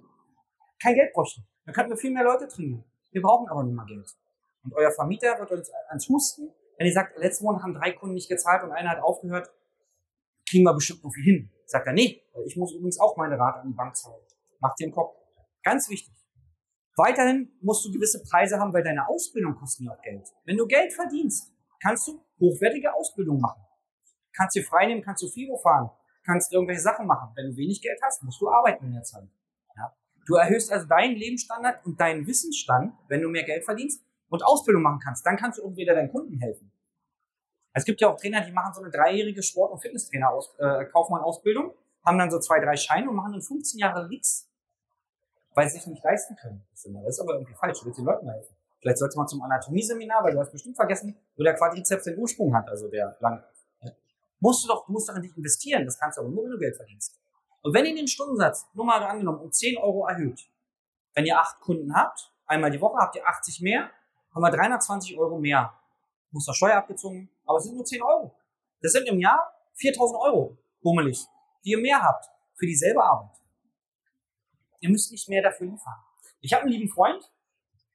kein 0.83 0.97
Geld 0.97 1.13
bräuchten. 1.13 1.47
Dann 1.67 1.75
könnten 1.75 1.91
wir 1.91 1.97
viel 1.97 2.11
mehr 2.11 2.25
Leute 2.25 2.49
trainieren. 2.49 2.85
Wir 3.11 3.23
brauchen 3.23 3.49
aber 3.49 3.65
nicht 3.65 3.75
mehr 3.75 3.87
Geld. 3.87 4.11
Und 4.65 4.75
euer 4.75 4.91
Vermieter 4.93 5.39
wird 5.39 5.51
uns 5.51 5.71
ans 5.89 6.09
Husten, 6.09 6.53
wenn 6.79 6.87
ihr 6.87 6.93
sagt, 6.93 7.19
letzten 7.19 7.45
Monat 7.45 7.63
haben 7.63 7.75
drei 7.75 7.93
Kunden 7.93 8.15
nicht 8.15 8.29
gezahlt 8.29 8.63
und 8.63 8.73
einer 8.73 8.91
hat 8.91 9.03
aufgehört, 9.03 9.51
kriegen 10.49 10.65
wir 10.65 10.75
bestimmt 10.75 11.05
noch 11.05 11.13
viel 11.13 11.25
hin. 11.25 11.51
Sagt 11.67 11.87
er, 11.87 11.93
nee, 11.93 12.23
ich 12.47 12.57
muss 12.57 12.73
übrigens 12.73 12.99
auch 12.99 13.17
meine 13.17 13.39
Rate 13.39 13.61
an 13.61 13.69
die 13.69 13.75
Bank 13.75 13.95
zahlen. 13.95 14.21
Macht 14.61 14.79
dir 14.81 14.87
den 14.87 14.95
Kopf. 14.95 15.15
Ganz 15.63 15.89
wichtig. 15.89 16.15
Weiterhin 16.97 17.53
musst 17.61 17.85
du 17.85 17.93
gewisse 17.93 18.23
Preise 18.23 18.59
haben, 18.59 18.73
weil 18.73 18.83
deine 18.83 19.07
Ausbildung 19.09 19.55
kostet 19.55 19.87
ja 19.87 19.93
auch 19.93 20.03
Geld. 20.03 20.27
Wenn 20.45 20.57
du 20.57 20.67
Geld 20.67 20.93
verdienst, 20.93 21.53
kannst 21.83 22.09
du 22.09 22.21
hochwertige 22.41 22.95
Ausbildung 22.95 23.41
machen. 23.41 23.63
Kannst 24.35 24.57
dir 24.57 24.65
frei 24.65 24.87
nehmen, 24.87 25.03
kannst 25.03 25.23
du 25.23 25.29
FIBO 25.29 25.59
fahren, 25.59 25.91
kannst 26.25 26.53
irgendwelche 26.53 26.81
Sachen 26.81 27.07
machen. 27.07 27.31
Wenn 27.35 27.51
du 27.51 27.57
wenig 27.57 27.81
Geld 27.83 27.99
hast, 28.03 28.23
musst 28.23 28.41
du 28.41 28.49
arbeiten 28.49 28.87
in 28.87 28.95
der 28.95 29.03
Zeit. 29.03 29.29
Du 30.27 30.35
erhöhst 30.35 30.71
also 30.73 30.87
deinen 30.87 31.17
Lebensstandard 31.17 31.85
und 31.85 32.01
deinen 32.01 32.27
Wissensstand, 32.27 32.95
wenn 33.09 33.21
du 33.21 33.29
mehr 33.29 33.45
Geld 33.45 33.65
verdienst 33.65 34.03
und 34.29 34.45
Ausbildung 34.45 34.83
machen 34.83 35.01
kannst. 35.03 35.25
Dann 35.27 35.37
kannst 35.37 35.59
du 35.59 35.65
auch 35.65 35.77
wieder 35.77 35.95
deinen 35.95 36.11
Kunden 36.11 36.39
helfen. 36.39 36.71
Es 37.73 37.85
gibt 37.85 38.01
ja 38.01 38.09
auch 38.09 38.17
Trainer, 38.17 38.45
die 38.45 38.53
machen 38.53 38.75
so 38.75 38.83
eine 38.83 38.91
dreijährige 38.91 39.43
Sport- 39.43 39.73
und 39.73 39.81
Fitnesstrainer 39.81 40.31
aus, 40.31 40.55
äh, 40.59 40.85
Kaufmann-Ausbildung, 40.87 41.73
haben 42.05 42.19
dann 42.19 42.31
so 42.31 42.39
zwei, 42.41 42.61
drei 42.61 42.77
Scheine 42.77 43.09
und 43.09 43.17
machen 43.17 43.33
dann 43.33 43.43
15 43.43 43.79
Jahre 43.79 44.09
nichts, 44.09 44.49
weil 45.55 45.69
sie 45.69 45.79
sich 45.79 45.87
nicht 45.87 46.03
leisten 46.03 46.37
können. 46.37 46.65
Das 46.73 46.85
ist 46.85 47.21
aber 47.21 47.35
irgendwie 47.35 47.55
falsch. 47.55 47.81
Du 47.81 47.87
willst 47.87 47.99
den 47.99 48.07
Leuten 48.07 48.29
helfen. 48.29 48.55
Vielleicht 48.81 48.99
sollst 48.99 49.15
du 49.17 49.21
mal 49.21 49.27
zum 49.27 49.43
Anatomie-Seminar, 49.43 50.25
weil 50.25 50.33
du 50.33 50.41
hast 50.41 50.51
bestimmt 50.51 50.77
vergessen, 50.77 51.17
wo 51.37 51.43
der 51.43 51.55
Quadrizeps 51.55 52.05
den 52.05 52.19
Ursprung 52.19 52.55
hat, 52.57 52.69
also 52.69 52.89
der 52.89 53.17
lange. 53.21 53.45
Musst 54.41 54.65
du 54.65 54.69
doch, 54.69 54.89
musst 54.89 55.09
doch 55.09 55.17
in 55.17 55.23
dich 55.23 55.37
investieren. 55.37 55.85
Das 55.85 55.99
kannst 55.99 56.17
du 56.17 56.23
aber 56.23 56.31
nur, 56.31 56.45
wenn 56.45 56.53
du 56.53 56.59
Geld 56.59 56.75
verdienst. 56.75 57.20
Und 57.63 57.75
wenn 57.75 57.85
ihr 57.85 57.95
den 57.95 58.09
Stundensatz, 58.09 58.69
nur 58.75 58.87
mal 58.87 59.03
angenommen, 59.03 59.41
um 59.41 59.53
10 59.53 59.79
Euro 59.79 60.07
erhöht, 60.07 60.49
wenn 61.15 61.27
ihr 61.27 61.39
acht 61.39 61.61
Kunden 61.61 61.95
habt, 61.95 62.33
einmal 62.47 62.71
die 62.71 62.81
Woche 62.81 62.99
habt 62.99 63.17
ihr 63.17 63.27
80 63.27 63.61
mehr, 63.61 63.91
haben 64.35 64.43
wir 64.43 64.51
320 64.51 65.19
Euro 65.19 65.39
mehr. 65.39 65.75
Muss 66.31 66.47
doch 66.47 66.55
Steuer 66.55 66.77
abgezogen, 66.77 67.29
aber 67.45 67.59
es 67.59 67.65
sind 67.65 67.75
nur 67.75 67.85
10 67.85 68.03
Euro. 68.03 68.35
Das 68.81 68.93
sind 68.93 69.07
im 69.09 69.19
Jahr 69.19 69.53
4000 69.75 70.21
Euro, 70.23 70.57
bummelig, 70.81 71.27
die 71.65 71.71
ihr 71.71 71.79
mehr 71.79 72.01
habt 72.01 72.27
für 72.55 72.67
dieselbe 72.67 73.03
Arbeit. 73.03 73.37
Ihr 74.81 74.91
müsst 74.91 75.11
nicht 75.11 75.29
mehr 75.29 75.43
dafür 75.43 75.67
liefern. 75.67 75.95
Ich 76.41 76.53
habe 76.53 76.63
einen 76.63 76.73
lieben 76.73 76.89
Freund, 76.89 77.31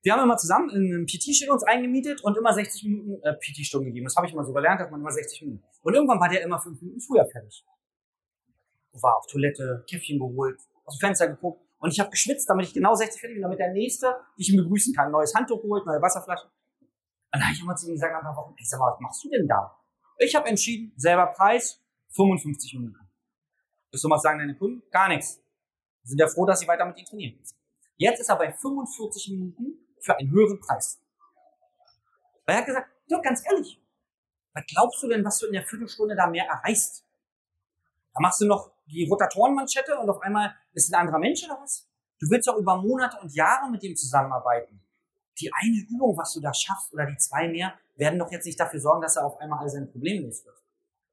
wir 0.04 0.14
haben 0.14 0.22
immer 0.22 0.38
zusammen 0.38 0.70
in 0.70 0.94
einem 0.94 1.06
PT-Studio 1.08 1.52
uns 1.52 1.64
eingemietet 1.64 2.24
und 2.24 2.38
immer 2.38 2.54
60 2.54 2.84
Minuten 2.84 3.24
äh, 3.24 3.34
PT-Stunden 3.34 3.88
gegeben. 3.88 4.06
Das 4.06 4.16
habe 4.16 4.28
ich 4.28 4.34
immer 4.34 4.46
so 4.46 4.54
gelernt, 4.54 4.80
dass 4.80 4.92
man 4.92 5.00
immer 5.00 5.12
60 5.12 5.42
Minuten. 5.42 5.64
Und 5.82 5.96
irgendwann 5.96 6.20
war 6.20 6.30
der 6.30 6.44
immer 6.44 6.60
5 6.60 6.80
Minuten 6.80 7.02
früher 7.02 7.26
fertig. 7.26 7.66
War 9.02 9.18
auf 9.18 9.28
Toilette, 9.28 9.84
Käffchen 9.90 10.20
geholt, 10.20 10.60
aus 10.86 10.98
dem 10.98 11.08
Fenster 11.08 11.28
geguckt 11.28 11.62
und 11.80 11.92
ich 11.92 12.00
habe 12.00 12.10
geschwitzt, 12.10 12.50
damit 12.50 12.68
ich 12.68 12.74
genau 12.74 12.96
60 12.96 13.20
fertig 13.20 13.36
bin, 13.36 13.44
damit 13.44 13.60
der 13.60 13.72
Nächste 13.72 14.16
ich 14.38 14.50
ihn 14.50 14.58
begrüßen 14.58 14.94
kann. 14.96 15.12
Neues 15.12 15.36
Handtuch 15.36 15.62
geholt, 15.62 15.86
neue 15.86 16.02
Wasserflasche. 16.02 16.46
Und 16.46 16.90
dann 17.32 17.44
habe 17.44 17.54
ich 17.54 17.62
immer 17.62 17.76
zu 17.76 17.88
ihm 17.88 17.94
gesagt, 17.94 18.14
Wochen, 18.36 18.56
ey, 18.58 18.66
sag 18.66 18.80
mal, 18.80 18.92
was 18.94 19.00
machst 19.02 19.24
du 19.24 19.30
denn 19.30 19.48
da? 19.48 19.78
Ich 20.18 20.34
habe 20.36 20.48
entschieden, 20.48 20.94
selber 20.96 21.28
Preis, 21.28 21.82
55 22.12 22.74
Minuten. 22.76 22.98
Willst 23.92 24.04
du 24.04 24.10
was 24.10 24.22
sagen 24.22 24.40
deine 24.40 24.56
Kunden? 24.56 24.82
Gar 24.90 25.10
nichts. 25.10 25.42
Sind 26.04 26.20
ja 26.20 26.28
froh, 26.28 26.46
dass 26.46 26.60
sie 26.60 26.68
weiter 26.68 26.86
mit 26.86 26.98
ihm 26.98 27.06
trainieren. 27.06 27.40
Jetzt 27.98 28.20
ist 28.20 28.30
er 28.30 28.38
bei 28.38 28.52
45 28.52 29.30
Minuten 29.32 29.86
für 30.00 30.18
einen 30.18 30.32
höheren 30.32 30.60
Preis. 30.60 31.00
Weil 32.46 32.56
er 32.56 32.60
hat 32.60 32.66
gesagt, 32.66 32.90
ja, 33.08 33.20
ganz 33.22 33.46
ehrlich, 33.46 33.82
was 34.54 34.66
glaubst 34.68 35.04
du 35.04 35.10
denn, 35.10 35.24
was 35.24 35.40
du 35.40 35.48
in 35.48 35.54
der 35.54 35.64
Viertelstunde 35.64 36.16
da 36.16 36.28
mehr 36.28 36.46
erreichst? 36.46 37.05
Da 38.16 38.22
machst 38.22 38.40
du 38.42 38.46
noch 38.46 38.72
die 38.88 39.08
Rotatorenmanschette 39.10 39.98
und 40.00 40.10
auf 40.10 40.22
einmal 40.22 40.56
ist 40.74 40.92
ein 40.94 41.00
anderer 41.00 41.20
Mensch 41.20 41.44
oder 41.44 41.60
was? 41.62 41.88
Du 42.20 42.30
willst 42.30 42.48
doch 42.48 42.56
über 42.56 42.78
Monate 42.78 43.20
und 43.22 43.36
Jahre 43.36 43.70
mit 43.70 43.84
dem 43.84 43.96
zusammenarbeiten. 43.96 44.82
Die 45.40 45.52
eine 45.54 45.86
Übung, 45.90 46.18
was 46.18 46.34
du 46.34 46.40
da 46.40 46.54
schaffst, 46.54 46.94
oder 46.94 47.06
die 47.06 47.18
zwei 47.18 47.50
mehr, 47.50 47.74
werden 47.98 48.18
doch 48.18 48.32
jetzt 48.32 48.46
nicht 48.46 48.58
dafür 48.58 48.80
sorgen, 48.80 49.02
dass 49.02 49.18
er 49.18 49.26
auf 49.26 49.38
einmal 49.40 49.60
all 49.60 49.70
seine 49.70 49.88
Probleme 49.88 50.26
los 50.26 50.46
wird. 50.46 50.56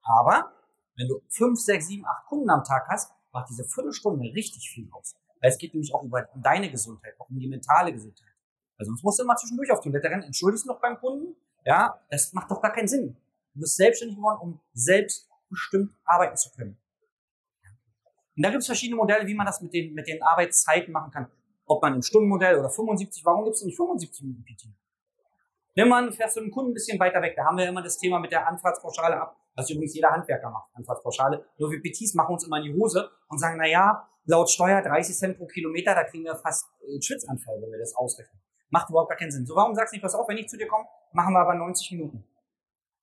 Aber 0.03 0.53
wenn 0.97 1.09
du 1.09 1.21
fünf, 1.29 1.59
sechs, 1.61 1.89
sieben, 1.89 2.07
acht 2.07 2.27
Kunden 2.27 2.49
am 2.51 2.63
Tag 2.63 2.87
hast, 2.89 3.13
macht 3.33 3.49
diese 3.51 3.65
Viertelstunde 3.65 4.33
richtig 4.33 4.71
viel 4.71 4.89
aus. 4.93 5.17
Weil 5.41 5.51
es 5.51 5.59
geht 5.59 5.75
nämlich 5.75 5.93
auch 5.93 6.05
über 6.05 6.29
deine 6.37 6.71
Gesundheit, 6.71 7.19
auch 7.19 7.29
um 7.29 7.39
die 7.39 7.49
mentale 7.49 7.93
Gesundheit. 7.93 8.29
Weil 8.77 8.87
sonst 8.87 9.03
musst 9.03 9.19
du 9.19 9.25
immer 9.25 9.35
zwischendurch 9.35 9.73
auf 9.73 9.81
Toilette 9.81 10.09
rennen, 10.09 10.23
entschuldigst 10.23 10.67
noch 10.67 10.81
beim 10.81 10.99
Kunden. 10.99 11.35
Ja, 11.65 12.01
das 12.11 12.33
macht 12.33 12.49
doch 12.51 12.63
gar 12.63 12.73
keinen 12.73 12.89
Sinn. 12.89 13.17
Du 13.55 13.61
bist 13.61 13.77
selbstständig 13.77 14.17
geworden, 14.17 14.39
um 14.41 14.61
selbstbestimmt 14.73 15.93
arbeiten 16.05 16.37
zu 16.37 16.51
können. 16.51 16.79
Und 18.37 18.43
da 18.45 18.51
gibt 18.51 18.63
es 18.63 18.67
verschiedene 18.67 18.97
Modelle, 18.97 19.27
wie 19.27 19.35
man 19.35 19.47
das 19.47 19.61
mit 19.61 19.73
den, 19.73 19.93
mit 19.95 20.07
den 20.07 20.23
Arbeitszeiten 20.23 20.93
machen 20.93 21.11
kann. 21.11 21.31
Ob 21.67 21.83
man 21.83 21.95
im 21.95 22.03
Stundenmodell 22.03 22.59
oder 22.59 22.71
75, 22.71 23.25
warum 23.25 23.45
gibt 23.45 23.57
es 23.57 23.65
nicht 23.65 23.77
75 23.77 24.23
Minuten 24.23 24.45
PT? 24.45 24.69
Nimm 25.75 25.89
mal, 25.89 26.13
fährst 26.13 26.37
du 26.37 26.41
einen 26.41 26.51
Kunden 26.51 26.73
ein 26.73 26.75
bisschen 26.75 26.99
weiter 27.01 27.23
weg. 27.23 27.35
Da 27.37 27.45
haben 27.45 27.57
wir 27.57 27.67
immer 27.67 27.83
das 27.83 27.99
Thema 27.99 28.19
mit 28.19 28.31
der 28.31 28.47
Anfahrtspauschale 28.47 29.21
ab, 29.21 29.37
was 29.55 29.71
übrigens 29.71 29.95
jeder 29.95 30.11
Handwerker 30.11 30.51
macht, 30.51 30.69
Anfahrtspauschale. 30.75 31.47
Nur 31.59 31.71
wir 31.71 31.81
PTs 31.81 32.15
machen 32.15 32.35
uns 32.35 32.45
immer 32.45 32.59
in 32.59 32.65
die 32.65 32.75
Hose 32.75 33.11
und 33.29 33.39
sagen, 33.39 33.57
na 33.59 33.67
ja, 33.67 34.09
laut 34.27 34.51
Steuer 34.51 34.83
30 34.83 35.17
Cent 35.17 35.39
pro 35.39 35.47
Kilometer, 35.47 35.95
da 35.95 36.05
kriegen 36.05 36.25
wir 36.25 36.37
fast 36.37 36.67
äh, 36.83 37.01
Schwitzanfall, 37.01 37.61
wenn 37.63 37.71
wir 37.71 37.79
das 37.79 37.95
ausrechnen. 37.95 38.41
Macht 38.69 38.91
überhaupt 38.91 39.11
gar 39.11 39.19
keinen 39.19 39.31
Sinn. 39.31 39.47
So, 39.47 39.55
warum 39.55 39.75
sagst 39.75 39.93
du 39.93 39.97
nicht, 39.97 40.03
pass 40.03 40.15
auf, 40.15 40.29
wenn 40.29 40.39
ich 40.39 40.49
zu 40.49 40.57
dir 40.57 40.67
komme, 40.67 40.85
machen 41.13 41.33
wir 41.33 41.41
aber 41.41 41.55
90 41.55 41.93
Minuten. 41.93 42.25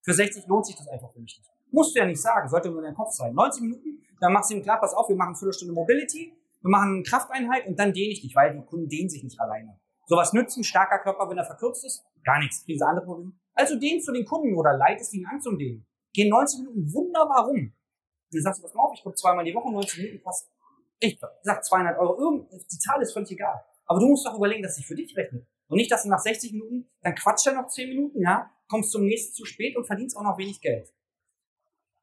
Für 0.04 0.14
60 0.14 0.48
lohnt 0.48 0.66
sich 0.66 0.76
das 0.76 0.88
einfach 0.88 1.12
für 1.12 1.20
mich 1.20 1.38
nicht. 1.38 1.59
Musst 1.72 1.96
du 1.96 2.00
ja 2.00 2.06
nicht 2.06 2.22
sagen, 2.22 2.50
sollte 2.50 2.70
nur 2.70 2.80
in 2.80 2.86
deinem 2.86 2.96
Kopf 2.96 3.12
sein. 3.12 3.34
90 3.34 3.62
Minuten, 3.62 4.04
dann 4.20 4.34
machst 4.34 4.52
du 4.52 4.56
ihm 4.56 4.64
klar, 4.64 4.80
pass 4.80 4.94
auf, 4.94 5.08
wir 5.08 5.16
machen 5.16 5.30
eine 5.30 5.38
Viertelstunde 5.38 5.74
Mobility, 5.74 6.34
wir 6.62 6.70
machen 6.70 6.96
eine 6.96 7.04
Krafteinheit 7.04 7.68
und 7.68 7.80
dann 7.80 7.94
dehne 7.94 8.12
ich 8.12 8.22
dich, 8.22 8.36
weil 8.36 8.54
die 8.54 8.66
Kunden 8.66 8.88
dehnen 8.88 9.10
sich 9.10 9.24
nicht 9.24 9.40
alleine. 9.40 9.80
Sowas 10.08 10.34
nützt 10.34 10.58
ein 10.58 10.64
starker 10.64 11.00
Körper, 11.00 11.30
wenn 11.30 11.38
er 11.38 11.46
verkürzt 11.46 11.86
ist? 11.86 12.04
Gar 12.24 12.40
nichts. 12.40 12.66
Kriegen 12.66 12.80
sie 12.80 12.86
andere 12.86 13.06
Probleme. 13.06 13.34
Also 13.54 13.80
dehnst 13.80 14.08
du 14.08 14.12
den 14.12 14.26
Kunden 14.26 14.56
oder 14.56 14.76
leitest 14.76 15.14
ihn 15.14 15.26
an 15.28 15.40
zum 15.40 15.58
Dehnen. 15.58 15.86
Gehen 16.14 16.30
90 16.30 16.62
Minuten 16.62 16.92
wunderbar 16.94 17.46
rum. 17.46 17.74
Dann 18.32 18.42
sagst 18.42 18.60
du, 18.60 18.64
pass 18.64 18.74
mal 18.74 18.84
auf, 18.84 18.94
ich 18.96 19.04
gucke 19.04 19.16
zweimal 19.16 19.46
die 19.46 19.54
Woche, 19.54 19.72
90 19.72 20.00
Minuten 20.00 20.24
passt. 20.24 20.52
Ich 21.00 21.20
sag 21.44 21.64
200 21.64 21.98
Euro. 22.00 22.18
Irgend, 22.18 22.52
die 22.52 22.78
Zahl 22.80 23.02
ist 23.02 23.14
völlig 23.14 23.32
egal. 23.32 23.64
Aber 23.86 24.00
du 24.00 24.08
musst 24.08 24.26
doch 24.26 24.36
überlegen, 24.36 24.64
dass 24.64 24.76
sich 24.76 24.86
für 24.86 24.96
dich 24.96 25.16
rechnet. 25.16 25.48
Und 25.68 25.78
nicht, 25.78 25.92
dass 25.92 26.04
du 26.04 26.10
nach 26.10 26.20
60 26.20 26.54
Minuten, 26.54 26.90
dann 27.02 27.16
quatscht 27.16 27.46
er 27.48 27.54
noch 27.54 27.68
10 27.68 27.90
Minuten, 27.90 28.22
ja, 28.22 28.50
kommst 28.68 28.92
zum 28.92 29.06
nächsten 29.06 29.34
zu 29.34 29.46
spät 29.46 29.78
und 29.78 29.86
verdienst 29.86 30.18
auch 30.18 30.24
noch 30.24 30.38
wenig 30.38 30.62
Geld. 30.62 30.92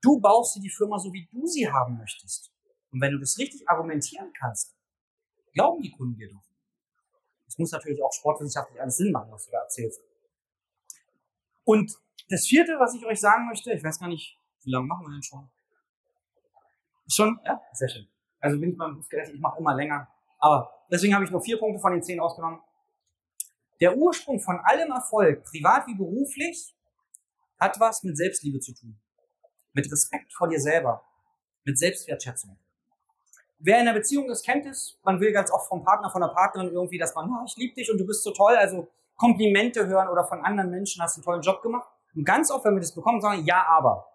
Du 0.07 0.21
baust 0.21 0.55
dir 0.55 0.61
die 0.61 0.71
Firma 0.71 1.01
so, 1.01 1.13
wie 1.13 1.27
du 1.33 1.49
sie 1.49 1.69
haben 1.69 1.97
möchtest. 1.97 2.53
Und 2.93 3.01
wenn 3.01 3.11
du 3.11 3.19
das 3.19 3.37
richtig 3.39 3.69
argumentieren 3.69 4.33
kannst, 4.39 4.73
glauben 5.53 5.83
die 5.83 5.91
Kunden 5.91 6.17
dir 6.17 6.31
doch. 6.31 6.45
Es 7.49 7.59
muss 7.59 7.73
natürlich 7.73 8.01
auch 8.01 8.13
sportwissenschaftlich 8.13 8.81
alles 8.81 8.99
Sinn 8.99 9.11
machen, 9.11 9.33
was 9.33 9.47
du 9.47 9.51
da 9.51 9.63
erzählst. 9.63 10.01
Und 11.65 11.99
das 12.29 12.47
vierte, 12.47 12.79
was 12.79 12.95
ich 12.95 13.05
euch 13.05 13.19
sagen 13.19 13.49
möchte, 13.49 13.73
ich 13.73 13.83
weiß 13.83 13.99
gar 13.99 14.07
nicht, 14.07 14.39
wie 14.63 14.71
lange 14.71 14.87
machen 14.87 15.07
wir 15.07 15.11
denn 15.11 15.25
schon? 15.25 15.51
Schon? 17.09 17.41
Ja, 17.45 17.61
sehr 17.73 17.89
schön. 17.89 18.07
Also 18.39 18.61
bin 18.61 18.71
ich 18.71 18.79
beim 18.79 18.93
Beruf 18.93 19.09
gerechnet, 19.09 19.35
ich 19.35 19.41
mache 19.41 19.59
immer 19.59 19.75
länger. 19.75 20.07
Aber 20.39 20.87
deswegen 20.89 21.15
habe 21.15 21.25
ich 21.25 21.33
nur 21.33 21.41
vier 21.41 21.59
Punkte 21.59 21.81
von 21.81 21.91
den 21.91 22.05
zehn 22.05 22.21
ausgenommen. 22.21 22.61
Der 23.81 23.97
Ursprung 23.97 24.39
von 24.39 24.61
allem 24.61 24.93
Erfolg, 24.93 25.43
privat 25.43 25.89
wie 25.89 25.97
beruflich, 25.97 26.77
hat 27.59 27.81
was 27.81 28.05
mit 28.05 28.17
Selbstliebe 28.17 28.61
zu 28.61 28.73
tun. 28.73 29.01
Mit 29.77 29.93
Respekt 29.93 30.33
vor 30.33 30.49
dir 30.49 30.59
selber. 30.59 31.05
Mit 31.65 31.79
Selbstwertschätzung. 31.79 32.57
Wer 33.59 33.77
in 33.77 33.83
einer 33.83 33.93
Beziehung 33.93 34.31
ist, 34.31 34.43
kennt 34.43 34.65
es. 34.65 34.99
Man 35.05 35.21
will 35.21 35.33
ganz 35.33 35.51
oft 35.51 35.69
vom 35.69 35.85
Partner, 35.85 36.09
von 36.11 36.23
der 36.23 36.29
Partnerin 36.29 36.73
irgendwie, 36.73 36.97
dass 36.97 37.15
man, 37.15 37.29
oh, 37.29 37.45
ich 37.47 37.57
liebe 37.57 37.75
dich 37.75 37.91
und 37.91 37.99
du 37.99 38.07
bist 38.07 38.23
so 38.23 38.31
toll. 38.31 38.57
Also 38.57 38.89
Komplimente 39.17 39.87
hören 39.87 40.09
oder 40.09 40.25
von 40.25 40.43
anderen 40.43 40.71
Menschen, 40.71 41.03
hast 41.03 41.17
einen 41.17 41.25
tollen 41.25 41.43
Job 41.43 41.61
gemacht. 41.61 41.89
Und 42.15 42.25
ganz 42.25 42.51
oft, 42.51 42.65
wenn 42.65 42.75
wir 42.75 42.81
das 42.81 42.95
bekommen, 42.95 43.21
sagen 43.21 43.45
ja, 43.45 43.67
aber. 43.69 44.07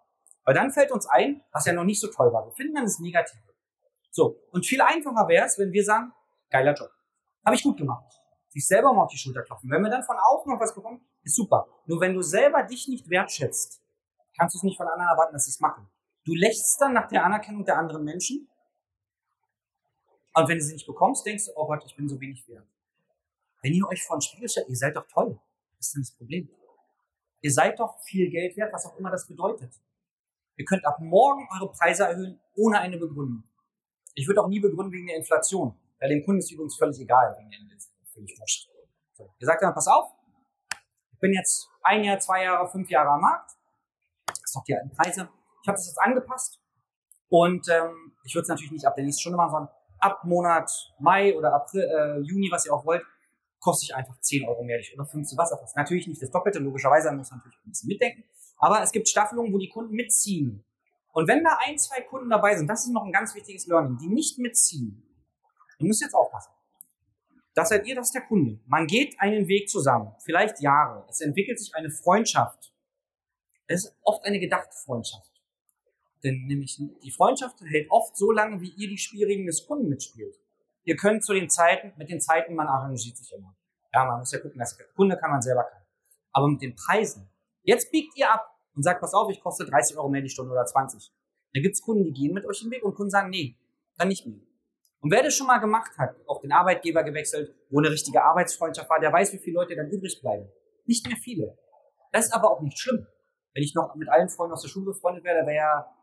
Weil 0.45 0.55
dann 0.55 0.71
fällt 0.71 0.91
uns 0.91 1.05
ein, 1.05 1.43
was 1.51 1.65
ja 1.65 1.73
noch 1.73 1.83
nicht 1.83 2.01
so 2.01 2.07
toll 2.07 2.33
war. 2.33 2.43
Wir 2.47 2.53
finden 2.53 2.73
dann 2.73 2.85
das 2.85 2.97
Negative. 2.97 3.43
So. 4.09 4.39
Und 4.51 4.65
viel 4.65 4.81
einfacher 4.81 5.27
wäre 5.27 5.45
es, 5.45 5.59
wenn 5.59 5.71
wir 5.71 5.83
sagen, 5.85 6.11
geiler 6.49 6.73
Job. 6.73 6.89
Habe 7.45 7.55
ich 7.55 7.61
gut 7.61 7.77
gemacht 7.77 8.21
sich 8.51 8.67
selber 8.67 8.93
mal 8.93 9.03
auf 9.03 9.11
die 9.11 9.17
Schulter 9.17 9.43
klopfen. 9.43 9.69
Wenn 9.69 9.81
wir 9.81 9.89
dann 9.89 10.03
von 10.03 10.17
außen 10.17 10.51
noch 10.51 10.59
was 10.59 10.75
bekommen, 10.75 11.01
ist 11.23 11.35
super. 11.35 11.67
Nur 11.85 12.01
wenn 12.01 12.13
du 12.13 12.21
selber 12.21 12.63
dich 12.63 12.87
nicht 12.87 13.09
wertschätzt, 13.09 13.80
kannst 14.41 14.55
du 14.55 14.57
es 14.57 14.63
nicht 14.63 14.77
von 14.77 14.87
anderen 14.87 15.07
erwarten, 15.07 15.33
dass 15.33 15.45
sie 15.45 15.51
es 15.51 15.59
machen. 15.59 15.87
Du 16.25 16.33
lächst 16.33 16.81
dann 16.81 16.93
nach 16.93 17.07
der 17.07 17.23
Anerkennung 17.23 17.63
der 17.63 17.77
anderen 17.77 18.03
Menschen. 18.03 18.49
Und 20.33 20.49
wenn 20.49 20.57
du 20.57 20.63
sie 20.63 20.73
nicht 20.73 20.87
bekommst, 20.87 21.23
denkst 21.27 21.45
du, 21.45 21.51
oh 21.55 21.67
Gott, 21.67 21.83
ich 21.85 21.95
bin 21.95 22.09
so 22.09 22.19
wenig 22.19 22.47
wert. 22.47 22.65
Wenn 23.61 23.73
ihr 23.73 23.87
euch 23.87 24.01
vor 24.01 24.17
den 24.17 24.21
Spiegel 24.21 24.49
stellt, 24.49 24.67
ihr 24.67 24.75
seid 24.75 24.95
doch 24.95 25.05
toll. 25.07 25.39
Was 25.77 25.85
ist 25.85 25.93
denn 25.93 26.01
das 26.01 26.11
Problem? 26.13 26.49
Ihr 27.41 27.53
seid 27.53 27.79
doch 27.79 27.99
viel 27.99 28.31
Geld 28.31 28.57
wert, 28.57 28.73
was 28.73 28.83
auch 28.87 28.97
immer 28.97 29.11
das 29.11 29.27
bedeutet. 29.27 29.79
Ihr 30.55 30.65
könnt 30.65 30.85
ab 30.87 30.99
morgen 30.99 31.47
eure 31.55 31.71
Preise 31.71 32.05
erhöhen, 32.05 32.39
ohne 32.55 32.79
eine 32.79 32.97
Begründung. 32.97 33.43
Ich 34.15 34.27
würde 34.27 34.41
auch 34.41 34.47
nie 34.47 34.59
begründen 34.59 34.91
wegen 34.91 35.05
der 35.05 35.17
Inflation. 35.17 35.77
Bei 35.99 36.07
dem 36.07 36.25
Kunden 36.25 36.39
ist 36.39 36.51
übrigens 36.51 36.75
völlig 36.77 36.99
egal 36.99 37.35
wegen 37.37 37.51
der 37.51 37.59
Inflation 37.59 37.95
völlig. 38.07 38.71
So, 39.13 39.35
ihr 39.37 39.45
sagt 39.45 39.61
dann, 39.61 39.75
pass 39.75 39.87
auf, 39.87 40.11
ich 41.11 41.19
bin 41.19 41.31
jetzt 41.31 41.69
ein 41.83 42.03
Jahr, 42.03 42.17
zwei 42.17 42.43
Jahre, 42.43 42.67
fünf 42.67 42.89
Jahre 42.89 43.11
am 43.11 43.21
Markt. 43.21 43.51
Ist 44.51 44.57
doch 44.57 44.63
die 44.65 44.75
alten 44.75 44.91
Preise. 44.91 45.29
Ich 45.61 45.67
habe 45.69 45.77
das 45.77 45.87
jetzt 45.87 46.01
angepasst. 46.01 46.59
Und 47.29 47.69
ähm, 47.69 48.11
ich 48.25 48.35
würde 48.35 48.43
es 48.43 48.49
natürlich 48.49 48.71
nicht 48.71 48.85
ab 48.85 48.95
der 48.95 49.05
nächsten 49.05 49.21
Stunde 49.21 49.37
machen, 49.37 49.51
sondern 49.51 49.69
ab 49.99 50.25
Monat 50.25 50.69
Mai 50.99 51.33
oder 51.37 51.53
April, 51.53 51.83
äh, 51.83 52.19
Juni, 52.19 52.51
was 52.51 52.65
ihr 52.65 52.73
auch 52.73 52.85
wollt, 52.85 53.01
kostet 53.61 53.89
ich 53.89 53.95
einfach 53.95 54.19
10 54.19 54.45
Euro 54.49 54.61
mehr 54.63 54.77
oder 54.93 55.05
15, 55.05 55.37
was 55.37 55.53
auch 55.53 55.63
was. 55.63 55.73
Natürlich 55.75 56.05
nicht 56.07 56.21
das 56.21 56.31
Doppelte, 56.31 56.59
logischerweise, 56.59 57.07
man 57.07 57.19
muss 57.19 57.31
natürlich 57.31 57.57
ein 57.65 57.69
bisschen 57.69 57.87
mitdenken. 57.87 58.25
Aber 58.57 58.83
es 58.83 58.91
gibt 58.91 59.07
Staffelungen, 59.07 59.53
wo 59.53 59.57
die 59.57 59.69
Kunden 59.69 59.95
mitziehen. 59.95 60.65
Und 61.13 61.29
wenn 61.29 61.45
da 61.45 61.57
ein, 61.65 61.77
zwei 61.77 62.01
Kunden 62.01 62.29
dabei 62.29 62.57
sind, 62.57 62.67
das 62.67 62.83
ist 62.83 62.91
noch 62.91 63.05
ein 63.05 63.13
ganz 63.13 63.33
wichtiges 63.33 63.67
Learning, 63.67 63.97
die 63.97 64.09
nicht 64.09 64.37
mitziehen, 64.37 65.01
ihr 65.79 65.87
müsst 65.87 66.01
jetzt 66.01 66.13
aufpassen. 66.13 66.51
Das 67.53 67.69
seid 67.69 67.87
ihr, 67.87 67.95
das 67.95 68.07
ist 68.07 68.15
der 68.15 68.23
Kunde. 68.23 68.59
Man 68.65 68.85
geht 68.85 69.15
einen 69.17 69.47
Weg 69.47 69.69
zusammen, 69.69 70.13
vielleicht 70.25 70.59
Jahre. 70.59 71.05
Es 71.09 71.21
entwickelt 71.21 71.57
sich 71.57 71.73
eine 71.73 71.89
Freundschaft. 71.89 72.70
Es 73.71 73.85
ist 73.85 73.95
oft 74.03 74.25
eine 74.25 74.39
gedachte 74.39 74.75
Freundschaft. 74.75 75.31
Denn 76.23 76.45
nämlich 76.45 76.77
die 77.03 77.11
Freundschaft 77.11 77.61
hält 77.61 77.89
oft 77.89 78.17
so 78.17 78.31
lange, 78.31 78.59
wie 78.61 78.69
ihr 78.71 78.89
die 78.89 78.97
Spielregeln 78.97 79.47
des 79.47 79.65
Kunden 79.65 79.87
mitspielt. 79.87 80.35
ihr 80.83 80.97
könnt 80.97 81.23
zu 81.23 81.33
den 81.33 81.49
Zeiten, 81.49 81.93
mit 81.97 82.09
den 82.09 82.19
Zeiten, 82.19 82.53
man 82.55 82.67
arrangiert 82.67 83.15
sich 83.15 83.31
immer. 83.33 83.55
Ja, 83.93 84.05
man 84.05 84.19
muss 84.19 84.31
ja 84.31 84.39
gucken, 84.39 84.59
dass 84.59 84.75
der 84.75 84.87
Kunde 84.87 85.17
kann 85.17 85.31
man 85.31 85.41
selber 85.41 85.63
kann. 85.63 85.81
Aber 86.33 86.47
mit 86.47 86.61
den 86.61 86.75
Preisen, 86.75 87.29
jetzt 87.63 87.91
biegt 87.91 88.17
ihr 88.17 88.31
ab 88.31 88.57
und 88.75 88.83
sagt, 88.83 88.99
pass 88.99 89.13
auf, 89.13 89.29
ich 89.29 89.39
koste 89.39 89.65
30 89.65 89.97
Euro 89.97 90.09
mehr 90.09 90.21
die 90.21 90.29
Stunde 90.29 90.51
oder 90.51 90.65
20. 90.65 91.11
Da 91.53 91.61
gibt's 91.61 91.81
Kunden, 91.81 92.03
die 92.03 92.13
gehen 92.13 92.33
mit 92.33 92.45
euch 92.45 92.59
den 92.59 92.71
Weg 92.71 92.83
und 92.83 92.95
Kunden 92.95 93.11
sagen, 93.11 93.29
nee, 93.29 93.55
dann 93.97 94.09
nicht 94.09 94.25
mehr. 94.25 94.39
Und 94.99 95.11
wer 95.11 95.23
das 95.23 95.33
schon 95.33 95.47
mal 95.47 95.59
gemacht 95.59 95.91
hat, 95.97 96.15
auch 96.27 96.41
den 96.41 96.51
Arbeitgeber 96.51 97.03
gewechselt, 97.03 97.55
wo 97.69 97.79
eine 97.79 97.89
richtige 97.89 98.21
Arbeitsfreundschaft 98.21 98.89
war, 98.89 98.99
der 98.99 99.13
weiß, 99.13 99.33
wie 99.33 99.39
viele 99.39 99.55
Leute 99.55 99.75
dann 99.75 99.89
übrig 99.89 100.19
bleiben. 100.21 100.49
Nicht 100.85 101.07
mehr 101.07 101.17
viele. 101.17 101.57
Das 102.11 102.25
ist 102.25 102.33
aber 102.33 102.51
auch 102.51 102.61
nicht 102.61 102.77
schlimm. 102.77 103.07
Wenn 103.53 103.63
ich 103.63 103.75
noch 103.75 103.95
mit 103.95 104.09
allen 104.09 104.29
Freunden 104.29 104.53
aus 104.53 104.61
der 104.61 104.69
Schule 104.69 104.85
befreundet 104.85 105.23
wäre, 105.23 105.45
wäre 105.45 105.55
ja, 105.55 105.95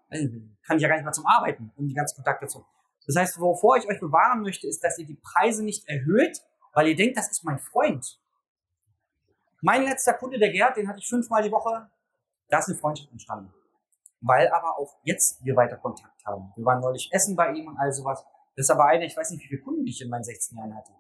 kann 0.67 0.77
ich 0.77 0.83
ja 0.83 0.89
gar 0.89 0.97
nicht 0.97 1.05
mal 1.05 1.13
zum 1.13 1.27
Arbeiten, 1.27 1.73
um 1.77 1.89
die 1.89 1.95
ganzen 1.95 2.17
Kontakte 2.17 2.47
zu. 2.47 2.65
Das 3.07 3.17
heißt, 3.17 3.41
wovor 3.41 3.77
ich 3.79 3.89
euch 3.89 4.01
bewahren 4.01 4.43
möchte, 4.43 4.67
ist, 4.67 4.85
dass 4.85 4.99
ihr 4.99 5.07
die 5.07 5.19
Preise 5.23 5.65
nicht 5.65 5.89
erhöht, 5.89 6.43
weil 6.75 6.89
ihr 6.89 6.97
denkt, 6.97 7.17
das 7.17 7.31
ist 7.31 7.45
mein 7.45 7.59
Freund. 7.59 8.21
Mein 9.63 9.83
letzter 9.83 10.15
Kunde, 10.15 10.39
der 10.39 10.53
Gerd, 10.53 10.77
den 10.77 10.89
hatte 10.89 10.99
ich 10.99 11.09
fünfmal 11.09 11.43
die 11.43 11.51
Woche. 11.51 11.91
Da 12.49 12.59
ist 12.59 12.69
eine 12.69 12.77
Freundschaft 12.77 13.11
entstanden. 13.11 13.53
Weil 14.21 14.49
aber 14.49 14.79
auch 14.79 14.99
jetzt 15.05 15.45
wir 15.45 15.57
weiter 15.57 15.77
Kontakt 15.77 16.25
haben. 16.27 16.53
Wir 16.55 16.65
waren 16.65 16.81
neulich 16.81 17.09
essen 17.13 17.35
bei 17.35 17.53
ihm 17.53 17.67
und 17.69 17.77
all 17.79 17.93
sowas. 17.93 18.25
Das 18.57 18.67
ist 18.67 18.71
aber 18.71 18.87
eine, 18.87 19.07
ich 19.07 19.17
weiß 19.17 19.31
nicht, 19.31 19.43
wie 19.45 19.49
viele 19.49 19.63
Kunden 19.63 19.87
ich 19.87 20.01
in 20.03 20.11
meinen 20.11 20.25
16 20.25 20.59
Jahren 20.59 20.77
hatte. 20.77 20.93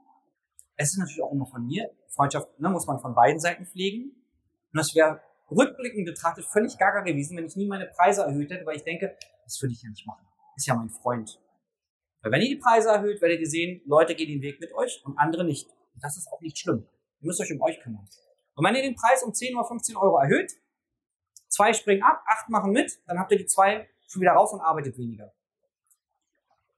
Es 0.77 0.93
ist 0.93 0.99
natürlich 0.99 1.23
auch 1.23 1.33
immer 1.33 1.47
von 1.47 1.67
mir. 1.67 1.91
Freundschaft 2.09 2.59
ne, 2.59 2.69
muss 2.71 2.87
man 2.87 3.01
von 3.01 3.15
beiden 3.15 3.41
Seiten 3.41 3.67
pflegen. 3.67 4.13
Und 4.73 4.79
das 4.79 4.95
wäre 4.95 5.21
rückblickend 5.51 6.07
betrachtet 6.07 6.45
völlig 6.45 6.79
gaga 6.79 7.01
gewesen, 7.01 7.37
wenn 7.37 7.47
ich 7.47 7.57
nie 7.57 7.67
meine 7.67 7.87
Preise 7.87 8.23
erhöht 8.23 8.51
hätte, 8.51 8.67
weil 8.67 8.77
ich 8.77 8.85
denke, 8.85 9.17
das 9.45 9.61
würde 9.63 9.73
ich 9.73 9.83
ja 9.83 9.89
nicht 9.89 10.07
machen. 10.07 10.27
Ist 10.57 10.67
ja 10.67 10.75
mein 10.75 10.91
Freund. 10.91 11.41
Weil 12.23 12.33
wenn 12.33 12.43
ihr 12.43 12.49
die 12.49 12.61
Preise 12.61 12.89
erhöht, 12.89 13.21
werdet 13.23 13.41
ihr 13.41 13.49
sehen, 13.49 13.81
Leute 13.87 14.15
gehen 14.15 14.29
den 14.29 14.43
Weg 14.43 14.61
mit 14.61 14.73
euch 14.75 15.03
und 15.05 15.17
andere 15.19 15.45
nicht. 15.45 15.69
Und 15.95 16.03
das 16.03 16.17
ist 16.17 16.31
auch 16.33 16.41
nicht 16.41 16.59
schlimm. 16.59 16.87
Ihr 17.21 17.27
müsst 17.27 17.41
euch 17.41 17.53
um 17.53 17.63
euch 17.63 17.81
kümmern. 17.81 18.07
Und 18.55 18.65
wenn 18.65 18.75
ihr 18.75 18.83
den 18.83 18.97
Preis 18.97 19.23
um 19.23 19.33
10 19.33 19.57
oder 19.57 19.67
15 19.67 19.97
Euro 19.97 20.19
erhöht, 20.19 20.53
zwei 21.49 21.73
springen 21.73 22.03
ab, 22.03 22.23
acht 22.27 22.49
machen 22.49 22.73
mit, 22.73 23.01
dann 23.07 23.19
habt 23.19 23.31
ihr 23.33 23.39
die 23.39 23.47
zwei 23.47 23.89
schon 24.07 24.23
wieder 24.23 24.33
raus 24.33 24.53
und 24.53 24.61
arbeitet 24.61 24.99
weniger. 24.99 25.33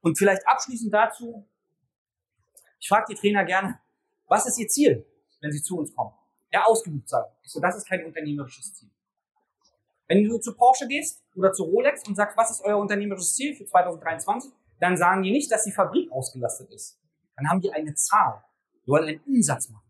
Und 0.01 0.17
vielleicht 0.17 0.47
abschließend 0.47 0.93
dazu, 0.93 1.47
ich 2.79 2.87
frage 2.87 3.05
die 3.09 3.15
Trainer 3.15 3.45
gerne, 3.45 3.79
was 4.27 4.47
ist 4.47 4.57
ihr 4.59 4.67
Ziel, 4.67 5.05
wenn 5.39 5.51
sie 5.51 5.61
zu 5.61 5.77
uns 5.77 5.95
kommen? 5.95 6.13
Ja, 6.51 6.63
ausgebucht 6.65 7.07
sein. 7.07 7.23
Ich 7.43 7.51
so, 7.51 7.59
das 7.59 7.77
ist 7.77 7.87
kein 7.87 8.05
unternehmerisches 8.05 8.73
Ziel. 8.75 8.89
Wenn 10.07 10.25
du 10.25 10.37
zu 10.39 10.53
Porsche 10.53 10.87
gehst 10.87 11.23
oder 11.35 11.53
zu 11.53 11.63
Rolex 11.63 12.05
und 12.07 12.15
sagst, 12.15 12.35
was 12.35 12.51
ist 12.51 12.61
euer 12.65 12.77
unternehmerisches 12.77 13.33
Ziel 13.33 13.55
für 13.55 13.65
2023, 13.65 14.51
dann 14.79 14.97
sagen 14.97 15.23
die 15.23 15.31
nicht, 15.31 15.49
dass 15.49 15.63
die 15.63 15.71
Fabrik 15.71 16.11
ausgelastet 16.11 16.69
ist. 16.71 16.99
Dann 17.37 17.49
haben 17.49 17.61
die 17.61 17.71
eine 17.71 17.93
Zahl. 17.95 18.43
Wir 18.83 18.93
wollen 18.93 19.07
einen 19.07 19.21
Umsatz 19.21 19.69
machen. 19.69 19.89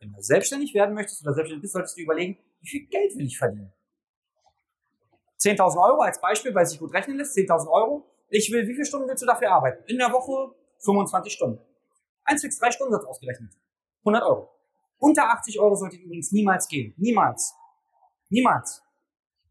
Wenn 0.00 0.12
du 0.12 0.20
selbstständig 0.20 0.74
werden 0.74 0.94
möchtest 0.94 1.22
oder 1.22 1.32
selbstständig 1.32 1.62
bist, 1.62 1.72
solltest 1.72 1.96
du 1.96 2.02
überlegen, 2.02 2.36
wie 2.60 2.68
viel 2.68 2.86
Geld 2.86 3.16
will 3.16 3.26
ich 3.26 3.38
verdienen? 3.38 3.72
10.000 5.40 5.82
Euro 5.82 6.00
als 6.00 6.20
Beispiel, 6.20 6.54
weil 6.54 6.64
es 6.64 6.70
sich 6.70 6.78
gut 6.78 6.92
rechnen 6.92 7.16
lässt, 7.16 7.36
10.000 7.36 7.70
Euro. 7.70 8.04
Ich 8.28 8.52
will, 8.52 8.66
wie 8.66 8.74
viele 8.74 8.84
Stunden 8.84 9.08
willst 9.08 9.22
du 9.22 9.26
dafür 9.26 9.50
arbeiten? 9.52 9.82
In 9.86 9.98
der 9.98 10.12
Woche 10.12 10.54
25 10.80 11.32
Stunden. 11.32 11.60
1 12.24 12.42
fix 12.42 12.58
3 12.58 12.72
Stunden 12.72 12.94
ausgerechnet. 12.94 13.52
100 14.00 14.22
Euro. 14.24 14.57
Unter 14.98 15.30
80 15.30 15.60
Euro 15.60 15.74
sollte 15.74 15.96
übrigens 15.96 16.32
niemals 16.32 16.68
gehen. 16.68 16.94
Niemals. 16.96 17.54
Niemals. 18.28 18.82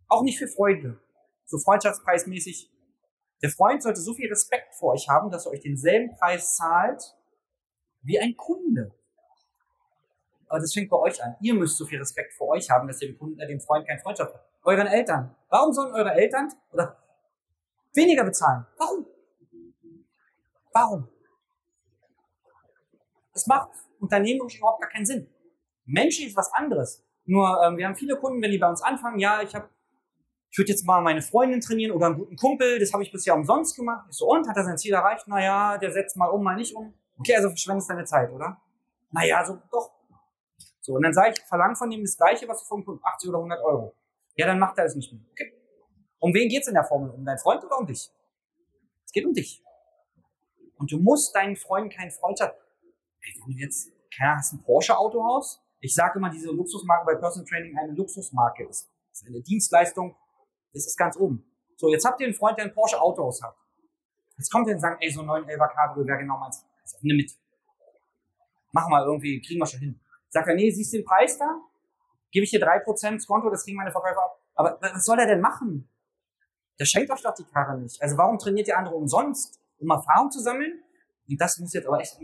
Auch 0.07 0.23
nicht 0.23 0.37
für 0.37 0.47
Freunde. 0.47 0.99
So 1.45 1.57
freundschaftspreismäßig. 1.57 2.71
Der 3.41 3.49
Freund 3.49 3.83
sollte 3.83 4.01
so 4.01 4.13
viel 4.13 4.29
Respekt 4.29 4.75
vor 4.75 4.93
euch 4.93 5.07
haben, 5.07 5.31
dass 5.31 5.45
er 5.45 5.51
euch 5.51 5.61
denselben 5.61 6.15
Preis 6.17 6.55
zahlt 6.55 7.15
wie 8.01 8.19
ein 8.19 8.35
Kunde. 8.35 8.93
Aber 10.47 10.59
das 10.59 10.73
fängt 10.73 10.89
bei 10.89 10.97
euch 10.97 11.23
an. 11.23 11.35
Ihr 11.41 11.53
müsst 11.53 11.77
so 11.77 11.85
viel 11.85 11.99
Respekt 11.99 12.33
vor 12.33 12.49
euch 12.49 12.69
haben, 12.69 12.87
dass 12.87 13.01
ihr 13.01 13.09
dem 13.09 13.17
Kunden, 13.17 13.39
äh, 13.39 13.47
dem 13.47 13.59
Freund 13.59 13.87
keine 13.87 13.99
Freundschaft 13.99 14.33
habt. 14.33 14.45
Euren 14.63 14.87
Eltern. 14.87 15.35
Warum 15.49 15.73
sollen 15.73 15.93
eure 15.93 16.13
Eltern 16.13 16.51
oder 16.71 16.97
weniger 17.93 18.23
bezahlen? 18.23 18.65
Warum? 18.77 19.05
Warum? 20.73 21.07
Das 23.33 23.45
macht 23.45 23.71
unternehmerisch 23.99 24.57
überhaupt 24.57 24.81
gar 24.81 24.89
keinen 24.89 25.05
Sinn. 25.05 25.29
Menschlich 25.87 26.27
ist 26.27 26.37
was 26.37 26.53
anderes. 26.53 27.03
Nur 27.25 27.61
ähm, 27.63 27.77
wir 27.77 27.87
haben 27.87 27.95
viele 27.95 28.15
Kunden, 28.17 28.41
wenn 28.41 28.51
die 28.51 28.57
bei 28.57 28.69
uns 28.69 28.81
anfangen, 28.81 29.19
ja, 29.19 29.41
ich 29.41 29.55
habe 29.55 29.69
ich 30.49 30.57
würde 30.57 30.71
jetzt 30.71 30.85
mal 30.85 31.01
meine 31.01 31.21
Freundin 31.21 31.59
trainieren 31.59 31.91
oder 31.91 32.07
einen 32.07 32.17
guten 32.17 32.35
Kumpel, 32.35 32.79
das 32.79 32.93
habe 32.93 33.03
ich 33.03 33.11
bisher 33.11 33.35
umsonst 33.35 33.75
gemacht. 33.75 34.07
Ich 34.09 34.17
so, 34.17 34.27
und, 34.27 34.47
hat 34.47 34.55
er 34.55 34.63
sein 34.63 34.77
Ziel 34.77 34.93
erreicht? 34.93 35.27
Naja, 35.27 35.77
der 35.77 35.91
setzt 35.91 36.15
mal 36.15 36.27
um, 36.27 36.41
mal 36.41 36.55
nicht 36.55 36.73
um. 36.73 36.93
Okay, 37.19 37.35
also 37.35 37.49
verschwendest 37.49 37.89
deine 37.89 38.05
Zeit, 38.05 38.31
oder? 38.31 38.61
Naja, 39.11 39.45
so, 39.45 39.59
doch. 39.71 39.91
So, 40.81 40.93
und 40.93 41.03
dann 41.03 41.13
sage 41.13 41.31
ich, 41.31 41.41
verlang 41.41 41.75
von 41.75 41.91
ihm 41.91 42.01
das 42.01 42.15
Gleiche, 42.15 42.47
was 42.47 42.61
du 42.61 42.65
vom 42.65 42.85
Kunden, 42.85 43.01
80 43.03 43.29
oder 43.29 43.39
100 43.39 43.61
Euro. 43.61 43.93
Ja, 44.35 44.47
dann 44.47 44.57
macht 44.57 44.77
er 44.77 44.85
es 44.85 44.95
nicht 44.95 45.11
mehr. 45.11 45.21
Okay. 45.31 45.53
Um 46.19 46.33
wen 46.33 46.47
geht's 46.47 46.67
in 46.67 46.73
der 46.73 46.85
Formel? 46.85 47.09
Um 47.09 47.25
deinen 47.25 47.39
Freund 47.39 47.63
oder 47.63 47.77
um 47.77 47.85
dich? 47.85 48.09
Es 49.05 49.11
geht 49.11 49.25
um 49.25 49.33
dich. 49.33 49.61
Und 50.77 50.91
du 50.91 50.99
musst 50.99 51.35
deinen 51.35 51.55
Freunden 51.55 51.89
keinen 51.89 52.11
Freund 52.11 52.39
haben. 52.39 52.53
Wenn 53.21 53.53
du 53.53 53.59
jetzt, 53.59 53.91
keine 54.15 54.29
Ahnung, 54.29 54.39
hast 54.39 54.53
ein 54.53 54.63
Porsche-Autohaus? 54.63 55.61
Ich 55.79 55.93
sage 55.93 56.17
immer, 56.17 56.29
diese 56.29 56.51
Luxusmarke 56.51 57.05
bei 57.05 57.15
Personal 57.15 57.47
Training 57.47 57.77
eine 57.77 57.93
Luxusmarke 57.93 58.65
ist. 58.65 58.89
Das 59.09 59.21
ist 59.21 59.27
eine 59.27 59.41
Dienstleistung, 59.41 60.15
das 60.73 60.85
ist 60.85 60.97
ganz 60.97 61.17
oben. 61.17 61.43
So, 61.75 61.89
jetzt 61.89 62.05
habt 62.05 62.19
ihr 62.19 62.25
einen 62.25 62.35
Freund, 62.35 62.57
der 62.57 62.65
ein 62.65 62.73
Porsche 62.73 62.99
Autohaus 62.99 63.41
hat. 63.43 63.55
Jetzt 64.37 64.51
kommt 64.51 64.67
er 64.67 64.75
und 64.75 64.79
sagt, 64.81 65.03
ey, 65.03 65.11
so 65.11 65.21
ein 65.21 65.27
911 65.27 65.73
Cabrio 65.73 66.05
wäre 66.05 66.17
genau 66.19 66.37
meins. 66.37 66.63
Also, 66.81 66.97
nimm 67.01 67.17
mit. 67.17 67.31
Mach 68.71 68.87
mal 68.89 69.03
irgendwie, 69.05 69.41
kriegen 69.41 69.59
wir 69.59 69.65
schon 69.65 69.79
hin. 69.79 69.99
Sagt 70.29 70.47
er, 70.47 70.55
nee, 70.55 70.69
siehst 70.69 70.93
du 70.93 70.97
den 70.97 71.05
Preis 71.05 71.37
da? 71.37 71.61
Gebe 72.31 72.43
ich 72.43 72.51
dir 72.51 72.59
drei 72.59 72.79
Prozent 72.79 73.25
Konto, 73.25 73.49
das 73.49 73.63
kriegen 73.63 73.77
meine 73.77 73.91
Verkäufer 73.91 74.21
ab. 74.21 74.41
Aber 74.55 74.77
was 74.81 75.05
soll 75.05 75.19
er 75.19 75.27
denn 75.27 75.41
machen? 75.41 75.89
Der 76.79 76.85
schenkt 76.85 77.09
euch 77.11 77.21
doch 77.21 77.33
die 77.33 77.45
Karre 77.45 77.79
nicht. 77.79 78.01
Also 78.01 78.17
warum 78.17 78.37
trainiert 78.37 78.67
ihr 78.67 78.77
andere 78.77 78.95
umsonst? 78.95 79.59
Um 79.79 79.89
Erfahrung 79.89 80.29
zu 80.31 80.39
sammeln? 80.39 80.83
Und 81.27 81.39
das 81.39 81.57
muss 81.59 81.73
jetzt 81.73 81.87
aber 81.87 81.99
echt, 81.99 82.19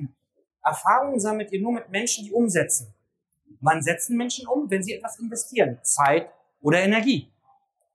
Erfahrung 0.63 1.19
sammelt 1.19 1.51
ihr 1.51 1.61
nur 1.61 1.73
mit 1.73 1.89
Menschen, 1.89 2.25
die 2.25 2.31
umsetzen. 2.31 2.93
Wann 3.61 3.81
setzen 3.81 4.17
Menschen 4.17 4.47
um? 4.47 4.69
Wenn 4.69 4.83
sie 4.83 4.93
etwas 4.93 5.19
investieren. 5.19 5.79
Zeit 5.83 6.29
oder 6.61 6.79
Energie. 6.79 7.31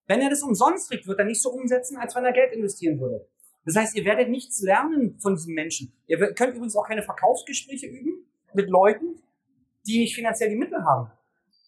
Wenn 0.07 0.21
er 0.21 0.31
das 0.31 0.43
umsonst 0.43 0.89
kriegt, 0.89 1.07
wird 1.07 1.19
er 1.19 1.25
nicht 1.25 1.41
so 1.41 1.51
umsetzen, 1.51 1.99
als 1.99 2.15
wenn 2.15 2.25
er 2.25 2.33
Geld 2.33 2.53
investieren 2.53 2.99
würde. 2.99 3.27
Das 3.65 3.77
heißt, 3.77 3.95
ihr 3.97 4.05
werdet 4.05 4.31
nichts 4.31 4.63
lernen 4.63 5.19
von 5.21 5.35
diesen 5.35 5.55
Menschen. 5.55 5.93
Ihr 6.07 6.19
könnt 6.33 6.55
übrigens 6.55 6.75
auch 6.75 6.87
keine 6.87 7.03
Verkaufsgespräche 7.03 7.87
üben 7.87 8.27
mit 8.55 8.71
Leuten, 8.71 9.23
die 9.87 9.99
nicht 9.99 10.15
finanziell 10.15 10.49
die 10.49 10.57
Mittel 10.57 10.83
haben. 10.85 11.11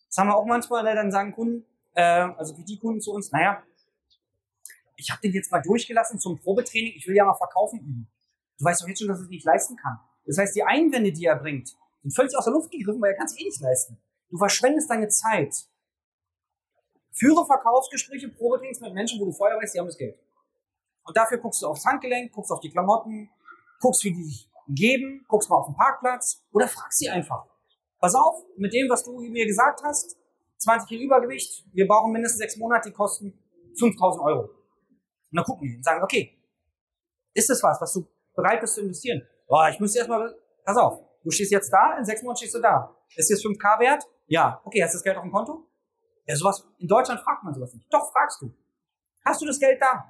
Das 0.06 0.16
haben 0.16 0.28
wir 0.28 0.36
auch 0.36 0.46
manchmal, 0.46 0.82
dann 0.82 1.10
sagen 1.10 1.32
Kunden, 1.32 1.66
äh, 1.94 2.02
also 2.02 2.54
die 2.56 2.78
Kunden 2.78 3.00
zu 3.00 3.12
uns, 3.12 3.30
naja, 3.32 3.62
ich 4.96 5.10
habe 5.10 5.20
den 5.22 5.32
jetzt 5.32 5.50
mal 5.52 5.60
durchgelassen 5.60 6.18
zum 6.18 6.38
Probetraining, 6.38 6.94
ich 6.96 7.06
will 7.06 7.16
ja 7.16 7.24
mal 7.24 7.34
verkaufen 7.34 7.80
üben. 7.80 8.08
Du 8.58 8.64
weißt 8.64 8.82
doch 8.82 8.88
jetzt 8.88 8.98
schon, 8.98 9.08
dass 9.08 9.18
er 9.18 9.24
es 9.24 9.30
nicht 9.30 9.44
leisten 9.44 9.76
kann. 9.76 9.98
Das 10.26 10.38
heißt, 10.38 10.54
die 10.54 10.62
Einwände, 10.62 11.12
die 11.12 11.24
er 11.24 11.36
bringt, 11.36 11.74
sind 12.02 12.14
völlig 12.14 12.36
aus 12.36 12.44
der 12.44 12.52
Luft 12.52 12.70
gegriffen, 12.70 13.00
weil 13.00 13.12
er 13.12 13.16
kann 13.16 13.26
es 13.26 13.38
eh 13.38 13.44
nicht 13.44 13.60
leisten. 13.60 14.00
Du 14.30 14.38
verschwendest 14.38 14.88
deine 14.88 15.08
Zeit. 15.08 15.54
Führe 17.12 17.44
Verkaufsgespräche, 17.44 18.28
Probetrainings 18.28 18.80
mit 18.80 18.94
Menschen, 18.94 19.20
wo 19.20 19.24
du 19.26 19.32
vorher 19.32 19.58
weißt, 19.58 19.74
die 19.74 19.78
haben 19.78 19.86
das 19.86 19.98
Geld. 19.98 20.18
Und 21.04 21.16
dafür 21.16 21.38
guckst 21.38 21.60
du 21.62 21.66
aufs 21.66 21.84
Handgelenk, 21.84 22.32
guckst 22.32 22.52
auf 22.52 22.60
die 22.60 22.70
Klamotten, 22.70 23.30
guckst, 23.80 24.04
wie 24.04 24.12
die 24.12 24.22
sich 24.22 24.48
geben, 24.68 25.24
guckst 25.28 25.50
mal 25.50 25.56
auf 25.56 25.66
den 25.66 25.74
Parkplatz 25.74 26.44
oder 26.52 26.68
frag 26.68 26.92
sie 26.92 27.08
einfach. 27.08 27.46
Pass 27.98 28.14
auf, 28.14 28.44
mit 28.56 28.72
dem, 28.72 28.88
was 28.88 29.04
du 29.04 29.18
mir 29.18 29.46
gesagt 29.46 29.82
hast, 29.82 30.16
20 30.58 30.88
Kilo 30.88 31.04
Übergewicht, 31.04 31.64
wir 31.72 31.86
brauchen 31.86 32.12
mindestens 32.12 32.38
sechs 32.38 32.56
Monate, 32.56 32.90
die 32.90 32.94
kosten 32.94 33.38
5000 33.78 34.24
Euro. 34.24 34.42
Und 34.42 35.36
dann 35.36 35.44
gucken 35.44 35.68
die 35.68 35.76
und 35.76 35.84
sagen, 35.84 36.02
okay, 36.02 36.38
ist 37.34 37.48
das 37.50 37.62
was, 37.62 37.80
was 37.80 37.92
du 37.92 38.06
bereit 38.34 38.60
bist 38.60 38.74
zu 38.74 38.82
investieren? 38.82 39.26
Boah, 39.46 39.68
ich 39.68 39.80
muss 39.80 39.94
erstmal, 39.94 40.34
pass 40.64 40.76
auf, 40.76 41.00
du 41.22 41.30
stehst 41.30 41.52
jetzt 41.52 41.72
da, 41.72 41.96
in 41.98 42.04
sechs 42.04 42.22
Monaten 42.22 42.38
stehst 42.38 42.54
du 42.54 42.60
da. 42.60 42.96
Ist 43.16 43.30
jetzt 43.30 43.44
5k 43.44 43.80
wert? 43.80 44.04
Ja. 44.26 44.60
Okay, 44.64 44.82
hast 44.82 44.94
du 44.94 44.98
das 44.98 45.04
Geld 45.04 45.16
auf 45.16 45.22
dem 45.22 45.32
Konto? 45.32 45.66
Ja, 46.26 46.36
sowas, 46.36 46.66
in 46.78 46.86
Deutschland 46.86 47.20
fragt 47.20 47.42
man 47.42 47.52
sowas 47.54 47.74
nicht. 47.74 47.92
Doch, 47.92 48.12
fragst 48.12 48.40
du. 48.42 48.54
Hast 49.24 49.40
du 49.42 49.46
das 49.46 49.58
Geld 49.58 49.80
da? 49.80 50.04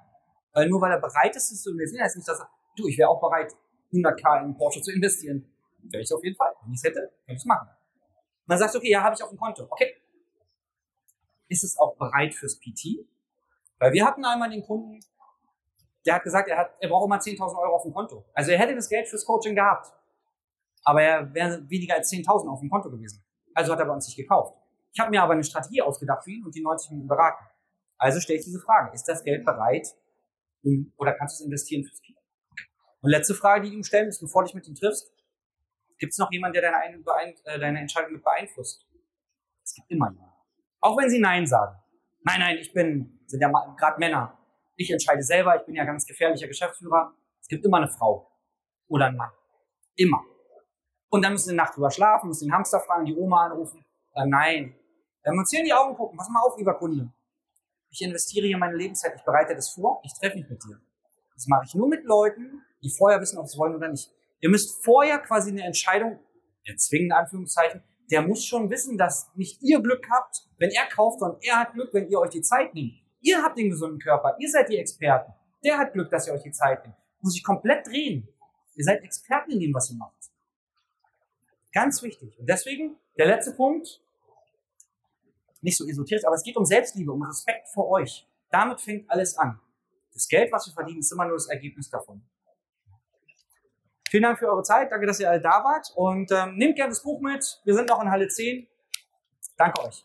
Weil 0.53 0.69
nur 0.69 0.81
weil 0.81 0.93
er 0.93 1.01
bereit 1.01 1.35
ist, 1.35 1.51
es 1.51 1.63
zu 1.63 1.71
investieren, 1.71 2.05
heißt 2.05 2.17
nicht, 2.17 2.29
dass 2.29 2.41
er, 2.41 2.49
du, 2.77 2.87
ich 2.87 2.99
wäre 2.99 3.09
auch 3.09 3.21
bereit, 3.21 3.55
100k 3.93 4.45
in 4.45 4.57
Porsche 4.57 4.83
zu 4.83 4.93
investieren. 4.93 5.51
Wäre 5.83 6.03
ich 6.03 6.13
auf 6.13 6.23
jeden 6.23 6.37
Fall. 6.37 6.53
Wenn 6.63 6.73
ich 6.73 6.79
es 6.79 6.85
hätte, 6.85 7.01
könnte 7.01 7.33
ich 7.33 7.39
es 7.39 7.45
machen. 7.45 7.69
Sagst 8.47 8.75
du, 8.75 8.79
okay, 8.79 8.91
ja, 8.91 9.03
habe 9.03 9.15
ich 9.15 9.23
auf 9.23 9.31
dem 9.31 9.39
Konto. 9.39 9.67
Okay. 9.71 9.95
Ist 11.49 11.65
es 11.65 11.79
auch 11.79 11.97
bereit 11.97 12.35
fürs 12.35 12.59
PT? 12.59 13.07
Weil 13.79 13.93
wir 13.93 14.05
hatten 14.05 14.25
einmal 14.25 14.51
den 14.51 14.63
Kunden, 14.63 15.01
der 16.05 16.17
hat 16.17 16.23
gesagt, 16.23 16.49
er, 16.49 16.59
hat, 16.59 16.75
er 16.81 16.89
braucht 16.89 17.07
immer 17.07 17.19
10.000 17.19 17.59
Euro 17.59 17.77
auf 17.77 17.83
dem 17.83 17.93
Konto. 17.93 18.25
Also 18.35 18.51
er 18.51 18.59
hätte 18.59 18.75
das 18.75 18.89
Geld 18.89 19.09
fürs 19.09 19.25
Coaching 19.25 19.55
gehabt. 19.55 19.93
Aber 20.85 21.03
er 21.03 21.33
wäre 21.35 21.69
weniger 21.69 21.95
als 21.95 22.11
10.000 22.11 22.49
auf 22.49 22.61
dem 22.61 22.71
Konto 22.71 22.91
gewesen. 22.91 23.25
Also 23.55 23.73
hat 23.73 23.81
er 23.81 23.87
bei 23.87 23.93
uns 23.93 24.07
nicht 24.07 24.17
gekauft. 24.17 24.57
Ich 24.93 25.01
habe 25.01 25.11
mir 25.11 25.23
aber 25.23 25.35
eine 25.35 25.45
Strategie 25.45 25.83
ausgedacht 25.83 26.25
für 26.25 26.31
ihn 26.31 26.45
und 26.45 26.55
die 26.55 26.63
90 26.63 26.91
Minuten 26.91 27.09
beraten. 27.09 27.45
Also 27.99 28.21
stelle 28.21 28.39
ich 28.39 28.45
diese 28.45 28.61
Frage. 28.61 28.95
Ist 28.95 29.05
das 29.05 29.23
Geld 29.23 29.45
bereit, 29.45 29.87
oder 30.97 31.15
kannst 31.15 31.39
du 31.39 31.43
es 31.43 31.47
investieren 31.47 31.85
fürs 31.85 32.01
Kind? 32.01 32.19
Und 33.03 33.11
letzte 33.11 33.35
Frage, 33.35 33.63
die 33.63 33.71
du 33.71 33.77
ihm 33.77 33.85
stellen 33.85 34.07
musst, 34.07 34.21
bevor 34.21 34.43
du 34.43 34.47
dich 34.47 34.55
mit 34.55 34.69
ihm 34.69 34.75
triffst. 34.75 35.13
Gibt 35.99 36.13
es 36.13 36.19
noch 36.19 36.31
jemanden, 36.33 36.61
der 36.61 36.71
deine, 36.71 36.97
äh, 37.45 37.59
deine 37.59 37.81
Entscheidung 37.81 38.13
mit 38.13 38.23
beeinflusst? 38.23 38.87
Es 39.63 39.75
gibt 39.75 39.91
immer 39.91 40.11
jemanden. 40.11 40.35
Auch 40.81 40.97
wenn 40.97 41.11
sie 41.11 41.21
Nein 41.21 41.47
sagen. 41.47 41.77
Nein, 42.23 42.41
nein, 42.41 42.59
ich 42.59 42.73
bin, 42.73 43.21
sind 43.27 43.41
ja 43.41 43.51
gerade 43.79 43.99
Männer. 43.99 44.39
Ich 44.77 44.91
entscheide 44.91 45.23
selber, 45.23 45.57
ich 45.57 45.67
bin 45.67 45.75
ja 45.75 45.85
ganz 45.85 46.07
gefährlicher 46.07 46.47
Geschäftsführer. 46.47 47.15
Es 47.41 47.49
gibt 47.49 47.65
immer 47.65 47.79
eine 47.79 47.89
Frau 47.89 48.31
oder 48.89 49.07
einen 49.07 49.17
Mann. 49.17 49.31
Immer. 49.97 50.23
Und 51.11 51.23
dann 51.23 51.33
müssen 51.33 51.47
sie 51.47 51.51
eine 51.51 51.59
Nacht 51.59 51.77
drüber 51.77 51.91
schlafen, 51.91 52.29
müssen 52.29 52.47
den 52.47 52.55
Hamster 52.55 52.81
fragen, 52.81 53.05
die 53.05 53.15
Oma 53.15 53.47
anrufen. 53.47 53.85
Dann 54.15 54.31
nein. 54.31 54.75
Dann 55.23 55.39
uns 55.39 55.51
hier 55.51 55.61
in 55.61 55.67
die 55.67 55.73
Augen 55.73 55.95
gucken. 55.95 56.17
Pass 56.17 56.29
mal 56.29 56.41
auf, 56.41 56.57
lieber 56.57 56.75
Kunde. 56.75 57.13
Ich 57.91 58.01
investiere 58.03 58.47
hier 58.47 58.57
meine 58.57 58.77
Lebenszeit, 58.77 59.15
ich 59.17 59.25
bereite 59.25 59.55
das 59.55 59.71
vor, 59.71 60.01
ich 60.05 60.13
treffe 60.15 60.37
mich 60.39 60.49
mit 60.49 60.63
dir. 60.65 60.81
Das 61.35 61.49
mache 61.49 61.65
ich 61.67 61.75
nur 61.75 61.89
mit 61.89 62.05
Leuten, 62.05 62.63
die 62.83 62.91
vorher 62.91 63.21
wissen, 63.21 63.39
ob 63.39 63.49
sie 63.49 63.59
wollen 63.59 63.75
oder 63.75 63.89
nicht. 63.89 64.13
Ihr 64.41 64.49
müsst 64.49 64.85
vorher 64.85 65.19
quasi 65.19 65.51
eine 65.51 65.65
Entscheidung 65.65 66.21
erzwingen, 66.65 67.07
in 67.07 67.13
Anführungszeichen. 67.13 67.83
Der 68.11 68.23
muss 68.23 68.45
schon 68.45 68.71
wissen, 68.71 68.97
dass 68.97 69.31
nicht 69.35 69.61
ihr 69.63 69.81
Glück 69.81 70.07
habt, 70.11 70.49
wenn 70.59 70.71
er 70.71 70.87
kauft, 70.87 71.19
sondern 71.19 71.41
er 71.43 71.61
hat 71.61 71.73
Glück, 71.73 71.93
wenn 71.93 72.09
ihr 72.09 72.21
euch 72.21 72.31
die 72.31 72.43
Zeit 72.43 72.75
nehmt. 72.75 72.95
Ihr 73.21 73.43
habt 73.43 73.59
den 73.59 73.71
gesunden 73.71 73.99
Körper, 73.99 74.37
ihr 74.39 74.49
seid 74.49 74.69
die 74.69 74.79
Experten. 74.79 75.33
Der 75.65 75.77
hat 75.77 75.93
Glück, 75.93 76.11
dass 76.11 76.29
ihr 76.29 76.33
euch 76.33 76.43
die 76.43 76.53
Zeit 76.53 76.85
nehmt. 76.85 76.97
Muss 77.21 77.35
sich 77.35 77.45
komplett 77.45 77.87
drehen. 77.87 78.29
Ihr 78.77 78.85
seid 78.85 79.03
Experten 79.03 79.51
in 79.51 79.61
dem, 79.61 79.75
was 79.75 79.91
ihr 79.91 79.97
macht. 79.97 80.31
Ganz 81.73 82.03
wichtig. 82.03 82.39
Und 82.39 82.49
deswegen, 82.49 82.97
der 83.17 83.27
letzte 83.27 83.53
Punkt, 83.53 84.01
nicht 85.61 85.77
so 85.77 85.87
esoterisch, 85.87 86.25
aber 86.25 86.35
es 86.35 86.43
geht 86.43 86.57
um 86.57 86.65
Selbstliebe, 86.65 87.13
um 87.13 87.23
Respekt 87.23 87.69
vor 87.69 87.89
euch. 87.91 88.27
Damit 88.51 88.81
fängt 88.81 89.11
alles 89.11 89.37
an. 89.37 89.61
Das 90.13 90.27
Geld, 90.27 90.51
was 90.51 90.67
wir 90.67 90.73
verdienen, 90.73 91.01
ist 91.01 91.13
immer 91.13 91.25
nur 91.27 91.37
das 91.37 91.49
Ergebnis 91.49 91.89
davon. 91.89 92.23
Vielen 94.11 94.25
Dank 94.25 94.39
für 94.39 94.49
eure 94.49 94.65
Zeit. 94.65 94.91
Danke, 94.91 95.07
dass 95.07 95.21
ihr 95.21 95.31
alle 95.31 95.41
da 95.41 95.63
wart. 95.63 95.93
Und 95.95 96.33
ähm, 96.33 96.57
nehmt 96.57 96.75
gerne 96.75 96.91
das 96.91 97.03
Buch 97.03 97.21
mit. 97.21 97.61
Wir 97.65 97.75
sind 97.75 97.89
noch 97.89 98.03
in 98.03 98.11
Halle 98.11 98.27
10. 98.27 98.67
Danke 99.57 99.85
euch. 99.85 100.05